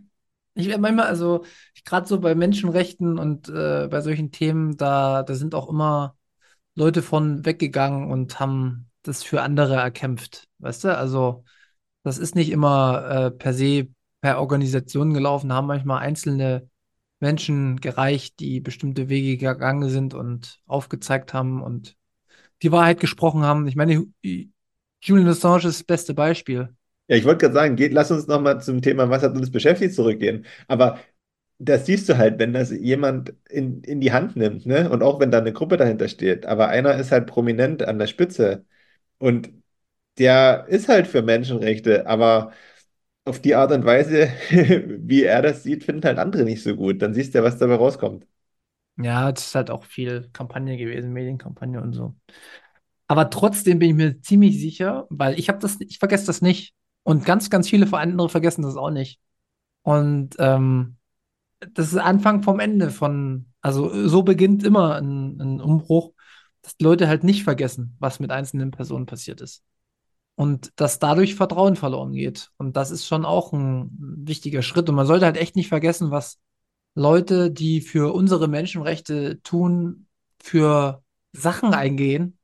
ich 0.55 0.69
werde 0.69 0.81
manchmal, 0.81 1.07
also 1.07 1.45
gerade 1.85 2.07
so 2.07 2.21
bei 2.21 2.35
Menschenrechten 2.35 3.19
und 3.19 3.49
äh, 3.49 3.89
bei 3.91 4.01
solchen 4.01 4.31
Themen, 4.31 4.77
da, 4.77 5.23
da 5.23 5.35
sind 5.35 5.55
auch 5.55 5.69
immer 5.69 6.17
Leute 6.75 7.03
von 7.03 7.45
weggegangen 7.45 8.11
und 8.11 8.41
haben 8.41 8.91
das 9.03 9.23
für 9.23 9.43
andere 9.43 9.77
erkämpft. 9.77 10.49
Weißt 10.59 10.85
du? 10.85 10.97
Also, 10.97 11.45
das 12.03 12.19
ist 12.19 12.35
nicht 12.35 12.51
immer 12.51 13.05
äh, 13.11 13.31
per 13.31 13.55
se 13.55 13.89
per 14.21 14.41
Organisation 14.41 15.13
gelaufen, 15.13 15.53
haben 15.53 15.67
manchmal 15.67 16.01
einzelne 16.01 16.69
Menschen 17.21 17.81
gereicht, 17.81 18.41
die 18.41 18.61
bestimmte 18.61 19.09
Wege 19.09 19.37
gegangen 19.37 19.91
sind 19.91 20.15
und 20.15 20.61
aufgezeigt 20.67 21.35
haben 21.35 21.63
und 21.63 21.97
die 22.63 22.73
Wahrheit 22.73 23.01
gesprochen 23.01 23.43
haben. 23.43 23.67
Ich 23.69 23.77
meine, 23.77 24.07
Julian 25.03 25.29
Assange 25.29 25.59
ist 25.69 25.81
das 25.81 25.85
beste 25.85 26.15
Beispiel. 26.15 26.75
Ja, 27.09 27.17
ich 27.17 27.25
wollte 27.25 27.39
gerade 27.43 27.55
sagen, 27.55 27.77
geht, 27.77 27.93
lass 27.93 28.11
uns 28.11 28.27
nochmal 28.27 28.63
zum 28.63 28.81
Thema, 28.81 29.11
was 29.11 29.23
hat 29.23 29.35
uns 29.37 29.51
beschäftigt, 29.53 29.95
zurückgehen. 29.95 30.47
Aber 30.69 30.99
das 31.59 31.87
siehst 31.87 32.09
du 32.09 32.17
halt, 32.19 32.39
wenn 32.39 32.53
das 32.55 32.71
jemand 32.71 33.35
in, 33.51 33.83
in 33.85 34.01
die 34.01 34.13
Hand 34.13 34.37
nimmt, 34.37 34.67
ne? 34.67 34.91
Und 34.91 35.03
auch 35.03 35.21
wenn 35.21 35.31
da 35.31 35.39
eine 35.39 35.53
Gruppe 35.53 35.77
dahinter 35.77 36.09
steht. 36.09 36.47
Aber 36.47 36.69
einer 36.69 36.97
ist 36.97 37.13
halt 37.13 37.27
prominent 37.27 37.83
an 37.83 37.99
der 37.99 38.07
Spitze. 38.07 38.65
Und 39.19 39.53
der 40.19 40.67
ist 40.69 40.89
halt 40.89 41.07
für 41.09 41.23
Menschenrechte, 41.23 42.07
aber 42.07 42.53
auf 43.25 43.41
die 43.41 43.55
Art 43.57 43.73
und 43.73 43.85
Weise, 43.87 44.29
wie 44.51 45.25
er 45.25 45.43
das 45.43 45.63
sieht, 45.65 45.85
finden 45.85 46.05
halt 46.07 46.19
andere 46.19 46.45
nicht 46.45 46.63
so 46.63 46.77
gut. 46.77 47.03
Dann 47.03 47.15
siehst 47.15 47.35
du 47.35 47.39
ja, 47.41 47.45
was 47.45 47.59
dabei 47.59 47.77
rauskommt. 47.77 48.27
Ja, 48.97 49.31
es 49.31 49.47
ist 49.47 49.55
halt 49.55 49.71
auch 49.71 49.85
viel 49.85 50.29
Kampagne 50.33 50.77
gewesen, 50.77 51.13
Medienkampagne 51.13 51.81
und 51.83 51.93
so. 51.93 52.15
Aber 53.09 53.31
trotzdem 53.31 53.79
bin 53.79 53.91
ich 53.91 53.97
mir 53.97 54.21
ziemlich 54.23 54.61
sicher, 54.61 55.07
weil 55.11 55.39
ich 55.39 55.49
habe 55.49 55.59
das, 55.59 55.79
ich 55.81 55.99
vergesse 55.99 56.27
das 56.27 56.43
nicht. 56.43 56.75
Und 57.03 57.25
ganz, 57.25 57.51
ganz 57.51 57.69
viele 57.69 57.93
andere 57.93 58.29
vergessen 58.29 58.63
das 58.63 58.77
auch 58.77 58.91
nicht. 58.91 59.21
Und 59.83 60.37
ähm, 60.39 60.97
das 61.75 61.89
ist 61.93 61.99
Anfang 61.99 62.43
vom 62.43 62.61
Ende 62.61 62.91
von, 62.91 63.47
also 63.61 64.09
so 64.09 64.23
beginnt 64.23 64.65
immer 64.65 64.97
ein, 64.97 65.41
ein 65.41 65.61
Umbruch, 65.61 66.13
dass 66.63 66.77
die 66.77 66.85
Leute 66.85 67.09
halt 67.09 67.25
nicht 67.25 67.45
vergessen, 67.45 67.97
was 67.99 68.21
mit 68.21 68.31
einzelnen 68.31 68.71
Personen 68.71 69.07
passiert 69.07 69.41
ist. 69.41 69.63
Und 70.37 70.73
dass 70.77 70.99
dadurch 70.99 71.37
Vertrauen 71.37 71.77
verloren 71.77 72.13
geht. 72.13 72.51
Und 72.57 72.77
das 72.77 72.91
ist 72.91 73.07
schon 73.07 73.25
auch 73.25 73.53
ein 73.53 73.91
wichtiger 74.27 74.63
Schritt. 74.63 74.89
Und 74.89 74.97
man 74.97 75.07
sollte 75.07 75.27
halt 75.27 75.37
echt 75.37 75.57
nicht 75.57 75.69
vergessen, 75.69 76.11
was 76.11 76.41
Leute, 76.95 77.51
die 77.51 77.81
für 77.81 78.15
unsere 78.15 78.49
Menschenrechte 78.49 79.43
tun, 79.43 80.07
für 80.41 81.03
Sachen 81.33 81.75
eingehen. 81.75 82.39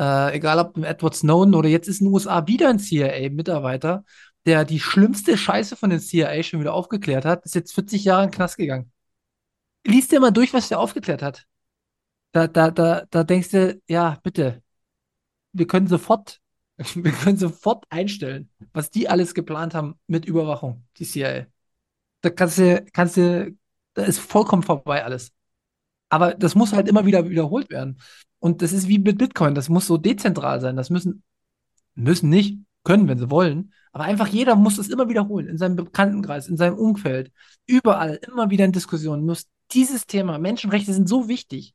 Äh, 0.00 0.36
egal 0.36 0.58
ob 0.58 0.78
Edward 0.78 1.14
Snowden 1.14 1.54
oder 1.54 1.68
jetzt 1.68 1.88
ist 1.88 2.00
in 2.00 2.06
den 2.06 2.14
USA 2.14 2.46
wieder 2.46 2.68
ein 2.68 2.78
CIA-Mitarbeiter, 2.78 4.04
der 4.46 4.64
die 4.64 4.80
schlimmste 4.80 5.36
Scheiße 5.36 5.76
von 5.76 5.90
den 5.90 6.00
CIA 6.00 6.42
schon 6.42 6.60
wieder 6.60 6.74
aufgeklärt 6.74 7.24
hat, 7.24 7.44
ist 7.44 7.54
jetzt 7.54 7.74
40 7.74 8.04
Jahre 8.04 8.24
in 8.24 8.30
den 8.30 8.34
Knast 8.34 8.56
gegangen. 8.56 8.92
Lies 9.84 10.08
dir 10.08 10.20
mal 10.20 10.30
durch, 10.30 10.54
was 10.54 10.68
der 10.68 10.80
aufgeklärt 10.80 11.22
hat. 11.22 11.46
Da, 12.32 12.46
da, 12.46 12.70
da, 12.70 13.04
da 13.10 13.24
denkst 13.24 13.50
du, 13.50 13.80
ja, 13.88 14.18
bitte, 14.22 14.62
wir 15.52 15.66
können 15.66 15.86
sofort, 15.86 16.40
wir 16.94 17.12
können 17.12 17.36
sofort 17.38 17.84
einstellen, 17.90 18.50
was 18.72 18.90
die 18.90 19.08
alles 19.08 19.34
geplant 19.34 19.74
haben 19.74 19.98
mit 20.06 20.24
Überwachung, 20.24 20.86
die 20.98 21.04
CIA. 21.04 21.46
Da 22.22 22.30
kannst 22.30 22.58
du, 22.58 22.84
kannst 22.92 23.16
du 23.16 23.56
da 23.94 24.04
ist 24.04 24.18
vollkommen 24.18 24.62
vorbei 24.62 25.04
alles. 25.04 25.32
Aber 26.08 26.34
das 26.34 26.54
muss 26.54 26.72
halt 26.72 26.88
immer 26.88 27.06
wieder 27.06 27.28
wiederholt 27.28 27.70
werden. 27.70 27.98
Und 28.38 28.62
das 28.62 28.72
ist 28.72 28.88
wie 28.88 28.98
mit 28.98 29.18
Bitcoin. 29.18 29.54
Das 29.54 29.68
muss 29.68 29.86
so 29.86 29.96
dezentral 29.96 30.60
sein. 30.60 30.76
Das 30.76 30.90
müssen, 30.90 31.22
müssen 31.94 32.28
nicht, 32.28 32.58
können, 32.84 33.08
wenn 33.08 33.18
sie 33.18 33.30
wollen. 33.30 33.72
Aber 33.92 34.04
einfach 34.04 34.26
jeder 34.26 34.56
muss 34.56 34.76
das 34.76 34.88
immer 34.88 35.08
wiederholen. 35.08 35.48
In 35.48 35.58
seinem 35.58 35.76
Bekanntenkreis, 35.76 36.48
in 36.48 36.56
seinem 36.56 36.76
Umfeld. 36.76 37.32
Überall, 37.66 38.20
immer 38.26 38.50
wieder 38.50 38.64
in 38.64 38.72
Diskussionen. 38.72 39.24
Muss 39.24 39.46
dieses 39.70 40.06
Thema, 40.06 40.38
Menschenrechte 40.38 40.92
sind 40.92 41.08
so 41.08 41.28
wichtig. 41.28 41.74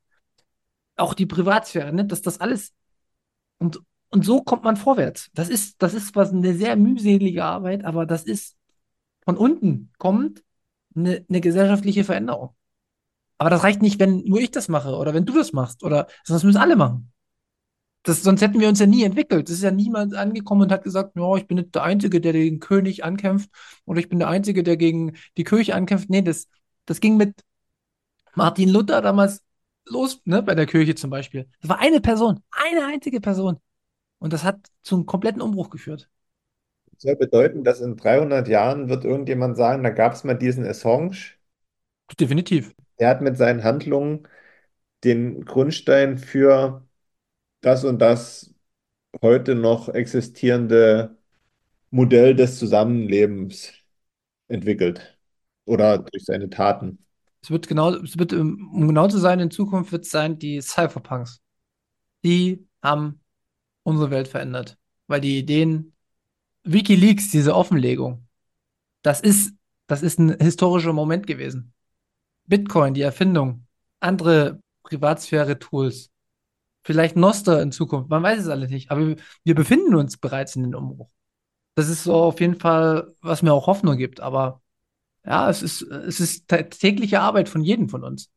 Auch 0.95 1.13
die 1.13 1.25
Privatsphäre, 1.25 1.93
ne? 1.93 2.05
dass 2.05 2.21
das 2.21 2.39
alles 2.39 2.73
Und, 3.59 3.81
und 4.09 4.25
so 4.25 4.41
kommt 4.41 4.63
man 4.63 4.77
vorwärts. 4.77 5.29
Das 5.33 5.49
ist, 5.49 5.81
das 5.81 5.93
ist 5.93 6.15
was 6.15 6.31
eine 6.31 6.53
sehr 6.55 6.75
mühselige 6.75 7.43
Arbeit, 7.43 7.85
aber 7.85 8.05
das 8.05 8.23
ist 8.23 8.55
von 9.25 9.37
unten 9.37 9.91
kommt 9.97 10.43
eine, 10.97 11.25
eine 11.29 11.41
gesellschaftliche 11.41 12.03
Veränderung. 12.03 12.55
Aber 13.37 13.49
das 13.49 13.63
reicht 13.63 13.81
nicht, 13.81 13.99
wenn 13.99 14.23
nur 14.25 14.39
ich 14.39 14.51
das 14.51 14.67
mache 14.67 14.95
oder 14.95 15.13
wenn 15.13 15.25
du 15.25 15.33
das 15.33 15.53
machst 15.53 15.83
oder 15.83 16.07
das 16.25 16.43
müssen 16.43 16.57
alle 16.57 16.75
machen. 16.75 17.11
Das, 18.03 18.23
sonst 18.23 18.41
hätten 18.41 18.59
wir 18.59 18.69
uns 18.69 18.79
ja 18.79 18.87
nie 18.87 19.03
entwickelt. 19.03 19.49
Es 19.49 19.57
ist 19.57 19.63
ja 19.63 19.71
niemand 19.71 20.15
angekommen 20.15 20.63
und 20.63 20.71
hat 20.71 20.83
gesagt, 20.83 21.15
no, 21.15 21.35
ich 21.35 21.45
bin 21.45 21.57
nicht 21.57 21.75
der 21.75 21.83
Einzige, 21.83 22.21
der 22.21 22.33
den 22.33 22.59
König 22.59 23.03
ankämpft 23.03 23.49
oder 23.85 23.99
ich 23.99 24.09
bin 24.09 24.19
der 24.19 24.29
Einzige, 24.29 24.63
der 24.63 24.77
gegen 24.77 25.17
die 25.35 25.43
Kirche 25.43 25.75
ankämpft. 25.75 26.09
Nee, 26.09 26.21
das, 26.21 26.47
das 26.85 26.99
ging 26.99 27.17
mit 27.17 27.43
Martin 28.33 28.69
Luther 28.69 29.01
damals 29.01 29.43
los, 29.85 30.21
ne, 30.25 30.41
bei 30.41 30.55
der 30.55 30.65
Kirche 30.65 30.95
zum 30.95 31.09
Beispiel. 31.09 31.49
Das 31.61 31.69
war 31.69 31.79
eine 31.79 32.01
Person, 32.01 32.41
eine 32.51 32.85
einzige 32.85 33.19
Person. 33.19 33.59
Und 34.19 34.33
das 34.33 34.43
hat 34.43 34.67
zu 34.83 34.95
einem 34.95 35.05
kompletten 35.05 35.41
Umbruch 35.41 35.69
geführt. 35.69 36.09
Soll 36.97 37.15
bedeuten, 37.15 37.63
dass 37.63 37.81
in 37.81 37.97
300 37.97 38.47
Jahren 38.47 38.87
wird 38.89 39.03
irgendjemand 39.03 39.57
sagen, 39.57 39.81
da 39.83 39.89
gab 39.89 40.13
es 40.13 40.23
mal 40.23 40.35
diesen 40.35 40.63
Assange, 40.65 41.15
Definitiv. 42.19 42.73
der 42.99 43.09
hat 43.09 43.21
mit 43.21 43.37
seinen 43.37 43.63
Handlungen 43.63 44.27
den 45.03 45.45
Grundstein 45.45 46.17
für 46.17 46.87
das 47.61 47.83
und 47.85 47.99
das 47.99 48.53
heute 49.23 49.55
noch 49.55 49.89
existierende 49.89 51.17
Modell 51.91 52.35
des 52.35 52.59
Zusammenlebens 52.59 53.73
entwickelt. 54.49 55.19
Oder 55.65 55.99
durch 55.99 56.25
seine 56.25 56.49
Taten. 56.49 57.05
Es 57.41 57.49
wird 57.51 57.67
genau, 57.67 57.93
es 57.93 58.17
wird, 58.17 58.33
ähm, 58.33 58.69
um 58.73 58.87
genau 58.87 59.07
zu 59.07 59.17
sein, 59.19 59.39
in 59.39 59.51
Zukunft 59.51 59.91
wird 59.91 60.05
es 60.05 60.11
sein, 60.11 60.39
die 60.39 60.61
Cypherpunks. 60.61 61.41
Die 62.25 62.67
haben 62.83 63.21
unsere 63.83 64.11
Welt 64.11 64.29
verändert. 64.29 64.77
Weil 65.07 65.21
die 65.21 65.39
Ideen, 65.39 65.93
WikiLeaks, 66.71 67.31
diese 67.31 67.55
Offenlegung, 67.55 68.27
das 69.01 69.21
ist, 69.21 69.53
das 69.87 70.03
ist 70.03 70.19
ein 70.19 70.37
historischer 70.39 70.93
Moment 70.93 71.27
gewesen. 71.27 71.73
Bitcoin, 72.45 72.93
die 72.93 73.01
Erfindung, 73.01 73.65
andere 73.99 74.61
Privatsphäre-Tools, 74.83 76.11
vielleicht 76.83 77.15
Noster 77.15 77.61
in 77.61 77.71
Zukunft, 77.71 78.09
man 78.09 78.23
weiß 78.23 78.39
es 78.39 78.47
alle 78.47 78.67
nicht, 78.67 78.91
aber 78.91 79.15
wir, 79.43 79.55
befinden 79.55 79.95
uns 79.95 80.17
bereits 80.17 80.55
in 80.55 80.63
den 80.63 80.75
Umbruch. 80.75 81.09
Das 81.75 81.89
ist 81.89 82.03
so 82.03 82.15
auf 82.15 82.39
jeden 82.39 82.59
Fall, 82.59 83.13
was 83.21 83.41
mir 83.43 83.53
auch 83.53 83.67
Hoffnung 83.67 83.97
gibt, 83.97 84.19
aber 84.19 84.61
ja, 85.25 85.49
es 85.49 85.61
ist, 85.61 85.81
es 85.81 86.19
ist 86.19 86.49
tä- 86.49 86.69
tägliche 86.69 87.19
Arbeit 87.19 87.49
von 87.49 87.61
jedem 87.61 87.89
von 87.89 88.03
uns. 88.03 88.31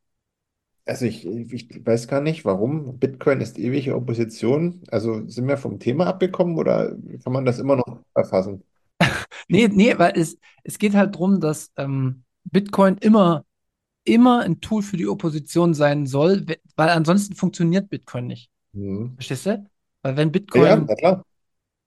Also 0.90 1.04
ich, 1.06 1.24
ich 1.24 1.86
weiß 1.86 2.08
gar 2.08 2.20
nicht, 2.20 2.44
warum. 2.44 2.98
Bitcoin 2.98 3.40
ist 3.40 3.58
ewige 3.60 3.94
Opposition. 3.94 4.82
Also 4.90 5.24
sind 5.28 5.46
wir 5.46 5.56
vom 5.56 5.78
Thema 5.78 6.06
abgekommen 6.08 6.58
oder 6.58 6.96
kann 7.22 7.32
man 7.32 7.44
das 7.44 7.60
immer 7.60 7.76
noch 7.76 8.00
erfassen? 8.14 8.64
Nee, 9.48 9.68
nee, 9.68 9.98
weil 9.98 10.12
es, 10.16 10.38
es 10.64 10.78
geht 10.78 10.94
halt 10.94 11.14
darum, 11.14 11.40
dass 11.40 11.70
ähm, 11.76 12.24
Bitcoin 12.44 12.96
immer, 12.98 13.44
immer 14.04 14.40
ein 14.42 14.60
Tool 14.60 14.82
für 14.82 14.96
die 14.96 15.08
Opposition 15.08 15.74
sein 15.74 16.06
soll, 16.06 16.48
we- 16.48 16.58
weil 16.76 16.90
ansonsten 16.90 17.34
funktioniert 17.36 17.90
Bitcoin 17.90 18.26
nicht. 18.28 18.50
Hm. 18.74 19.16
Verstehst 19.16 19.46
du? 19.46 19.66
Weil 20.02 20.16
wenn 20.16 20.32
Ja, 20.54 20.76
Bitcoin, 20.76 20.86
na 20.88 20.94
klar. 20.94 21.22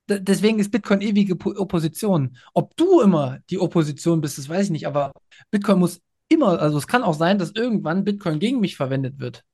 d- 0.08 0.20
deswegen 0.20 0.58
ist 0.58 0.70
Bitcoin 0.70 1.00
ewige 1.00 1.36
Po- 1.36 1.54
Opposition. 1.56 2.36
Ob 2.54 2.76
du 2.76 3.00
immer 3.00 3.38
die 3.50 3.58
Opposition 3.58 4.20
bist, 4.20 4.38
das 4.38 4.48
weiß 4.48 4.66
ich 4.66 4.70
nicht, 4.72 4.86
aber 4.86 5.12
Bitcoin 5.50 5.78
muss 5.78 6.00
immer, 6.34 6.60
also 6.60 6.78
es 6.78 6.86
kann 6.86 7.02
auch 7.02 7.14
sein, 7.14 7.38
dass 7.38 7.52
irgendwann 7.52 8.04
Bitcoin 8.04 8.38
gegen 8.38 8.60
mich 8.60 8.76
verwendet 8.76 9.18
wird, 9.18 9.44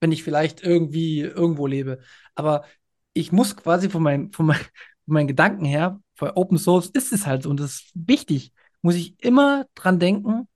wenn 0.00 0.12
ich 0.12 0.22
vielleicht 0.22 0.62
irgendwie 0.62 1.20
irgendwo 1.20 1.66
lebe. 1.66 2.00
Aber 2.34 2.64
ich 3.12 3.32
muss 3.32 3.56
quasi 3.56 3.90
von 3.90 4.02
meinem, 4.02 4.32
von 4.32 4.46
mein, 4.46 4.56
von 5.04 5.14
meinen 5.14 5.28
Gedanken 5.28 5.64
her, 5.64 6.00
bei 6.18 6.36
Open 6.36 6.58
Source 6.58 6.86
ist 6.86 7.12
es 7.12 7.26
halt 7.26 7.42
so 7.42 7.50
und 7.50 7.58
das 7.58 7.74
ist 7.74 7.90
wichtig, 7.94 8.52
muss 8.80 8.94
ich 8.94 9.20
immer 9.22 9.66
dran 9.74 9.98
denken, 9.98 10.48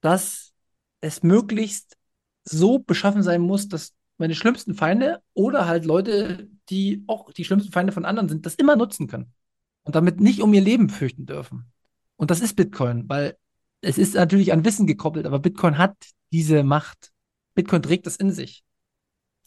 dass 0.00 0.52
es 1.00 1.22
möglichst 1.22 1.96
so 2.44 2.78
beschaffen 2.78 3.22
sein 3.22 3.40
muss, 3.40 3.68
dass 3.68 3.94
meine 4.18 4.34
schlimmsten 4.34 4.74
Feinde 4.74 5.22
oder 5.34 5.66
halt 5.66 5.84
Leute, 5.84 6.48
die 6.70 7.04
auch 7.06 7.32
die 7.32 7.44
schlimmsten 7.44 7.72
Feinde 7.72 7.92
von 7.92 8.04
anderen 8.04 8.28
sind, 8.28 8.46
das 8.46 8.54
immer 8.54 8.76
nutzen 8.76 9.06
können 9.08 9.32
und 9.84 9.94
damit 9.94 10.20
nicht 10.20 10.42
um 10.42 10.52
ihr 10.52 10.60
Leben 10.60 10.88
fürchten 10.88 11.26
dürfen. 11.26 11.72
Und 12.16 12.30
das 12.30 12.40
ist 12.40 12.56
Bitcoin, 12.56 13.08
weil 13.08 13.36
es 13.80 13.98
ist 13.98 14.14
natürlich 14.14 14.52
an 14.52 14.64
Wissen 14.64 14.86
gekoppelt, 14.86 15.26
aber 15.26 15.38
Bitcoin 15.38 15.78
hat 15.78 15.96
diese 16.32 16.62
Macht. 16.62 17.12
Bitcoin 17.54 17.82
trägt 17.82 18.06
das 18.06 18.16
in 18.16 18.30
sich. 18.30 18.62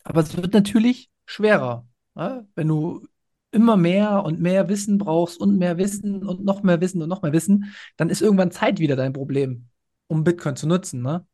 Aber 0.04 0.22
es 0.22 0.36
wird 0.36 0.54
natürlich 0.54 1.10
schwerer, 1.26 1.88
ja? 2.16 2.46
Wenn 2.56 2.68
du 2.68 3.08
immer 3.52 3.78
mehr 3.78 4.24
und 4.24 4.40
mehr 4.40 4.70
Wissen 4.70 4.98
brauchst 4.98 5.40
und 5.40 5.58
mehr 5.58 5.78
Wissen 5.78 6.24
und 6.26 6.44
noch 6.44 6.64
mehr 6.64 6.82
Wissen 6.82 7.02
und 7.02 7.10
noch 7.10 7.22
mehr 7.22 7.34
Wissen, 7.34 7.74
dann 7.98 8.10
ist 8.10 8.22
irgendwann 8.22 8.52
Zeit 8.52 8.80
wieder 8.80 8.96
dein 8.96 9.14
Problem, 9.14 9.68
um 10.08 10.24
Bitcoin 10.24 10.56
zu 10.56 10.68
nutzen, 10.68 11.02
ne? 11.02 11.26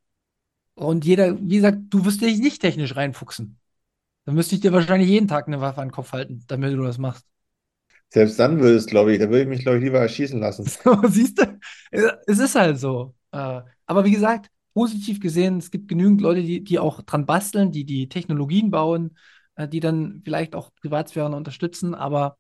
Und 0.76 1.06
jeder, 1.06 1.39
wie 1.39 1.56
gesagt, 1.56 1.78
du 1.89 2.04
wirst 2.06 2.22
dich 2.22 2.39
nicht 2.39 2.62
technisch 2.62 2.96
reinfuchsen. 2.96 3.60
Dann 4.26 4.36
müsste 4.36 4.56
ich 4.56 4.62
dir 4.62 4.74
wahrscheinlich 4.74 5.10
jeden 5.10 5.28
Tag 5.28 5.48
eine 5.48 5.62
Waffe 5.62 5.82
an 5.82 5.88
den 5.88 5.93
Kopf 5.93 6.12
halten, 6.12 6.43
damit 6.48 6.74
du 6.74 6.84
das 6.84 6.98
machst. 6.98 7.26
Selbst 8.16 8.39
dann 8.39 8.59
würde 8.61 8.78
es, 8.78 8.88
glaube 8.88 9.13
ich, 9.13 9.20
da 9.20 9.30
würde 9.30 9.43
ich 9.43 9.47
mich, 9.47 9.61
glaube 9.61 9.78
ich, 9.78 9.84
lieber 9.84 9.99
erschießen 9.99 10.39
lassen. 10.39 10.74
So, 10.84 11.01
siehst 11.07 11.39
du? 11.39 11.59
Es 12.28 12.39
ist 12.39 12.55
halt 12.55 12.80
so. 12.80 13.16
Äh, 13.32 13.61
Aber 13.86 14.05
wie 14.05 14.11
gesagt, 14.11 14.49
positiv 14.74 15.20
gesehen, 15.20 15.57
es 15.57 15.72
gibt 15.72 15.88
genügend 15.88 16.22
Leute, 16.22 16.41
die, 16.43 16.63
die 16.63 16.80
auch 16.80 17.01
dran 17.01 17.26
basteln, 17.26 17.72
die 17.72 17.86
die 17.86 18.09
Technologien 18.09 18.72
bauen, 18.72 19.18
äh, 19.55 19.68
die 19.68 19.80
dann 19.80 20.22
vielleicht 20.24 20.55
auch 20.55 20.72
Privatsphäre 20.82 21.34
unterstützen. 21.36 21.93
Aber 21.95 22.38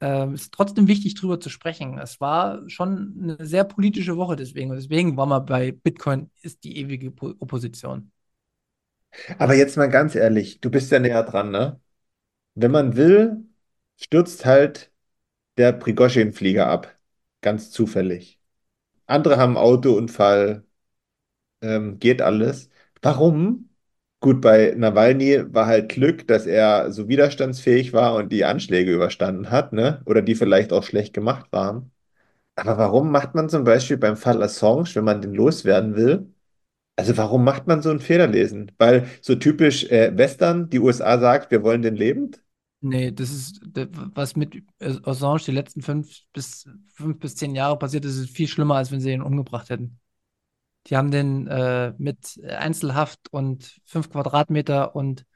ähm, 0.00 0.34
es 0.34 0.42
ist 0.44 0.54
trotzdem 0.54 0.88
wichtig, 0.88 1.14
drüber 1.14 1.40
zu 1.40 1.50
sprechen. 1.50 1.98
Es 1.98 2.20
war 2.20 2.68
schon 2.70 3.16
eine 3.22 3.46
sehr 3.46 3.64
politische 3.64 4.16
Woche 4.16 4.36
deswegen. 4.36 4.70
Und 4.70 4.76
deswegen 4.78 5.16
war 5.16 5.26
man 5.26 5.46
bei 5.46 5.72
Bitcoin 5.72 6.30
ist 6.42 6.64
die 6.64 6.78
ewige 6.78 7.10
Po- 7.12 7.34
Opposition. 7.40 8.12
Aber 9.38 9.54
jetzt 9.54 9.76
mal 9.76 9.88
ganz 9.88 10.14
ehrlich, 10.14 10.60
du 10.60 10.70
bist 10.70 10.90
ja 10.92 10.98
näher 10.98 11.22
dran, 11.22 11.50
ne? 11.50 11.80
Wenn 12.54 12.72
man 12.72 12.96
will, 12.96 13.44
stürzt 13.98 14.44
halt 14.46 14.92
der 15.58 15.72
Prigozhin-Flieger 15.72 16.66
ab. 16.68 16.96
Ganz 17.42 17.70
zufällig. 17.70 18.40
Andere 19.06 19.38
haben 19.38 19.56
Autounfall, 19.58 20.64
ähm, 21.62 21.98
geht 21.98 22.22
alles. 22.22 22.70
Warum? 23.02 23.70
Gut, 24.20 24.40
bei 24.40 24.74
Nawalny 24.76 25.52
war 25.54 25.66
halt 25.66 25.90
Glück, 25.90 26.26
dass 26.26 26.46
er 26.46 26.90
so 26.92 27.08
widerstandsfähig 27.08 27.92
war 27.92 28.14
und 28.16 28.32
die 28.32 28.44
Anschläge 28.44 28.92
überstanden 28.94 29.50
hat, 29.50 29.72
ne? 29.72 30.02
Oder 30.06 30.22
die 30.22 30.34
vielleicht 30.34 30.72
auch 30.72 30.82
schlecht 30.84 31.12
gemacht 31.14 31.52
waren. 31.52 31.92
Aber 32.56 32.78
warum 32.78 33.10
macht 33.10 33.34
man 33.34 33.48
zum 33.48 33.64
Beispiel 33.64 33.96
beim 33.98 34.16
Fall 34.16 34.42
Assange, 34.42 34.90
wenn 34.94 35.04
man 35.04 35.22
den 35.22 35.34
loswerden 35.34 35.96
will, 35.96 36.32
also 36.96 37.16
warum 37.16 37.44
macht 37.44 37.66
man 37.66 37.82
so 37.82 37.90
ein 37.90 38.00
Federlesen? 38.00 38.72
Weil 38.78 39.08
so 39.22 39.34
typisch 39.36 39.84
äh, 39.90 40.16
Western, 40.16 40.70
die 40.70 40.80
USA 40.80 41.18
sagt, 41.18 41.50
wir 41.50 41.62
wollen 41.62 41.82
den 41.82 41.96
lebend? 41.96 42.42
Nee, 42.88 43.10
das 43.10 43.30
ist, 43.30 43.60
was 44.14 44.36
mit 44.36 44.62
Assange 44.80 45.40
die 45.44 45.50
letzten 45.50 45.82
fünf 45.82 46.20
bis, 46.32 46.68
fünf 46.94 47.18
bis 47.18 47.34
zehn 47.34 47.56
Jahre 47.56 47.76
passiert 47.78 48.04
ist, 48.04 48.16
ist 48.16 48.30
viel 48.30 48.46
schlimmer, 48.46 48.76
als 48.76 48.92
wenn 48.92 49.00
sie 49.00 49.10
ihn 49.12 49.22
umgebracht 49.22 49.70
hätten. 49.70 49.98
Die 50.86 50.96
haben 50.96 51.10
den 51.10 51.48
äh, 51.48 51.94
mit 51.98 52.40
Einzelhaft 52.44 53.20
und 53.32 53.80
fünf 53.84 54.10
Quadratmeter 54.10 54.94
und 54.94 55.26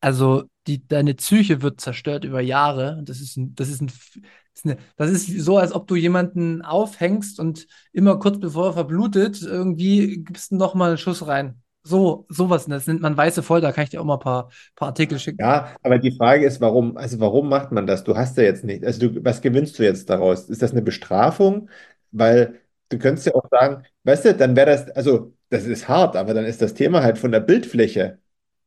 also 0.00 0.44
die, 0.68 0.86
deine 0.86 1.14
Psyche 1.14 1.62
wird 1.62 1.80
zerstört 1.80 2.24
über 2.24 2.40
Jahre. 2.40 3.00
Das 3.04 3.20
ist 3.20 3.36
ein, 3.36 3.54
das 3.56 3.68
ist 3.68 3.80
ein, 3.80 3.86
das 3.88 4.16
ist 4.54 4.64
eine, 4.66 4.76
das 4.96 5.10
ist 5.10 5.44
so, 5.44 5.58
als 5.58 5.72
ob 5.72 5.88
du 5.88 5.96
jemanden 5.96 6.62
aufhängst 6.62 7.40
und 7.40 7.66
immer 7.92 8.18
kurz 8.20 8.38
bevor 8.38 8.66
er 8.66 8.72
verblutet, 8.74 9.42
irgendwie 9.42 10.22
gibst 10.22 10.52
du 10.52 10.56
noch 10.56 10.74
mal 10.74 10.90
einen 10.90 10.98
Schuss 10.98 11.26
rein. 11.26 11.60
So, 11.86 12.26
sowas, 12.28 12.66
das 12.66 12.86
nennt 12.86 13.00
man 13.00 13.16
weiße 13.16 13.42
Folter, 13.42 13.72
kann 13.72 13.84
ich 13.84 13.90
dir 13.90 14.00
auch 14.00 14.04
mal 14.04 14.14
ein 14.14 14.20
paar, 14.20 14.50
paar 14.74 14.88
Artikel 14.88 15.18
schicken. 15.20 15.38
Ja, 15.40 15.76
aber 15.82 15.98
die 15.98 16.10
Frage 16.10 16.44
ist, 16.44 16.60
warum, 16.60 16.96
also 16.96 17.20
warum 17.20 17.48
macht 17.48 17.70
man 17.70 17.86
das? 17.86 18.02
Du 18.02 18.16
hast 18.16 18.36
ja 18.36 18.42
jetzt 18.42 18.64
nicht, 18.64 18.84
also 18.84 19.08
du, 19.08 19.24
was 19.24 19.40
gewinnst 19.40 19.78
du 19.78 19.84
jetzt 19.84 20.10
daraus? 20.10 20.48
Ist 20.48 20.62
das 20.62 20.72
eine 20.72 20.82
Bestrafung? 20.82 21.70
Weil 22.10 22.60
du 22.88 22.98
könntest 22.98 23.26
ja 23.26 23.34
auch 23.34 23.48
sagen, 23.50 23.84
weißt 24.04 24.24
du, 24.24 24.34
dann 24.34 24.56
wäre 24.56 24.66
das, 24.66 24.90
also 24.90 25.32
das 25.50 25.64
ist 25.64 25.88
hart, 25.88 26.16
aber 26.16 26.34
dann 26.34 26.44
ist 26.44 26.60
das 26.60 26.74
Thema 26.74 27.02
halt 27.02 27.18
von 27.18 27.30
der 27.32 27.40
Bildfläche, 27.40 28.18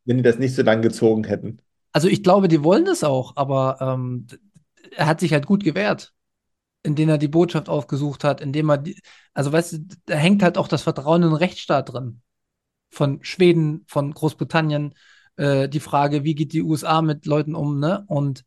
wenn 0.05 0.17
die 0.17 0.23
das 0.23 0.39
nicht 0.39 0.55
so 0.55 0.61
lang 0.61 0.81
gezogen 0.81 1.25
hätten. 1.25 1.59
Also 1.91 2.07
ich 2.07 2.23
glaube, 2.23 2.47
die 2.47 2.63
wollen 2.63 2.85
das 2.85 3.03
auch, 3.03 3.35
aber 3.35 3.77
ähm, 3.81 4.27
er 4.95 5.07
hat 5.07 5.19
sich 5.19 5.33
halt 5.33 5.45
gut 5.45 5.63
gewehrt, 5.63 6.13
indem 6.83 7.09
er 7.09 7.17
die 7.17 7.27
Botschaft 7.27 7.67
aufgesucht 7.67 8.23
hat, 8.23 8.41
indem 8.41 8.69
er 8.69 8.77
die, 8.77 8.99
also 9.33 9.51
weißt 9.51 9.73
du, 9.73 9.79
da 10.05 10.15
hängt 10.15 10.43
halt 10.43 10.57
auch 10.57 10.67
das 10.67 10.83
Vertrauen 10.83 11.23
in 11.23 11.29
den 11.29 11.35
Rechtsstaat 11.35 11.91
drin. 11.91 12.21
Von 12.89 13.23
Schweden, 13.23 13.85
von 13.87 14.13
Großbritannien, 14.13 14.95
äh, 15.35 15.69
die 15.69 15.79
Frage, 15.79 16.23
wie 16.23 16.35
geht 16.35 16.53
die 16.53 16.63
USA 16.63 17.01
mit 17.01 17.25
Leuten 17.25 17.55
um, 17.55 17.79
ne? 17.79 18.03
Und 18.07 18.43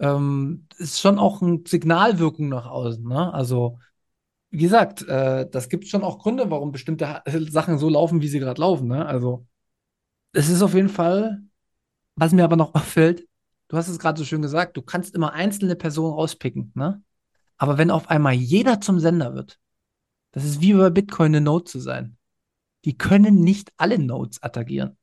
ähm, 0.00 0.66
ist 0.78 1.00
schon 1.00 1.18
auch 1.18 1.42
eine 1.42 1.60
Signalwirkung 1.66 2.48
nach 2.48 2.66
außen, 2.66 3.04
ne? 3.04 3.32
Also, 3.32 3.78
wie 4.50 4.64
gesagt, 4.64 5.02
äh, 5.08 5.48
das 5.50 5.68
gibt 5.68 5.88
schon 5.88 6.02
auch 6.02 6.18
Gründe, 6.18 6.50
warum 6.50 6.72
bestimmte 6.72 7.22
Sachen 7.50 7.78
so 7.78 7.88
laufen, 7.88 8.22
wie 8.22 8.28
sie 8.28 8.40
gerade 8.40 8.60
laufen, 8.60 8.88
ne? 8.88 9.06
Also, 9.06 9.46
es 10.32 10.48
ist 10.48 10.62
auf 10.62 10.74
jeden 10.74 10.88
Fall, 10.88 11.42
was 12.16 12.32
mir 12.32 12.44
aber 12.44 12.56
noch 12.56 12.74
auffällt, 12.74 13.26
du 13.68 13.76
hast 13.76 13.88
es 13.88 13.98
gerade 13.98 14.18
so 14.18 14.24
schön 14.24 14.42
gesagt, 14.42 14.76
du 14.76 14.82
kannst 14.82 15.14
immer 15.14 15.32
einzelne 15.32 15.76
Personen 15.76 16.14
rauspicken, 16.14 16.72
ne? 16.74 17.02
Aber 17.56 17.78
wenn 17.78 17.92
auf 17.92 18.10
einmal 18.10 18.34
jeder 18.34 18.80
zum 18.80 18.98
Sender 18.98 19.34
wird, 19.34 19.60
das 20.32 20.44
ist 20.44 20.60
wie 20.60 20.74
bei 20.74 20.90
Bitcoin 20.90 21.26
eine 21.26 21.40
Node 21.40 21.64
zu 21.64 21.78
sein. 21.78 22.16
Die 22.84 22.96
können 22.96 23.42
nicht 23.42 23.72
alle 23.76 23.98
Nodes 23.98 24.42
attackieren. 24.42 24.96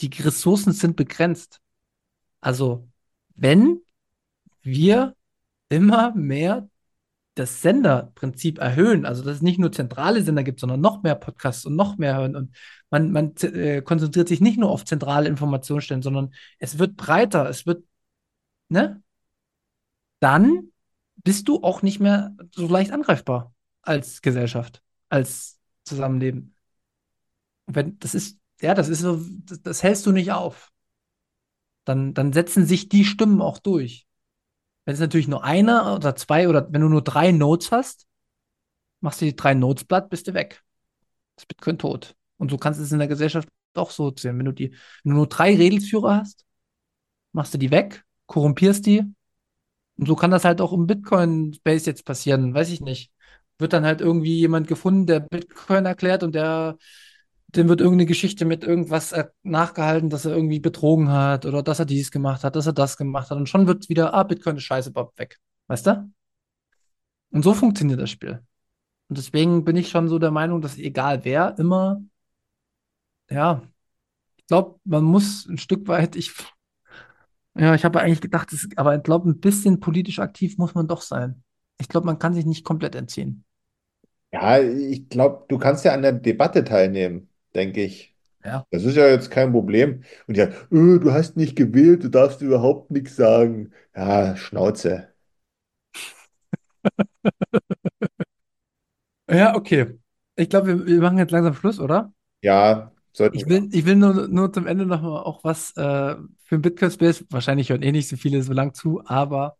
Die 0.00 0.10
Ressourcen 0.22 0.72
sind 0.72 0.96
begrenzt. 0.96 1.60
Also, 2.40 2.88
wenn 3.34 3.80
wir 4.62 5.14
immer 5.68 6.14
mehr 6.14 6.68
das 7.34 7.62
Senderprinzip 7.62 8.58
erhöhen, 8.58 9.06
also 9.06 9.22
dass 9.22 9.36
es 9.36 9.42
nicht 9.42 9.58
nur 9.58 9.70
zentrale 9.70 10.22
Sender 10.22 10.42
gibt, 10.42 10.60
sondern 10.60 10.80
noch 10.80 11.02
mehr 11.02 11.14
Podcasts 11.14 11.64
und 11.64 11.76
noch 11.76 11.96
mehr 11.96 12.16
hören 12.16 12.34
und 12.34 12.56
man, 12.90 13.12
man 13.12 13.36
äh, 13.36 13.80
konzentriert 13.82 14.28
sich 14.28 14.40
nicht 14.40 14.58
nur 14.58 14.70
auf 14.70 14.84
zentrale 14.84 15.28
Informationsstellen, 15.28 16.02
sondern 16.02 16.34
es 16.58 16.78
wird 16.78 16.96
breiter, 16.96 17.48
es 17.48 17.66
wird, 17.66 17.84
ne? 18.68 19.02
Dann 20.20 20.72
bist 21.16 21.48
du 21.48 21.62
auch 21.62 21.82
nicht 21.82 22.00
mehr 22.00 22.34
so 22.52 22.66
leicht 22.66 22.92
angreifbar 22.92 23.54
als 23.82 24.20
Gesellschaft, 24.22 24.82
als 25.08 25.60
Zusammenleben. 25.84 26.54
Wenn, 27.68 27.98
das 27.98 28.14
ist, 28.14 28.38
ja, 28.60 28.74
das 28.74 28.88
ist 28.88 29.00
so, 29.00 29.20
das, 29.44 29.62
das 29.62 29.82
hältst 29.82 30.06
du 30.06 30.12
nicht 30.12 30.32
auf. 30.32 30.72
Dann, 31.84 32.14
dann 32.14 32.32
setzen 32.32 32.66
sich 32.66 32.88
die 32.88 33.04
Stimmen 33.04 33.40
auch 33.40 33.58
durch. 33.58 34.06
Wenn 34.84 34.94
es 34.94 35.00
natürlich 35.00 35.28
nur 35.28 35.44
einer 35.44 35.94
oder 35.94 36.16
zwei 36.16 36.48
oder 36.48 36.72
wenn 36.72 36.80
du 36.80 36.88
nur 36.88 37.02
drei 37.02 37.30
Nodes 37.30 37.70
hast, 37.70 38.06
machst 39.00 39.20
du 39.20 39.26
die 39.26 39.36
drei 39.36 39.54
Nodes 39.54 39.84
platt, 39.84 40.08
bist 40.10 40.26
du 40.26 40.34
weg. 40.34 40.62
Das 41.36 41.46
Bitcoin 41.46 41.78
tot. 41.78 42.16
Und 42.38 42.50
so 42.50 42.56
kannst 42.56 42.80
du 42.80 42.84
es 42.84 42.92
in 42.92 42.98
der 42.98 43.08
Gesellschaft 43.08 43.48
auch 43.74 43.90
so 43.90 44.12
sehen. 44.16 44.38
Wenn 44.38 44.46
du 44.46 44.52
die, 44.52 44.70
wenn 44.70 45.10
du 45.10 45.16
nur 45.16 45.28
drei 45.28 45.54
Redelsführer 45.54 46.16
hast, 46.16 46.44
machst 47.32 47.54
du 47.54 47.58
die 47.58 47.70
weg, 47.70 48.04
korrumpierst 48.26 48.86
die. 48.86 49.04
Und 49.96 50.06
so 50.06 50.16
kann 50.16 50.30
das 50.30 50.44
halt 50.44 50.60
auch 50.60 50.72
im 50.72 50.86
Bitcoin-Space 50.86 51.86
jetzt 51.86 52.04
passieren. 52.04 52.54
Weiß 52.54 52.70
ich 52.70 52.80
nicht. 52.80 53.12
Wird 53.58 53.72
dann 53.72 53.84
halt 53.84 54.00
irgendwie 54.00 54.38
jemand 54.38 54.68
gefunden, 54.68 55.06
der 55.06 55.20
Bitcoin 55.20 55.84
erklärt 55.84 56.22
und 56.22 56.34
der 56.34 56.78
dem 57.48 57.68
wird 57.68 57.80
irgendeine 57.80 58.06
Geschichte 58.06 58.44
mit 58.44 58.62
irgendwas 58.62 59.12
äh, 59.12 59.26
nachgehalten, 59.42 60.10
dass 60.10 60.26
er 60.26 60.34
irgendwie 60.34 60.60
betrogen 60.60 61.10
hat 61.10 61.46
oder 61.46 61.62
dass 61.62 61.78
er 61.78 61.86
dies 61.86 62.10
gemacht 62.10 62.44
hat, 62.44 62.56
dass 62.56 62.66
er 62.66 62.74
das 62.74 62.96
gemacht 62.96 63.30
hat. 63.30 63.38
Und 63.38 63.48
schon 63.48 63.66
wird 63.66 63.88
wieder, 63.88 64.12
ah, 64.14 64.22
Bitcoin 64.22 64.56
ist 64.56 64.64
scheiße, 64.64 64.92
Bob, 64.92 65.18
weg. 65.18 65.38
Weißt 65.66 65.86
du? 65.86 66.10
Und 67.30 67.42
so 67.42 67.54
funktioniert 67.54 68.00
das 68.00 68.10
Spiel. 68.10 68.42
Und 69.08 69.16
deswegen 69.18 69.64
bin 69.64 69.76
ich 69.76 69.88
schon 69.88 70.08
so 70.08 70.18
der 70.18 70.30
Meinung, 70.30 70.60
dass 70.60 70.76
egal 70.76 71.24
wer 71.24 71.58
immer, 71.58 72.02
ja, 73.30 73.62
ich 74.36 74.46
glaube, 74.46 74.78
man 74.84 75.04
muss 75.04 75.46
ein 75.46 75.58
Stück 75.58 75.88
weit, 75.88 76.16
ich, 76.16 76.32
ja, 77.54 77.74
ich 77.74 77.84
habe 77.84 78.00
eigentlich 78.00 78.20
gedacht, 78.20 78.52
das, 78.52 78.68
aber 78.76 78.96
ich 78.96 79.02
glaube, 79.02 79.28
ein 79.30 79.40
bisschen 79.40 79.80
politisch 79.80 80.18
aktiv 80.18 80.58
muss 80.58 80.74
man 80.74 80.86
doch 80.86 81.00
sein. 81.00 81.42
Ich 81.80 81.88
glaube, 81.88 82.06
man 82.06 82.18
kann 82.18 82.34
sich 82.34 82.44
nicht 82.44 82.64
komplett 82.64 82.94
entziehen. 82.94 83.44
Ja, 84.32 84.60
ich 84.60 85.08
glaube, 85.08 85.46
du 85.48 85.58
kannst 85.58 85.86
ja 85.86 85.94
an 85.94 86.02
der 86.02 86.12
Debatte 86.12 86.64
teilnehmen 86.64 87.28
denke 87.58 87.82
ich. 87.82 88.14
Ja. 88.44 88.64
Das 88.70 88.84
ist 88.84 88.96
ja 88.96 89.08
jetzt 89.08 89.30
kein 89.30 89.52
Problem. 89.52 90.04
Und 90.28 90.36
ja, 90.36 90.48
öh, 90.70 90.98
du 91.00 91.12
hast 91.12 91.36
nicht 91.36 91.56
gewählt, 91.56 92.04
du 92.04 92.08
darfst 92.08 92.40
überhaupt 92.40 92.90
nichts 92.90 93.16
sagen. 93.16 93.72
Ja, 93.94 94.36
Schnauze. 94.36 95.08
Ja, 99.30 99.54
okay. 99.54 99.98
Ich 100.36 100.48
glaube, 100.48 100.68
wir, 100.68 100.86
wir 100.86 101.00
machen 101.02 101.18
jetzt 101.18 101.32
langsam 101.32 101.52
Schluss, 101.52 101.78
oder? 101.78 102.14
Ja, 102.40 102.92
sollten 103.12 103.36
Ich 103.36 103.46
will, 103.46 103.68
ich 103.72 103.84
will 103.84 103.96
nur, 103.96 104.26
nur 104.28 104.50
zum 104.50 104.66
Ende 104.66 104.86
noch 104.86 105.02
mal 105.02 105.20
auch 105.20 105.44
was 105.44 105.76
äh, 105.76 106.16
für 106.44 106.56
den 106.56 106.62
Bitcoin 106.62 106.90
Space. 106.90 107.26
Wahrscheinlich 107.28 107.68
hören 107.68 107.82
eh 107.82 107.92
nicht 107.92 108.08
so 108.08 108.16
viele 108.16 108.42
so 108.42 108.54
lang 108.54 108.72
zu, 108.72 109.02
aber 109.04 109.58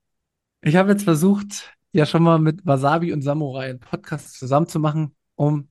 ich 0.63 0.77
habe 0.77 0.91
jetzt 0.91 1.05
versucht, 1.05 1.77
ja 1.93 2.07
schon 2.07 2.23
mal 2.23 2.39
mit 2.39 2.65
Wasabi 2.65 3.13
und 3.13 3.21
Samurai 3.21 3.69
einen 3.69 3.81
Podcast 3.81 4.39
zusammen 4.39 4.69
zu 4.69 4.81
machen, 4.81 5.15
um 5.35 5.69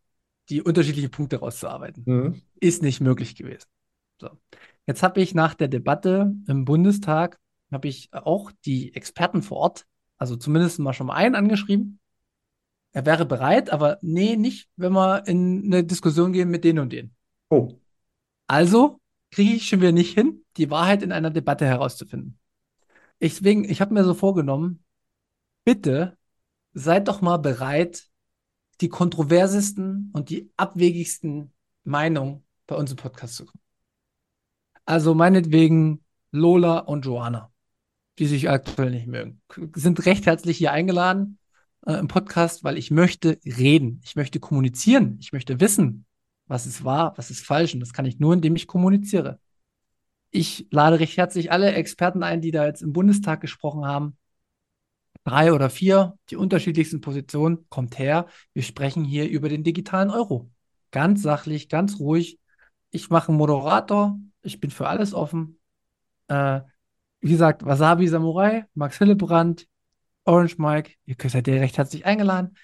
die 0.50 0.62
unterschiedlichen 0.62 1.12
Punkte 1.12 1.38
rauszuarbeiten. 1.38 2.04
Mhm. 2.06 2.42
Ist 2.60 2.82
nicht 2.82 3.02
möglich 3.02 3.36
gewesen. 3.36 3.68
So. 4.20 4.30
Jetzt 4.86 5.04
habe 5.04 5.22
ich 5.22 5.36
nach 5.36 5.54
der 5.54 5.68
Debatte 5.68 6.34
im 6.48 6.66
Bundestag, 6.66 7.40
habe 7.72 7.88
ich 7.88 8.10
auch 8.14 8.52
die 8.66 8.96
Experten 8.96 9.42
vor 9.42 9.58
Ort, 9.58 9.86
also 10.18 10.36
zumindest 10.36 10.80
mal 10.80 10.94
schon 10.94 11.08
mal 11.08 11.16
einen 11.16 11.36
angeschrieben. 11.36 12.00
Er 12.94 13.06
wäre 13.06 13.26
bereit, 13.26 13.70
aber 13.70 14.00
nee, 14.02 14.36
nicht, 14.38 14.70
wenn 14.76 14.94
wir 14.94 15.28
in 15.28 15.66
eine 15.66 15.84
Diskussion 15.84 16.34
gehen 16.34 16.50
mit 16.50 16.64
denen 16.64 16.80
und 16.80 16.94
denen. 16.94 17.16
Oh, 17.50 17.74
Also 18.48 19.00
kriege 19.32 19.54
ich 19.54 19.68
schon 19.68 19.82
wieder 19.82 19.92
nicht 19.92 20.14
hin, 20.14 20.46
die 20.56 20.72
Wahrheit 20.72 21.04
in 21.04 21.12
einer 21.12 21.30
Debatte 21.30 21.66
herauszufinden. 21.66 22.40
Ich, 23.20 23.36
deswegen, 23.36 23.66
ich 23.66 23.82
habe 23.82 23.94
mir 23.94 24.04
so 24.04 24.14
vorgenommen, 24.14 24.84
bitte 25.66 26.18
seid 26.74 27.08
doch 27.08 27.22
mal 27.22 27.38
bereit, 27.38 28.08
die 28.82 28.90
kontroversesten 28.90 30.12
und 30.14 30.30
die 30.30 30.52
abwegigsten 30.58 31.52
Meinungen 31.84 32.44
bei 32.68 32.76
uns 32.76 32.92
im 32.92 32.98
Podcast 32.98 33.36
zu 33.36 33.46
kommen. 33.46 33.62
Also 34.86 35.14
meinetwegen 35.14 36.04
Lola 36.32 36.80
und 36.80 37.06
Joanna, 37.06 37.52
die 38.20 38.26
sich 38.26 38.50
aktuell 38.50 38.92
nicht 38.92 39.08
mögen, 39.08 39.42
sind 39.76 40.06
recht 40.06 40.26
herzlich 40.26 40.58
hier 40.58 40.72
eingeladen 40.72 41.40
äh, 41.86 41.94
im 41.94 42.08
Podcast, 42.08 42.64
weil 42.64 42.78
ich 42.78 42.92
möchte 42.92 43.40
reden, 43.46 44.02
ich 44.04 44.16
möchte 44.16 44.40
kommunizieren, 44.40 45.18
ich 45.20 45.34
möchte 45.34 45.60
wissen, 45.60 46.06
was 46.46 46.66
ist 46.66 46.84
wahr, 46.84 47.14
was 47.18 47.32
ist 47.32 47.46
falsch 47.46 47.74
und 47.74 47.80
das 47.80 47.94
kann 47.94 48.06
ich 48.06 48.20
nur, 48.20 48.34
indem 48.34 48.56
ich 48.56 48.68
kommuniziere. 48.68 49.40
Ich 50.30 50.68
lade 50.72 51.00
recht 51.00 51.18
herzlich 51.18 51.52
alle 51.52 51.72
Experten 51.74 52.24
ein, 52.24 52.42
die 52.42 52.52
da 52.52 52.66
jetzt 52.66 52.82
im 52.82 52.94
Bundestag 52.94 53.42
gesprochen 53.42 53.86
haben, 53.86 54.18
drei 55.28 55.52
oder 55.52 55.70
vier, 55.70 56.18
die 56.30 56.38
unterschiedlichsten 56.38 57.02
Positionen, 57.02 57.66
kommt 57.70 58.00
her. 58.00 58.28
Wir 58.54 58.64
sprechen 58.64 59.04
hier 59.04 59.30
über 59.30 59.50
den 59.50 59.64
digitalen 59.64 60.10
Euro. 60.10 60.50
Ganz 60.92 61.22
sachlich, 61.22 61.68
ganz 61.68 62.00
ruhig. 62.00 62.40
Ich 62.92 63.10
mache 63.10 63.30
einen 63.30 63.38
Moderator. 63.38 64.18
Ich 64.42 64.62
bin 64.62 64.72
für 64.72 64.88
alles 64.88 65.14
offen. 65.14 65.60
Äh, 66.30 66.62
wie 67.20 67.32
gesagt, 67.32 67.66
Wasabi 67.66 68.08
Samurai, 68.08 68.66
Max 68.74 69.00
Hillebrand, 69.00 69.68
Orange 70.24 70.58
Mike, 70.60 70.94
ihr 71.06 71.16
seid 71.30 71.48
ja 71.48 71.56
recht 71.56 71.78
herzlich 71.78 72.06
eingeladen. 72.06 72.56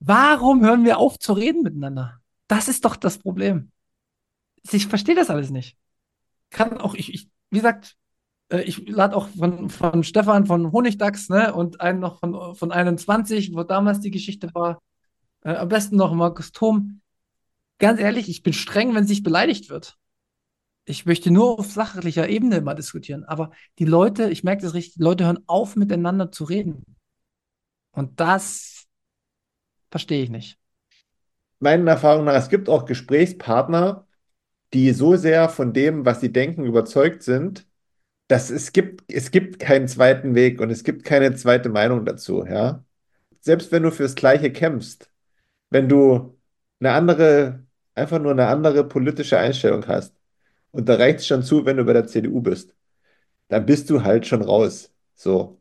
Warum 0.00 0.64
hören 0.64 0.84
wir 0.84 0.98
auf 0.98 1.18
zu 1.18 1.32
reden 1.32 1.62
miteinander? 1.62 2.20
Das 2.48 2.66
ist 2.68 2.84
doch 2.84 2.96
das 2.96 3.18
Problem. 3.18 3.70
Ich 4.70 4.88
verstehe 4.88 5.14
das 5.14 5.30
alles 5.30 5.50
nicht. 5.50 5.76
Kann 6.50 6.78
auch, 6.78 6.94
ich, 6.94 7.14
ich 7.14 7.28
wie 7.50 7.58
gesagt, 7.58 7.96
ich 8.62 8.88
lade 8.88 9.16
auch 9.16 9.28
von, 9.28 9.70
von 9.70 10.04
Stefan 10.04 10.46
von 10.46 10.72
Honigdachs, 10.72 11.28
ne, 11.28 11.54
und 11.54 11.80
einen 11.80 12.00
noch 12.00 12.20
von, 12.20 12.54
von 12.54 12.72
21, 12.72 13.54
wo 13.54 13.62
damals 13.62 14.00
die 14.00 14.10
Geschichte 14.10 14.50
war. 14.54 14.82
Äh, 15.42 15.54
am 15.54 15.68
besten 15.68 15.96
noch 15.96 16.12
Markus 16.14 16.52
Thom. 16.52 17.00
Ganz 17.78 18.00
ehrlich, 18.00 18.28
ich 18.28 18.42
bin 18.42 18.52
streng, 18.52 18.94
wenn 18.94 19.06
sich 19.06 19.22
beleidigt 19.22 19.70
wird. 19.70 19.96
Ich 20.86 21.06
möchte 21.06 21.30
nur 21.30 21.58
auf 21.58 21.72
sachlicher 21.72 22.28
Ebene 22.28 22.60
mal 22.60 22.74
diskutieren. 22.74 23.24
Aber 23.24 23.50
die 23.78 23.86
Leute, 23.86 24.30
ich 24.30 24.44
merke 24.44 24.62
das 24.62 24.74
richtig, 24.74 24.94
die 24.94 25.02
Leute 25.02 25.24
hören 25.24 25.42
auf, 25.46 25.76
miteinander 25.76 26.30
zu 26.30 26.44
reden. 26.44 26.84
Und 27.92 28.20
das 28.20 28.86
verstehe 29.90 30.22
ich 30.22 30.30
nicht. 30.30 30.58
meiner 31.60 31.92
Erfahrung 31.92 32.24
nach, 32.24 32.34
es 32.34 32.48
gibt 32.48 32.68
auch 32.68 32.84
Gesprächspartner, 32.84 34.06
die 34.74 34.92
so 34.92 35.16
sehr 35.16 35.48
von 35.48 35.72
dem, 35.72 36.04
was 36.04 36.20
sie 36.20 36.32
denken, 36.32 36.64
überzeugt 36.64 37.22
sind, 37.22 37.66
dass 38.28 38.50
es 38.50 38.72
gibt, 38.72 39.04
es 39.12 39.30
gibt 39.30 39.58
keinen 39.58 39.88
zweiten 39.88 40.34
Weg 40.34 40.60
und 40.60 40.70
es 40.70 40.84
gibt 40.84 41.04
keine 41.04 41.34
zweite 41.34 41.68
Meinung 41.68 42.04
dazu, 42.04 42.44
ja. 42.46 42.84
Selbst 43.40 43.72
wenn 43.72 43.82
du 43.82 43.90
fürs 43.92 44.14
Gleiche 44.14 44.52
kämpfst, 44.52 45.10
wenn 45.70 45.88
du 45.88 46.38
eine 46.80 46.92
andere, 46.92 47.66
einfach 47.94 48.20
nur 48.20 48.32
eine 48.32 48.46
andere 48.48 48.84
politische 48.88 49.38
Einstellung 49.38 49.86
hast, 49.88 50.14
und 50.72 50.88
da 50.88 50.96
reicht 50.96 51.20
es 51.20 51.26
schon 51.28 51.42
zu, 51.42 51.66
wenn 51.66 51.76
du 51.78 51.84
bei 51.84 51.92
der 51.94 52.06
CDU 52.06 52.40
bist, 52.42 52.74
dann 53.48 53.66
bist 53.66 53.90
du 53.90 54.04
halt 54.04 54.26
schon 54.26 54.42
raus. 54.42 54.92
So. 55.14 55.60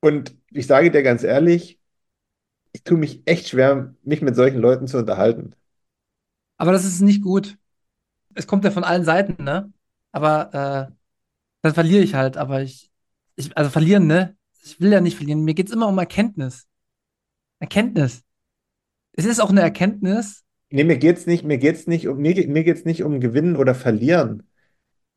Und 0.00 0.36
ich 0.50 0.66
sage 0.66 0.90
dir 0.90 1.02
ganz 1.02 1.24
ehrlich, 1.24 1.80
ich 2.72 2.84
tue 2.84 2.98
mich 2.98 3.22
echt 3.26 3.48
schwer, 3.48 3.94
mich 4.02 4.22
mit 4.22 4.36
solchen 4.36 4.60
Leuten 4.60 4.86
zu 4.86 4.98
unterhalten. 4.98 5.54
Aber 6.58 6.72
das 6.72 6.84
ist 6.84 7.00
nicht 7.00 7.22
gut. 7.22 7.58
Es 8.34 8.46
kommt 8.46 8.64
ja 8.64 8.70
von 8.70 8.84
allen 8.84 9.04
Seiten, 9.04 9.42
ne? 9.42 9.72
Aber 10.12 10.90
äh, 10.90 10.92
dann 11.62 11.74
verliere 11.74 12.02
ich 12.02 12.14
halt. 12.14 12.36
Aber 12.36 12.62
ich, 12.62 12.90
ich, 13.36 13.56
also 13.56 13.70
verlieren, 13.70 14.06
ne? 14.06 14.36
Ich 14.64 14.80
will 14.80 14.92
ja 14.92 15.00
nicht 15.00 15.16
verlieren. 15.16 15.44
Mir 15.44 15.54
geht 15.54 15.68
es 15.68 15.72
immer 15.74 15.88
um 15.88 15.98
Erkenntnis. 15.98 16.66
Erkenntnis. 17.60 18.22
Es 19.12 19.24
ist 19.26 19.40
auch 19.40 19.50
eine 19.50 19.62
Erkenntnis. 19.62 20.44
Nee, 20.70 20.84
mir 20.84 20.98
geht's 20.98 21.26
nicht, 21.26 21.44
mir 21.44 21.58
geht's 21.58 21.86
nicht 21.86 22.08
um, 22.08 22.18
mir, 22.18 22.34
geht- 22.34 22.48
mir 22.48 22.64
geht's 22.64 22.84
nicht 22.84 23.02
um 23.04 23.20
Gewinnen 23.20 23.56
oder 23.56 23.74
Verlieren. 23.74 24.48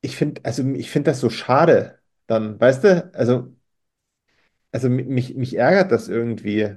Ich 0.02 0.18
finde, 0.18 0.42
also 0.46 0.64
ich 0.74 0.92
finde 0.92 1.12
das 1.12 1.20
so 1.22 1.30
schade 1.30 2.00
dann, 2.28 2.60
weißt 2.62 2.84
du? 2.86 3.12
Also, 3.16 3.56
also 4.72 4.90
mi- 4.90 5.04
mich, 5.04 5.36
mich 5.36 5.56
ärgert 5.58 5.92
das 5.92 6.08
irgendwie. 6.08 6.76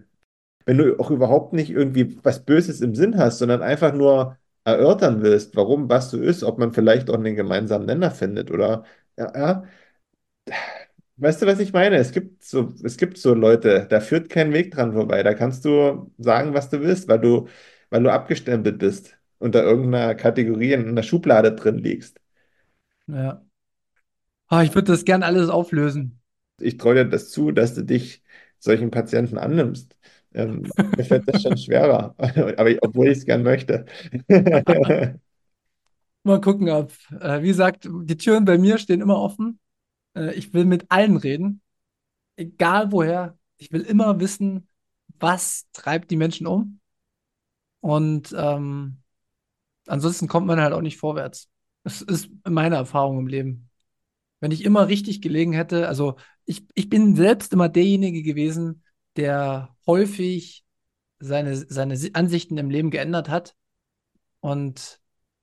Wenn 0.66 0.78
du 0.78 0.98
auch 1.00 1.10
überhaupt 1.10 1.54
nicht 1.54 1.70
irgendwie 1.70 2.18
was 2.24 2.44
Böses 2.44 2.80
im 2.82 2.94
Sinn 2.94 3.18
hast, 3.18 3.38
sondern 3.38 3.62
einfach 3.62 3.94
nur 3.94 4.38
erörtern 4.64 5.22
willst, 5.22 5.56
warum 5.56 5.88
was 5.90 6.10
so 6.10 6.18
ist, 6.20 6.44
ob 6.44 6.58
man 6.58 6.72
vielleicht 6.72 7.10
auch 7.10 7.14
einen 7.16 7.36
gemeinsamen 7.36 7.86
Nenner 7.86 8.10
findet 8.12 8.50
oder 8.50 8.84
ja, 9.34 9.64
Weißt 11.16 11.42
du, 11.42 11.46
was 11.46 11.60
ich 11.60 11.72
meine? 11.72 11.96
Es 11.96 12.10
gibt 12.12 12.42
so, 12.42 12.72
es 12.82 12.96
gibt 12.96 13.18
so 13.18 13.34
Leute, 13.34 13.86
da 13.88 14.00
führt 14.00 14.28
kein 14.30 14.52
Weg 14.52 14.72
dran 14.72 14.92
vorbei. 14.92 15.22
Da 15.22 15.34
kannst 15.34 15.64
du 15.64 16.10
sagen, 16.18 16.54
was 16.54 16.70
du 16.70 16.80
willst, 16.80 17.06
weil 17.08 17.20
du, 17.20 17.48
weil 17.90 18.02
du 18.02 18.10
abgestempelt 18.12 18.78
bist, 18.78 19.16
unter 19.38 19.62
irgendeiner 19.62 20.14
Kategorie 20.14 20.72
in 20.72 20.88
einer 20.88 21.02
Schublade 21.02 21.52
drin 21.54 21.78
liegst. 21.78 22.18
Ja. 23.06 23.42
Ah, 24.48 24.62
ich 24.62 24.72
würde 24.76 24.92
das 24.92 25.04
gern 25.04 25.22
alles 25.24 25.48
auflösen. 25.50 26.20
Ich 26.60 26.76
traue 26.76 26.94
dir 26.94 27.04
das 27.06 27.30
zu, 27.30 27.50
dass 27.52 27.74
du 27.74 27.82
dich 27.84 28.22
solchen 28.58 28.90
Patienten 28.90 29.38
annimmst. 29.38 29.96
Ähm, 30.34 30.72
mir 30.96 31.04
fällt 31.04 31.28
das 31.28 31.42
schon 31.42 31.56
schwerer, 31.56 32.14
aber 32.18 32.70
ich, 32.70 32.78
obwohl 32.82 33.08
ich 33.08 33.18
es 33.18 33.24
gern 33.26 33.42
möchte. 33.42 33.84
Mal 36.24 36.40
gucken, 36.40 36.68
ob, 36.70 36.92
äh, 37.20 37.42
wie 37.42 37.48
gesagt, 37.48 37.88
die 37.90 38.16
Türen 38.16 38.44
bei 38.44 38.56
mir 38.58 38.78
stehen 38.78 39.00
immer 39.00 39.18
offen. 39.18 39.58
Äh, 40.14 40.34
ich 40.34 40.54
will 40.54 40.64
mit 40.64 40.90
allen 40.90 41.16
reden, 41.16 41.62
egal 42.36 42.92
woher. 42.92 43.38
Ich 43.56 43.72
will 43.72 43.82
immer 43.82 44.20
wissen, 44.20 44.68
was 45.18 45.66
treibt 45.72 46.10
die 46.10 46.16
Menschen 46.16 46.46
um. 46.46 46.80
Und 47.80 48.32
ähm, 48.36 48.98
ansonsten 49.86 50.28
kommt 50.28 50.46
man 50.46 50.60
halt 50.60 50.72
auch 50.72 50.80
nicht 50.80 50.98
vorwärts. 50.98 51.48
Das 51.82 52.02
ist 52.02 52.30
meine 52.44 52.76
Erfahrung 52.76 53.18
im 53.18 53.26
Leben. 53.26 53.70
Wenn 54.38 54.52
ich 54.52 54.64
immer 54.64 54.88
richtig 54.88 55.22
gelegen 55.22 55.52
hätte, 55.52 55.88
also 55.88 56.16
ich, 56.44 56.64
ich 56.74 56.88
bin 56.88 57.16
selbst 57.16 57.52
immer 57.52 57.68
derjenige 57.68 58.22
gewesen, 58.22 58.84
der 59.16 59.76
häufig 59.86 60.64
seine, 61.18 61.56
seine 61.56 61.98
Ansichten 62.14 62.58
im 62.58 62.70
Leben 62.70 62.90
geändert 62.90 63.28
hat. 63.28 63.56
Und 64.40 65.01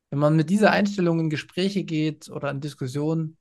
wenn 0.09 0.19
man 0.19 0.35
mit 0.35 0.49
dieser 0.49 0.71
Einstellung 0.71 1.19
in 1.19 1.29
Gespräche 1.29 1.83
geht 1.83 2.29
oder 2.29 2.49
in 2.51 2.61
Diskussionen, 2.61 3.37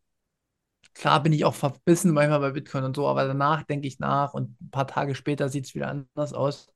klar 0.95 1.23
bin 1.23 1.33
ich 1.33 1.45
auch 1.45 1.55
verbissen 1.55 2.13
manchmal 2.13 2.41
bei 2.41 2.51
Bitcoin 2.53 2.85
und 2.85 2.97
so, 2.97 3.07
aber 3.09 3.27
danach 3.27 3.63
denke 3.65 3.89
ich 3.89 3.99
nach 3.99 4.35
und 4.35 4.61
ein 4.61 4.71
paar 4.71 4.87
Tage 4.87 5.15
später 5.15 5.49
sieht 5.49 5.67
es 5.67 5.75
wieder 5.75 5.89
anders 5.89 6.33
aus. 6.33 6.69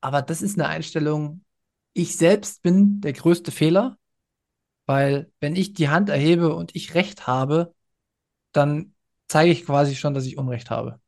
Aber 0.00 0.22
das 0.22 0.42
ist 0.42 0.58
eine 0.58 0.68
Einstellung, 0.68 1.44
ich 1.94 2.16
selbst 2.16 2.62
bin 2.62 3.00
der 3.00 3.12
größte 3.12 3.52
Fehler, 3.52 3.98
weil 4.86 5.32
wenn 5.40 5.56
ich 5.56 5.72
die 5.74 5.88
Hand 5.88 6.10
erhebe 6.10 6.54
und 6.54 6.74
ich 6.76 6.94
Recht 6.94 7.26
habe, 7.26 7.74
dann 8.52 8.94
zeige 9.28 9.52
ich 9.52 9.64
quasi 9.64 9.96
schon, 9.96 10.14
dass 10.14 10.26
ich 10.26 10.38
Unrecht 10.38 10.70
habe. 10.70 11.00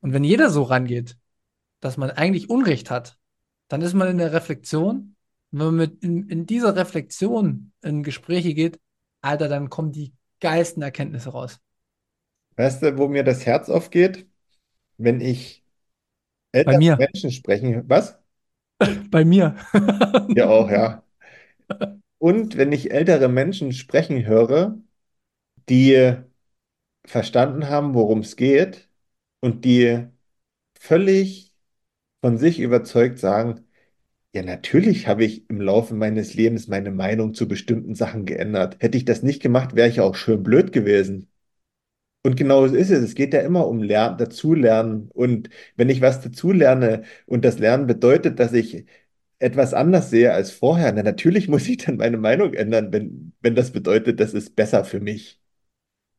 Und 0.00 0.12
wenn 0.12 0.24
jeder 0.24 0.50
so 0.50 0.62
rangeht, 0.62 1.16
dass 1.80 1.96
man 1.96 2.10
eigentlich 2.10 2.50
Unrecht 2.50 2.90
hat, 2.90 3.18
dann 3.68 3.82
ist 3.82 3.94
man 3.94 4.08
in 4.08 4.18
der 4.18 4.32
Reflexion 4.32 5.15
und 5.52 5.58
wenn 5.58 5.66
man 5.66 5.76
mit 5.76 6.02
in, 6.02 6.28
in 6.28 6.46
dieser 6.46 6.76
Reflexion 6.76 7.72
in 7.82 8.02
Gespräche 8.02 8.54
geht, 8.54 8.80
Alter, 9.20 9.48
dann 9.48 9.70
kommen 9.70 9.92
die 9.92 10.12
geilsten 10.40 10.82
Erkenntnisse 10.82 11.30
raus. 11.30 11.60
Weißt 12.56 12.82
du, 12.82 12.98
wo 12.98 13.08
mir 13.08 13.24
das 13.24 13.46
Herz 13.46 13.68
aufgeht? 13.68 14.26
Wenn 14.98 15.20
ich 15.20 15.64
ältere 16.52 16.96
Menschen 16.96 17.30
sprechen. 17.30 17.88
Was? 17.88 18.18
bei 19.10 19.24
mir. 19.24 19.56
Ja, 20.34 20.48
auch, 20.48 20.70
ja. 20.70 21.02
Und 22.18 22.56
wenn 22.56 22.72
ich 22.72 22.90
ältere 22.90 23.28
Menschen 23.28 23.72
sprechen 23.72 24.26
höre, 24.26 24.78
die 25.68 26.14
verstanden 27.04 27.68
haben, 27.68 27.94
worum 27.94 28.20
es 28.20 28.36
geht 28.36 28.88
und 29.40 29.64
die 29.64 30.06
völlig 30.78 31.54
von 32.20 32.38
sich 32.38 32.58
überzeugt 32.58 33.18
sagen, 33.18 33.65
ja, 34.36 34.42
natürlich 34.42 35.06
habe 35.08 35.24
ich 35.24 35.48
im 35.50 35.60
Laufe 35.60 35.94
meines 35.94 36.34
Lebens 36.34 36.68
meine 36.68 36.90
Meinung 36.90 37.34
zu 37.34 37.48
bestimmten 37.48 37.94
Sachen 37.94 38.24
geändert. 38.26 38.76
Hätte 38.80 38.96
ich 38.98 39.04
das 39.04 39.22
nicht 39.22 39.42
gemacht, 39.42 39.74
wäre 39.74 39.88
ich 39.88 40.00
auch 40.00 40.14
schön 40.14 40.42
blöd 40.42 40.72
gewesen. 40.72 41.28
Und 42.24 42.36
genau 42.36 42.66
so 42.68 42.74
ist 42.74 42.90
es. 42.90 43.02
Es 43.04 43.14
geht 43.14 43.34
ja 43.34 43.40
immer 43.40 43.66
um 43.68 43.82
Lernen, 43.82 44.18
dazulernen. 44.18 45.10
Und 45.12 45.50
wenn 45.76 45.90
ich 45.90 46.00
was 46.00 46.20
dazulerne 46.22 47.04
und 47.26 47.44
das 47.44 47.58
Lernen 47.58 47.86
bedeutet, 47.86 48.40
dass 48.40 48.52
ich 48.52 48.86
etwas 49.38 49.74
anders 49.74 50.10
sehe 50.10 50.32
als 50.32 50.50
vorher, 50.52 50.92
na 50.92 51.02
natürlich 51.02 51.48
muss 51.48 51.68
ich 51.68 51.78
dann 51.78 51.96
meine 51.98 52.18
Meinung 52.18 52.54
ändern, 52.54 52.92
wenn, 52.92 53.34
wenn 53.42 53.54
das 53.56 53.72
bedeutet, 53.72 54.20
das 54.20 54.34
ist 54.34 54.56
besser 54.56 54.84
für 54.84 55.00
mich. 55.00 55.40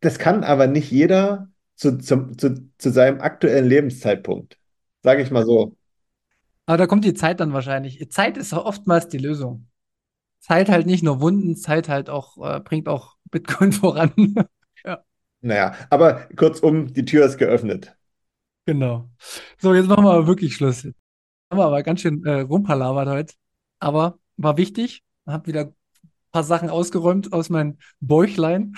Das 0.01 0.20
kann 0.20 0.43
aber 0.43 0.68
nicht 0.68 0.91
jeder 0.91 1.51
zu, 1.76 1.97
zum, 1.99 2.38
zu, 2.38 2.70
zu 2.78 2.91
seinem 2.91 3.22
aktuellen 3.22 3.68
Lebenszeitpunkt. 3.68 4.59
Sage 5.03 5.24
ich 5.24 5.32
mal 5.32 5.45
so. 5.45 5.76
Aber 6.68 6.78
da 6.78 6.88
kommt 6.88 7.05
die 7.05 7.15
Zeit 7.15 7.39
dann 7.39 7.53
wahrscheinlich. 7.53 8.11
Zeit 8.11 8.38
ist 8.38 8.53
oftmals 8.53 9.09
die 9.09 9.18
Lösung. 9.20 9.70
Zeit 10.39 10.70
halt 10.70 10.88
nicht 10.88 11.03
nur 11.03 11.22
Wunden, 11.22 11.55
Zeit 11.57 11.89
halt 11.89 12.09
auch, 12.09 12.38
äh, 12.39 12.59
bringt 12.61 12.89
auch 12.89 13.18
Bitcoin 13.32 13.72
voran. 13.74 14.13
Ja, 14.86 15.03
Naja, 15.41 15.76
aber 15.89 16.28
kurzum, 16.36 16.93
die 16.93 17.05
Tür 17.05 17.26
ist 17.26 17.38
geöffnet. 17.39 17.97
genau. 18.65 19.09
So, 19.59 19.74
jetzt 19.74 19.88
machen 19.88 20.03
wir 20.05 20.28
wirklich 20.28 20.55
Schluss. 20.55 20.84
Haben 20.86 20.93
wir 21.59 21.65
aber 21.65 21.84
ganz 21.84 22.01
schön 22.01 22.26
äh, 22.26 22.41
rumpalabert 22.41 23.07
heute. 23.09 23.36
Aber 23.80 24.20
war 24.38 24.57
wichtig. 24.57 25.03
Hab 25.26 25.47
wieder 25.47 25.61
ein 25.65 25.76
paar 26.32 26.43
Sachen 26.43 26.70
ausgeräumt 26.70 27.34
aus 27.34 27.49
meinem 27.49 27.78
Bäuchlein. 27.99 28.76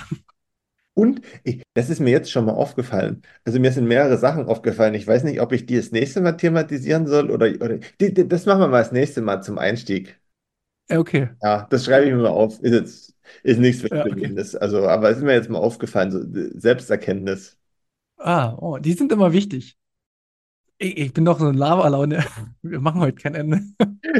Und 0.99 1.21
ich, 1.43 1.63
das 1.73 1.89
ist 1.89 1.99
mir 1.99 2.11
jetzt 2.11 2.31
schon 2.31 2.45
mal 2.45 2.53
aufgefallen. 2.53 3.21
Also 3.45 3.59
mir 3.59 3.71
sind 3.71 3.87
mehrere 3.87 4.17
Sachen 4.17 4.45
aufgefallen. 4.47 4.93
Ich 4.95 5.07
weiß 5.07 5.23
nicht, 5.23 5.41
ob 5.41 5.51
ich 5.53 5.65
die 5.65 5.77
das 5.77 5.91
nächste 5.91 6.21
Mal 6.21 6.33
thematisieren 6.33 7.07
soll 7.07 7.31
oder, 7.31 7.47
oder 7.63 7.77
die, 8.01 8.13
die, 8.13 8.27
das 8.27 8.45
machen 8.45 8.59
wir 8.61 8.67
mal 8.67 8.79
das 8.83 8.91
nächste 8.91 9.21
Mal 9.21 9.41
zum 9.41 9.57
Einstieg. 9.57 10.19
Okay. 10.91 11.29
Ja, 11.41 11.67
das 11.69 11.85
schreibe 11.85 12.05
ich 12.07 12.11
mir 12.13 12.19
mal 12.23 12.29
auf. 12.29 12.59
Ist 12.61 12.73
jetzt, 12.73 13.15
ist 13.43 13.59
nichts 13.59 13.83
Ja, 13.91 14.05
okay. 14.05 14.33
Weltbewegendes. 14.33 14.55
Also, 14.55 14.87
aber 14.87 15.09
es 15.09 15.17
ist 15.17 15.23
mir 15.23 15.33
jetzt 15.33 15.49
mal 15.49 15.59
aufgefallen, 15.59 16.11
so 16.11 16.19
Selbsterkenntnis. 16.59 17.57
Ah, 18.17 18.55
oh, 18.59 18.77
die 18.77 18.93
sind 18.93 19.11
immer 19.11 19.33
wichtig. 19.33 19.77
Ich, 20.77 20.97
ich 20.97 21.13
bin 21.13 21.25
doch 21.25 21.39
so 21.39 21.47
ein 21.47 21.55
Lavalaune. 21.55 22.23
Wir 22.61 22.79
machen 22.79 23.01
heute 23.01 23.15
kein 23.21 23.35
Ende. 23.35 23.61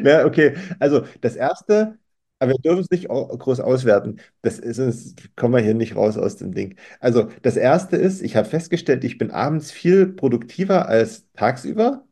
Ja, 0.04 0.26
okay. 0.26 0.56
Also 0.80 1.06
das 1.22 1.36
erste, 1.36 1.98
aber 2.40 2.52
wir 2.54 2.60
dürfen 2.60 2.82
es 2.82 2.90
nicht 2.90 3.08
groß 3.08 3.60
auswerten. 3.60 4.20
Das 4.42 4.60
ist, 4.60 4.78
sonst 4.78 5.36
kommen 5.36 5.56
wir 5.56 5.62
hier 5.62 5.74
nicht 5.74 5.96
raus 5.96 6.18
aus 6.18 6.38
dem 6.38 6.54
Ding. 6.54 6.78
Also 7.00 7.30
das 7.42 7.58
erste 7.58 7.98
ist, 7.98 8.22
ich 8.22 8.36
habe 8.36 8.48
festgestellt, 8.48 9.04
ich 9.04 9.18
bin 9.18 9.32
abends 9.32 9.72
viel 9.72 10.08
produktiver 10.08 10.88
als 10.88 11.26
tagsüber. 11.34 12.06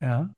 Ja. 0.00 0.30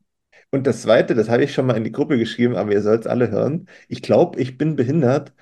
Und 0.50 0.66
das 0.66 0.82
Zweite, 0.82 1.14
das 1.14 1.28
habe 1.28 1.44
ich 1.44 1.54
schon 1.54 1.66
mal 1.66 1.76
in 1.76 1.84
die 1.84 1.92
Gruppe 1.92 2.18
geschrieben, 2.18 2.56
aber 2.56 2.72
ihr 2.72 2.82
sollt 2.82 3.02
es 3.02 3.06
alle 3.06 3.30
hören. 3.30 3.68
Ich 3.88 4.02
glaube, 4.02 4.40
ich 4.40 4.58
bin 4.58 4.76
behindert, 4.76 5.32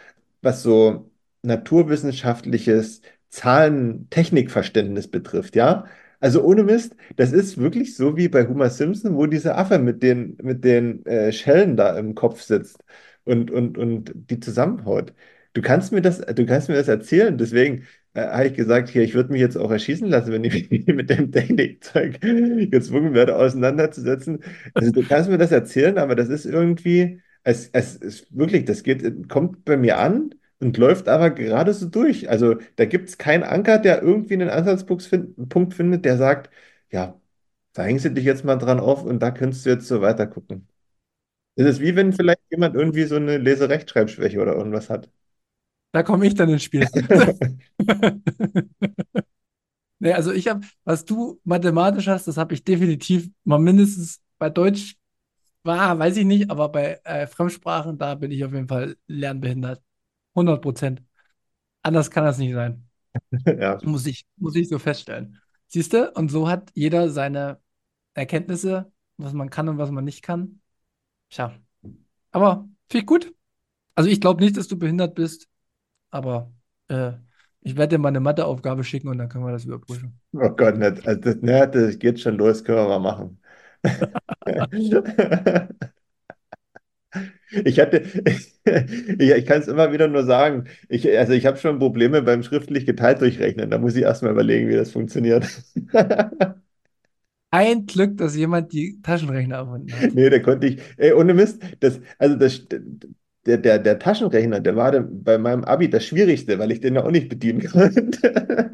was 0.43 0.63
so 0.63 1.11
naturwissenschaftliches 1.43 3.03
Zahlen-Technikverständnis 3.31 5.09
betrifft, 5.09 5.57
ja? 5.57 5.87
Also 6.21 6.43
ohne 6.45 6.65
Mist, 6.65 6.97
das 7.17 7.33
ist 7.33 7.57
wirklich 7.59 7.97
so 7.97 8.17
wie 8.17 8.29
bei 8.29 8.47
Homer 8.47 8.69
Simpson, 8.71 9.17
wo 9.17 9.27
dieser 9.27 9.57
Affe 9.57 9.79
mit 9.79 10.03
den, 10.03 10.37
mit 10.43 10.65
den 10.65 11.05
äh, 11.07 11.33
Schellen 11.33 11.77
da 11.77 11.99
im 11.99 12.15
Kopf 12.15 12.43
sitzt 12.43 12.85
und, 13.25 13.51
und, 13.51 13.79
und 13.79 14.13
die 14.15 14.41
zusammenhaut. 14.41 15.13
Du 15.53 15.63
kannst 15.63 15.93
mir 15.93 16.01
das, 16.03 16.21
du 16.21 16.47
kannst 16.47 16.69
mir 16.69 16.77
das 16.77 16.89
erzählen, 16.89 17.37
deswegen 17.37 17.85
äh, 18.15 18.23
habe 18.27 18.47
ich 18.49 18.55
gesagt, 18.55 18.89
hier, 18.89 19.03
ich 19.03 19.15
würde 19.15 19.33
mich 19.33 19.41
jetzt 19.41 19.57
auch 19.57 19.71
erschießen 19.71 20.09
lassen, 20.09 20.33
wenn 20.33 20.45
ich 20.45 20.71
mich 20.71 20.87
mit 20.87 21.11
dem 21.11 21.33
Technikzeug 21.33 22.21
gezwungen 22.71 23.15
werde, 23.15 23.37
auseinanderzusetzen. 23.37 24.43
Also 24.75 24.93
du 24.93 25.03
kannst 25.05 25.29
mir 25.31 25.39
das 25.39 25.53
erzählen, 25.53 25.99
aber 25.99 26.15
das 26.15 26.29
ist 26.29 26.47
irgendwie, 26.47 27.21
es, 27.43 27.69
es 27.73 27.97
ist 27.97 28.37
wirklich, 28.37 28.65
das 28.65 28.83
geht, 28.83 29.29
kommt 29.29 29.65
bei 29.65 29.77
mir 29.77 29.99
an 29.99 30.35
und 30.61 30.77
läuft 30.77 31.09
aber 31.09 31.31
gerade 31.31 31.73
so 31.75 31.89
durch. 31.89 32.29
Also 32.31 32.57
da 32.77 32.85
gibt 32.85 33.09
es 33.09 33.19
keinen 33.19 33.43
Anker, 33.43 33.79
der 33.79 34.03
irgendwie 34.03 34.35
einen 34.35 34.51
Ansatzpunkt 34.51 35.03
fin 35.05 35.35
Punkt 35.49 35.75
findet, 35.75 36.05
der 36.05 36.17
sagt, 36.17 36.51
ja, 36.91 37.21
da 37.73 37.83
hängst 37.85 38.05
du 38.05 38.11
dich 38.11 38.25
jetzt 38.25 38.45
mal 38.45 38.57
dran 38.57 38.81
auf 38.81 39.05
und 39.05 39.21
da 39.21 39.31
könntest 39.31 39.67
du 39.67 39.71
jetzt 39.71 39.87
so 39.89 40.01
weiter 40.01 40.27
gucken. 40.27 40.69
Es 41.61 41.67
ist 41.77 41.81
wie 41.81 41.95
wenn 41.95 42.13
vielleicht 42.13 42.41
jemand 42.51 42.75
irgendwie 42.75 43.05
so 43.05 43.15
eine 43.17 43.39
Leserechtschreibschwäche 43.39 44.41
oder 44.41 44.55
irgendwas 44.57 44.91
hat. 44.91 45.09
Da 45.93 46.03
komme 46.03 46.27
ich 46.27 46.35
dann 46.35 46.49
ins 46.51 46.63
Spiel. 46.65 46.87
Nee, 49.99 50.13
also 50.15 50.33
ich 50.33 50.49
habe, 50.49 50.67
was 50.85 51.05
du 51.05 51.41
mathematisch 51.45 52.07
hast, 52.09 52.27
das 52.27 52.37
habe 52.39 52.55
ich 52.55 52.65
definitiv 52.65 53.31
mal 53.45 53.59
mindestens 53.59 54.21
bei 54.39 54.49
Deutsch, 54.49 54.97
war, 55.65 55.99
weiß 55.99 56.17
ich 56.19 56.27
nicht, 56.27 56.51
aber 56.51 56.71
bei 56.71 57.01
äh, 57.05 57.27
Fremdsprachen, 57.27 57.99
da 57.99 58.15
bin 58.17 58.31
ich 58.33 58.45
auf 58.45 58.53
jeden 58.53 58.69
Fall 58.69 58.97
lernbehindert. 59.09 59.83
100 60.37 60.63
Prozent. 60.63 61.03
Anders 61.83 62.11
kann 62.11 62.25
das 62.25 62.39
nicht 62.39 62.55
sein. 62.55 62.89
Ja, 63.61 63.81
Muss 63.83 64.07
ich, 64.07 64.27
muss 64.37 64.57
ich 64.57 64.69
so 64.69 64.79
feststellen. 64.79 65.41
Siehst 65.69 65.93
du? 65.95 66.11
Und 66.13 66.31
so 66.31 66.49
hat 66.49 66.71
jeder 66.75 67.11
seine 67.11 67.61
Erkenntnisse, 68.15 68.93
was 69.19 69.33
man 69.35 69.51
kann 69.51 69.69
und 69.69 69.79
was 69.79 69.91
man 69.91 70.05
nicht 70.05 70.23
kann. 70.23 70.60
Tja. 71.31 71.55
Aber 72.33 72.69
finde 72.89 73.03
ich 73.03 73.07
gut. 73.07 73.33
Also 73.95 74.11
ich 74.11 74.21
glaube 74.21 74.43
nicht, 74.43 74.57
dass 74.57 74.69
du 74.69 74.79
behindert 74.79 75.15
bist, 75.15 75.49
aber 76.11 76.53
äh, 76.89 77.13
ich 77.61 77.77
werde 77.77 77.97
dir 77.97 77.99
mal 77.99 78.09
eine 78.09 78.21
Matheaufgabe 78.21 78.85
schicken 78.85 79.09
und 79.09 79.19
dann 79.19 79.29
können 79.29 79.45
wir 79.45 79.53
das 79.53 79.65
überprüfen. 79.65 80.21
oh 80.33 80.51
Gott, 80.51 80.77
nicht. 80.77 81.07
Also 81.07 81.21
das, 81.21 81.37
ne, 81.37 81.69
das 81.69 81.99
geht 81.99 82.21
schon 82.21 82.37
los, 82.37 82.65
können 82.65 82.79
wir 82.79 82.99
mal 82.99 82.99
machen. 82.99 83.41
Ich 87.65 87.81
hatte, 87.81 87.99
ich, 88.65 89.21
ich 89.31 89.47
kann 89.47 89.61
es 89.61 89.69
immer 89.69 89.93
wieder 89.93 90.09
nur 90.09 90.25
sagen, 90.25 90.65
ich, 90.89 91.09
also 91.19 91.33
ich 91.33 91.47
habe 91.47 91.57
schon 91.57 91.79
Probleme 91.79 92.23
beim 92.23 92.43
schriftlich 92.43 92.87
geteilt 92.87 93.21
durchrechnen. 93.21 93.71
Da 93.71 93.79
muss 93.79 93.97
ich 93.97 94.03
erstmal 94.03 94.33
überlegen, 94.33 94.69
wie 94.69 94.77
das 94.77 94.93
funktioniert. 94.93 95.47
Ein 97.51 97.87
Glück, 97.87 98.17
dass 98.17 98.37
jemand 98.37 98.73
die 98.73 99.01
Taschenrechner 99.03 99.57
erfunden 99.57 99.93
hat. 99.93 100.15
Nee, 100.15 100.31
der 100.31 100.43
konnte 100.43 100.69
ich, 100.69 100.81
ey, 100.97 101.13
ohne 101.13 101.35
Mist, 101.35 101.61
das, 101.81 102.01
also 102.19 102.37
das, 102.37 102.67
der, 103.47 103.59
der, 103.59 103.79
der 103.79 103.99
Taschenrechner, 103.99 104.61
der 104.61 104.77
war 104.77 104.93
bei 105.01 105.39
meinem 105.39 105.65
Abi 105.65 105.91
das 105.91 106.05
Schwierigste, 106.05 106.59
weil 106.59 106.71
ich 106.71 106.81
den 106.81 106.95
ja 106.95 107.05
auch 107.05 107.11
nicht 107.11 107.29
bedienen 107.29 107.61
konnte. 107.71 108.71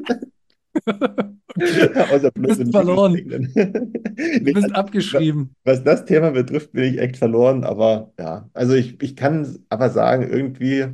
Außer 1.57 2.31
du 2.31 2.41
bist 2.41 2.71
verloren. 2.71 3.15
Du 3.15 4.53
bist 4.53 4.75
abgeschrieben. 4.75 5.55
Was 5.63 5.83
das 5.83 6.05
Thema 6.05 6.31
betrifft, 6.31 6.71
bin 6.71 6.83
ich 6.83 6.99
echt 6.99 7.17
verloren. 7.17 7.63
Aber 7.63 8.13
ja, 8.19 8.49
also 8.53 8.73
ich, 8.73 9.01
ich 9.01 9.15
kann 9.15 9.57
aber 9.69 9.89
sagen, 9.89 10.23
irgendwie, 10.29 10.85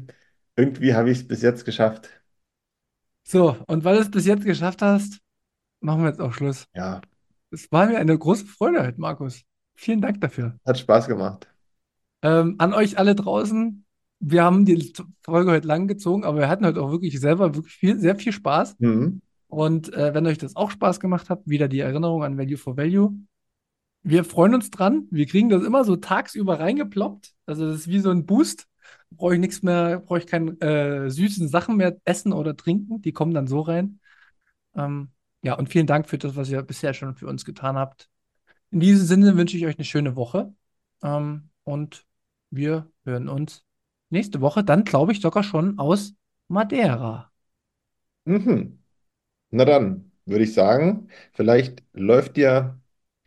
irgendwie 0.56 0.94
habe 0.94 1.12
ich 1.12 1.20
es 1.20 1.28
bis 1.28 1.42
jetzt 1.42 1.66
geschafft. 1.66 2.10
So, 3.24 3.58
und 3.68 3.84
weil 3.84 3.96
du 3.96 4.02
es 4.02 4.12
bis 4.12 4.26
jetzt 4.26 4.46
geschafft 4.46 4.82
hast, 4.82 5.20
machen 5.82 6.04
wir 6.04 6.10
jetzt 6.10 6.22
auch 6.22 6.34
Schluss. 6.34 6.68
Ja. 6.74 7.02
Es 7.54 7.72
war 7.72 7.86
mir 7.86 8.00
eine 8.00 8.18
große 8.18 8.48
Freude 8.48 8.84
heute, 8.84 9.00
Markus. 9.00 9.44
Vielen 9.76 10.02
Dank 10.02 10.20
dafür. 10.22 10.60
Hat 10.66 10.80
Spaß 10.80 11.08
gemacht. 11.08 11.48
Ähm, 12.24 12.56
an 12.58 12.74
euch 12.74 12.98
alle 12.98 13.14
draußen. 13.14 13.86
Wir 14.20 14.44
haben 14.44 14.66
die 14.66 14.92
Folge 15.22 15.52
heute 15.52 15.68
lang 15.68 15.88
gezogen, 15.88 16.24
aber 16.24 16.40
wir 16.40 16.50
hatten 16.50 16.66
heute 16.66 16.82
auch 16.82 16.90
wirklich 16.90 17.20
selber 17.20 17.54
wirklich 17.54 17.76
viel, 17.76 18.00
sehr 18.00 18.16
viel 18.16 18.32
Spaß. 18.32 18.80
Mhm. 18.80 19.22
Und 19.50 19.94
äh, 19.94 20.16
wenn 20.16 20.26
euch 20.26 20.40
das 20.40 20.56
auch 20.56 20.72
Spaß 20.72 21.00
gemacht 21.00 21.30
hat, 21.30 21.42
wieder 21.46 21.68
die 21.68 21.82
Erinnerung 21.82 22.24
an 22.24 22.40
Value 22.40 22.58
for 22.58 22.76
Value. 22.76 23.14
Wir 24.02 24.24
freuen 24.24 24.56
uns 24.56 24.72
dran. 24.72 25.08
Wir 25.12 25.28
kriegen 25.28 25.50
das 25.50 25.64
immer 25.64 25.84
so 25.84 25.96
tagsüber 25.96 26.60
reingeploppt. 26.60 27.34
Also 27.46 27.68
das 27.68 27.82
ist 27.82 27.88
wie 27.88 28.00
so 28.00 28.10
ein 28.10 28.26
Boost. 28.26 28.68
Brauche 29.12 29.36
ich 29.36 29.40
nichts 29.40 29.62
mehr, 29.62 30.00
brauche 30.00 30.18
ich 30.18 30.26
keine 30.28 30.60
äh, 30.60 31.10
süßen 31.10 31.48
Sachen 31.50 31.78
mehr 31.78 31.98
essen 32.04 32.34
oder 32.34 32.58
trinken. 32.58 33.04
Die 33.04 33.12
kommen 33.12 33.36
dann 33.36 33.46
so 33.46 33.62
rein. 33.62 34.00
Ähm, 34.76 35.10
ja, 35.44 35.56
und 35.56 35.70
vielen 35.70 35.88
Dank 35.88 36.10
für 36.10 36.20
das, 36.20 36.36
was 36.38 36.50
ihr 36.52 36.64
bisher 36.64 36.96
schon 36.96 37.16
für 37.16 37.28
uns 37.28 37.46
getan 37.46 37.78
habt. 37.78 38.10
In 38.72 38.82
diesem 38.82 39.06
Sinne 39.08 39.38
wünsche 39.38 39.58
ich 39.58 39.66
euch 39.66 39.78
eine 39.78 39.86
schöne 39.86 40.16
Woche. 40.18 40.54
Ähm, 41.04 41.50
und 41.64 42.06
wir 42.52 42.92
hören 43.06 43.30
uns 43.30 43.66
nächste 44.12 44.42
Woche, 44.42 44.64
dann 44.66 44.86
glaube 44.86 45.14
ich 45.14 45.22
sogar 45.22 45.44
schon 45.44 45.80
aus 45.80 46.16
Madeira. 46.50 47.32
Mhm. 48.26 48.80
Na 49.52 49.66
dann, 49.66 50.12
würde 50.26 50.44
ich 50.46 50.54
sagen, 50.54 51.10
vielleicht 51.34 51.84
läuft 51.94 52.38
dir 52.38 52.80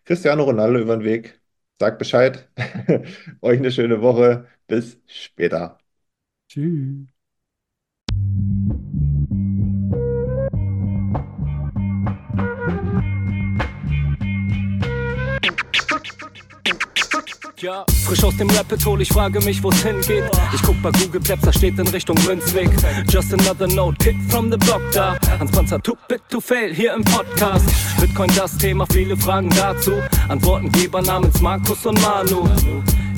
Cristiano 0.04 0.44
Ronaldo 0.44 0.80
über 0.80 0.96
den 0.98 1.04
Weg. 1.04 1.40
Sagt 1.80 1.98
Bescheid. 1.98 2.50
Euch 3.42 3.58
eine 3.60 3.72
schöne 3.72 4.02
Woche. 4.02 4.48
Bis 4.68 5.00
später. 5.06 5.78
Tschüss. 6.48 7.06
Frisch 18.04 18.22
aus 18.22 18.36
dem 18.36 18.48
Rapid 18.50 18.84
hol, 18.86 19.00
ich 19.00 19.08
frage 19.08 19.40
mich, 19.40 19.62
wo's 19.62 19.82
hingeht. 19.82 20.24
Ich 20.54 20.62
guck 20.62 20.80
bei 20.82 20.90
Google 20.92 21.20
Maps, 21.28 21.42
da 21.42 21.52
steht 21.52 21.78
in 21.78 21.88
Richtung 21.88 22.16
Münzweg. 22.24 22.70
Just 23.08 23.32
another 23.32 23.66
note, 23.66 23.96
Kid 23.98 24.14
from 24.28 24.50
the 24.50 24.56
block 24.56 24.82
da. 24.92 25.16
Hans 25.40 25.50
Panzer, 25.50 25.82
too 25.82 25.96
bit 26.08 26.22
to 26.28 26.40
fail, 26.40 26.72
hier 26.72 26.94
im 26.94 27.02
Podcast. 27.02 27.64
Bitcoin 28.00 28.30
das 28.36 28.56
Thema, 28.56 28.86
viele 28.92 29.16
Fragen 29.16 29.50
dazu. 29.50 29.94
Antwortengeber 30.28 31.02
namens 31.02 31.40
Markus 31.40 31.84
und 31.86 32.00
Manu. 32.02 32.48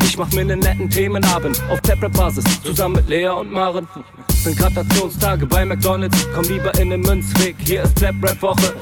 Ich 0.05 0.17
mach 0.17 0.33
mir 0.33 0.45
nen 0.45 0.61
netten 0.61 0.89
Themenabend 0.89 1.63
auf 1.71 1.81
Taprap-Basis, 1.83 2.45
zusammen 2.63 2.97
mit 2.97 3.09
Lea 3.09 3.29
und 3.29 3.53
Maren. 3.53 3.87
Sind 4.49 4.61
Gratationstage 4.61 5.45
bei 5.45 5.63
McDonalds, 5.63 6.27
komm 6.35 6.45
lieber 6.45 6.75
in 6.79 6.89
den 6.89 7.03
Münzweg, 7.03 7.55
hier 7.59 7.83
ist 7.83 7.99
Trap-Rap-Woche. 7.99 8.75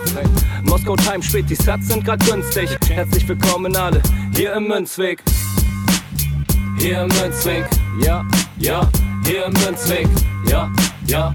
Moskau 0.62 0.94
Time 0.94 1.20
spät, 1.20 1.50
die 1.50 1.56
Sats 1.56 1.88
sind 1.88 2.04
grad 2.04 2.24
günstig. 2.24 2.70
Herzlich 2.88 3.26
willkommen 3.28 3.74
alle, 3.74 4.00
hier 4.32 4.52
im 4.52 4.68
Münzweg. 4.68 5.20
Hier 6.78 7.00
im 7.02 7.08
Münzweg, 7.08 7.64
ja, 8.00 8.24
ja, 8.58 8.88
hier 9.24 9.46
im 9.46 9.54
Münzweg, 9.54 10.06
ja, 10.48 10.70
ja, 11.08 11.34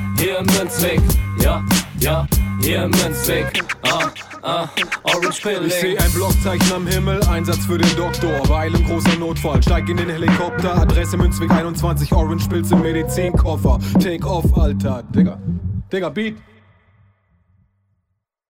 hier 0.21 0.39
Münzweg, 0.41 1.01
ja, 1.41 1.63
ja, 1.99 2.27
hier 2.61 2.81
Münzweg, 2.81 3.63
ah, 3.81 4.11
ah, 4.43 4.67
Orange 5.03 5.41
Pilling. 5.41 5.65
Ich 5.65 5.73
seh 5.73 5.97
ein 5.97 6.11
Blockzeichen 6.11 6.71
am 6.73 6.85
Himmel, 6.85 7.23
Einsatz 7.23 7.65
für 7.65 7.79
den 7.79 7.95
Doktor. 7.95 8.47
Weil 8.47 8.73
im 8.75 8.85
großer 8.85 9.17
Notfall, 9.17 9.63
steig 9.63 9.89
in 9.89 9.97
den 9.97 10.09
Helikopter. 10.09 10.77
Adresse 10.77 11.17
Münzweg 11.17 11.49
21, 11.49 12.13
Orange 12.13 12.47
Pilz 12.47 12.69
im 12.71 12.81
Medizinkoffer. 12.81 13.79
Take 13.99 14.23
off, 14.27 14.45
Alter, 14.55 15.03
Digga. 15.11 15.39
Digga, 15.91 16.09
Beat. 16.09 16.37